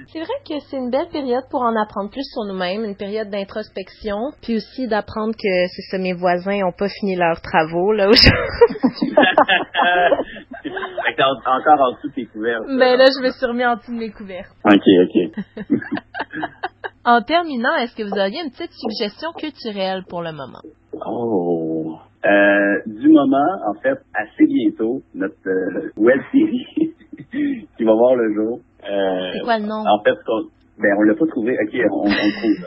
c'est 0.07 0.21
vrai 0.21 0.35
que 0.49 0.61
c'est 0.61 0.77
une 0.77 0.91
belle 0.91 1.09
période 1.11 1.43
pour 1.51 1.63
en 1.63 1.75
apprendre 1.75 2.09
plus 2.11 2.23
sur 2.23 2.45
nous-mêmes, 2.45 2.85
une 2.85 2.95
période 2.95 3.29
d'introspection, 3.29 4.31
puis 4.41 4.57
aussi 4.57 4.87
d'apprendre 4.87 5.35
que 5.35 5.67
c'est 5.67 5.83
ça, 5.91 5.99
mes 5.99 6.13
voisins 6.13 6.61
n'ont 6.61 6.71
pas 6.71 6.89
fini 6.89 7.17
leurs 7.17 7.41
travaux, 7.41 7.93
là, 7.93 8.09
aujourd'hui. 8.09 9.15
encore 11.47 11.81
en 11.81 11.93
dessous 11.95 12.09
de 12.09 12.15
tes 12.15 12.27
couvertes. 12.27 12.63
Ben 12.69 12.97
là, 12.97 13.07
je 13.07 13.23
me 13.23 13.31
suis 13.31 13.47
remis 13.47 13.65
en 13.65 13.77
dessous 13.77 13.93
de 13.93 13.99
mes 13.99 14.11
couvertes. 14.11 14.55
OK, 14.65 14.87
OK. 15.03 15.67
en 17.05 17.21
terminant, 17.23 17.75
est-ce 17.77 17.97
que 17.97 18.05
vous 18.05 18.17
auriez 18.17 18.43
une 18.45 18.51
petite 18.51 18.73
suggestion 18.73 19.33
culturelle 19.33 20.05
pour 20.09 20.23
le 20.23 20.31
moment? 20.31 20.63
Oh, 21.05 21.74
euh, 22.25 22.81
du 22.87 23.09
moment, 23.09 23.51
en 23.69 23.75
fait, 23.81 23.99
assez 24.15 24.47
bientôt, 24.47 25.03
notre 25.15 25.35
euh, 25.47 25.91
web 25.97 26.21
série 26.33 26.95
qui 27.77 27.85
va 27.85 27.93
voir 27.93 28.17
le 28.17 28.35
jour. 28.35 28.61
Euh, 28.89 29.31
c'est 29.35 29.45
quoi 29.45 29.59
le 29.59 29.67
nom? 29.67 29.85
En 29.87 30.03
fait, 30.03 30.17
on, 30.29 30.43
ben, 30.81 30.95
on 30.99 31.03
l'a 31.03 31.15
pas 31.15 31.27
trouvé. 31.27 31.53
OK, 31.53 31.75
on, 31.91 32.01
on 32.01 32.05
le 32.05 32.33
trouve. 32.39 32.67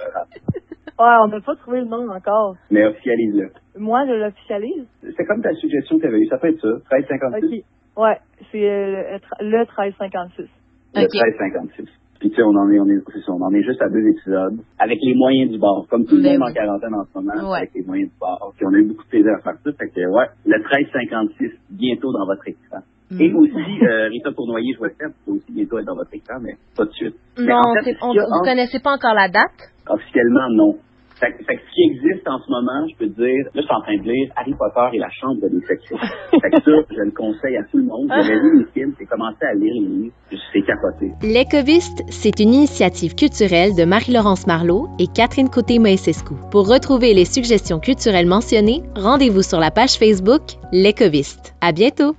ouais, 1.00 1.16
on 1.24 1.28
n'a 1.28 1.42
pas 1.42 1.56
trouvé 1.56 1.80
le 1.80 1.88
nom 1.88 2.10
encore. 2.10 2.56
Mais 2.70 2.86
officialise-le. 2.86 3.50
Moi, 3.78 4.06
je 4.08 4.14
l'officialise. 4.14 4.86
C'est 5.16 5.26
comme 5.26 5.42
ta 5.42 5.54
suggestion 5.54 5.98
que 5.98 6.02
tu 6.02 6.08
avais 6.08 6.20
eue. 6.20 6.28
Ça 6.28 6.38
peut 6.38 6.50
être 6.50 6.62
ça, 6.62 6.96
1356. 6.96 7.60
OK. 7.60 7.66
Ouais, 7.98 8.18
c'est 8.52 8.60
le, 8.60 9.20
le 9.42 9.58
1356. 9.58 10.48
Le 10.96 11.02
1356. 11.02 11.88
Puis 12.20 12.30
tu 12.30 12.36
sais, 12.36 12.44
on 12.44 12.56
en 12.56 12.70
est, 12.72 12.80
on 12.80 12.88
est, 12.88 13.02
on 13.28 13.42
en 13.42 13.54
est 13.54 13.64
juste 13.64 13.82
à 13.82 13.90
deux 13.90 14.06
épisodes, 14.08 14.58
avec 14.80 14.98
les 15.02 15.14
moyens 15.14 15.52
du 15.52 15.60
bord, 15.60 15.86
comme 15.90 16.06
tout 16.06 16.16
le 16.16 16.24
ben 16.24 16.40
monde 16.40 16.50
en 16.50 16.54
quarantaine 16.54 16.96
en 16.96 17.06
ce 17.06 17.20
moment, 17.20 17.54
avec 17.54 17.72
les 17.76 17.84
moyens 17.84 18.10
du 18.10 18.18
bord. 18.20 18.54
Puis 18.58 18.66
on 18.66 18.74
a 18.74 18.78
eu 18.78 18.86
beaucoup 18.86 19.04
de 19.04 19.10
plaisir 19.10 19.32
à 19.38 19.42
faire 19.42 19.58
ça, 19.64 19.72
fait 19.72 19.90
que 19.90 20.02
ouais, 20.02 20.28
le 20.46 20.58
1356, 20.58 21.52
bientôt 21.70 22.12
dans 22.12 22.26
votre 22.26 22.48
écran. 22.48 22.80
Mm. 23.12 23.22
Et 23.22 23.34
aussi, 23.34 23.84
euh, 23.84 24.10
Rita 24.10 24.32
Tournoyer, 24.34 24.74
je 24.74 24.80
vois 24.80 24.90
le 24.90 24.96
faire, 24.96 25.10
aussi 25.28 25.52
bientôt 25.52 25.80
être 25.80 25.86
dans 25.86 25.96
votre 25.96 26.14
écran, 26.14 26.40
mais 26.42 26.56
pas 26.76 26.86
de 26.86 26.92
suite. 26.92 27.16
Non, 27.38 27.56
en 27.56 27.84
fait, 27.84 27.96
on, 28.02 28.14
vous 28.14 28.44
connaissez 28.44 28.80
pas 28.80 28.92
encore 28.92 29.14
la 29.14 29.30
date? 29.30 29.72
Officiellement, 29.88 30.50
non. 30.52 30.76
Fait, 31.20 31.34
fait 31.46 31.56
que 31.56 31.62
ce 31.62 31.74
qui 31.74 31.82
existe 31.84 32.28
en 32.28 32.40
ce 32.40 32.50
moment, 32.50 32.88
je 32.90 32.96
peux 32.98 33.10
te 33.10 33.22
dire, 33.22 33.46
là, 33.54 33.62
je 33.62 33.62
suis 33.62 33.76
en 33.76 33.82
train 33.82 33.98
de 33.98 34.04
lire 34.04 34.30
Harry 34.36 34.54
Potter 34.54 34.96
et 34.96 35.00
la 35.00 35.10
Chambre 35.10 35.42
de 35.42 35.48
l'infection. 35.48 35.98
fait 36.42 36.50
que 36.50 36.62
ça, 36.62 36.72
je 36.96 37.02
le 37.02 37.12
conseille 37.12 37.58
à 37.58 37.64
tout 37.72 37.78
le 37.78 37.86
monde. 37.86 38.08
J'avais 38.10 38.40
vu 38.40 38.60
les 38.60 38.72
films, 38.72 38.94
j'ai 39.00 39.06
commencé 39.06 39.44
à 39.46 39.54
lire 39.54 39.74
les 39.74 39.88
livres, 39.88 40.14
c'est 40.54 40.62
capoté. 40.62 41.12
L'Écoviste, 41.24 42.04
c'est 42.10 42.40
une 42.40 42.54
initiative 42.54 43.16
culturelle 43.16 43.76
de 43.76 43.86
Marie-Laurence 43.86 44.46
Marlot 44.46 44.88
et 45.00 45.08
Catherine 45.08 45.50
Côté-Moïsescu. 45.50 46.36
Pour 46.52 46.68
retrouver 46.68 47.14
les 47.14 47.26
suggestions 47.26 47.80
culturelles 47.80 48.28
mentionnées, 48.28 48.84
rendez-vous 48.96 49.42
sur 49.44 49.60
la 49.60 49.72
page 49.72 49.98
Facebook 49.98 50.42
L'Écoviste. 50.72 51.56
À 51.62 51.72
bientôt! 51.72 52.16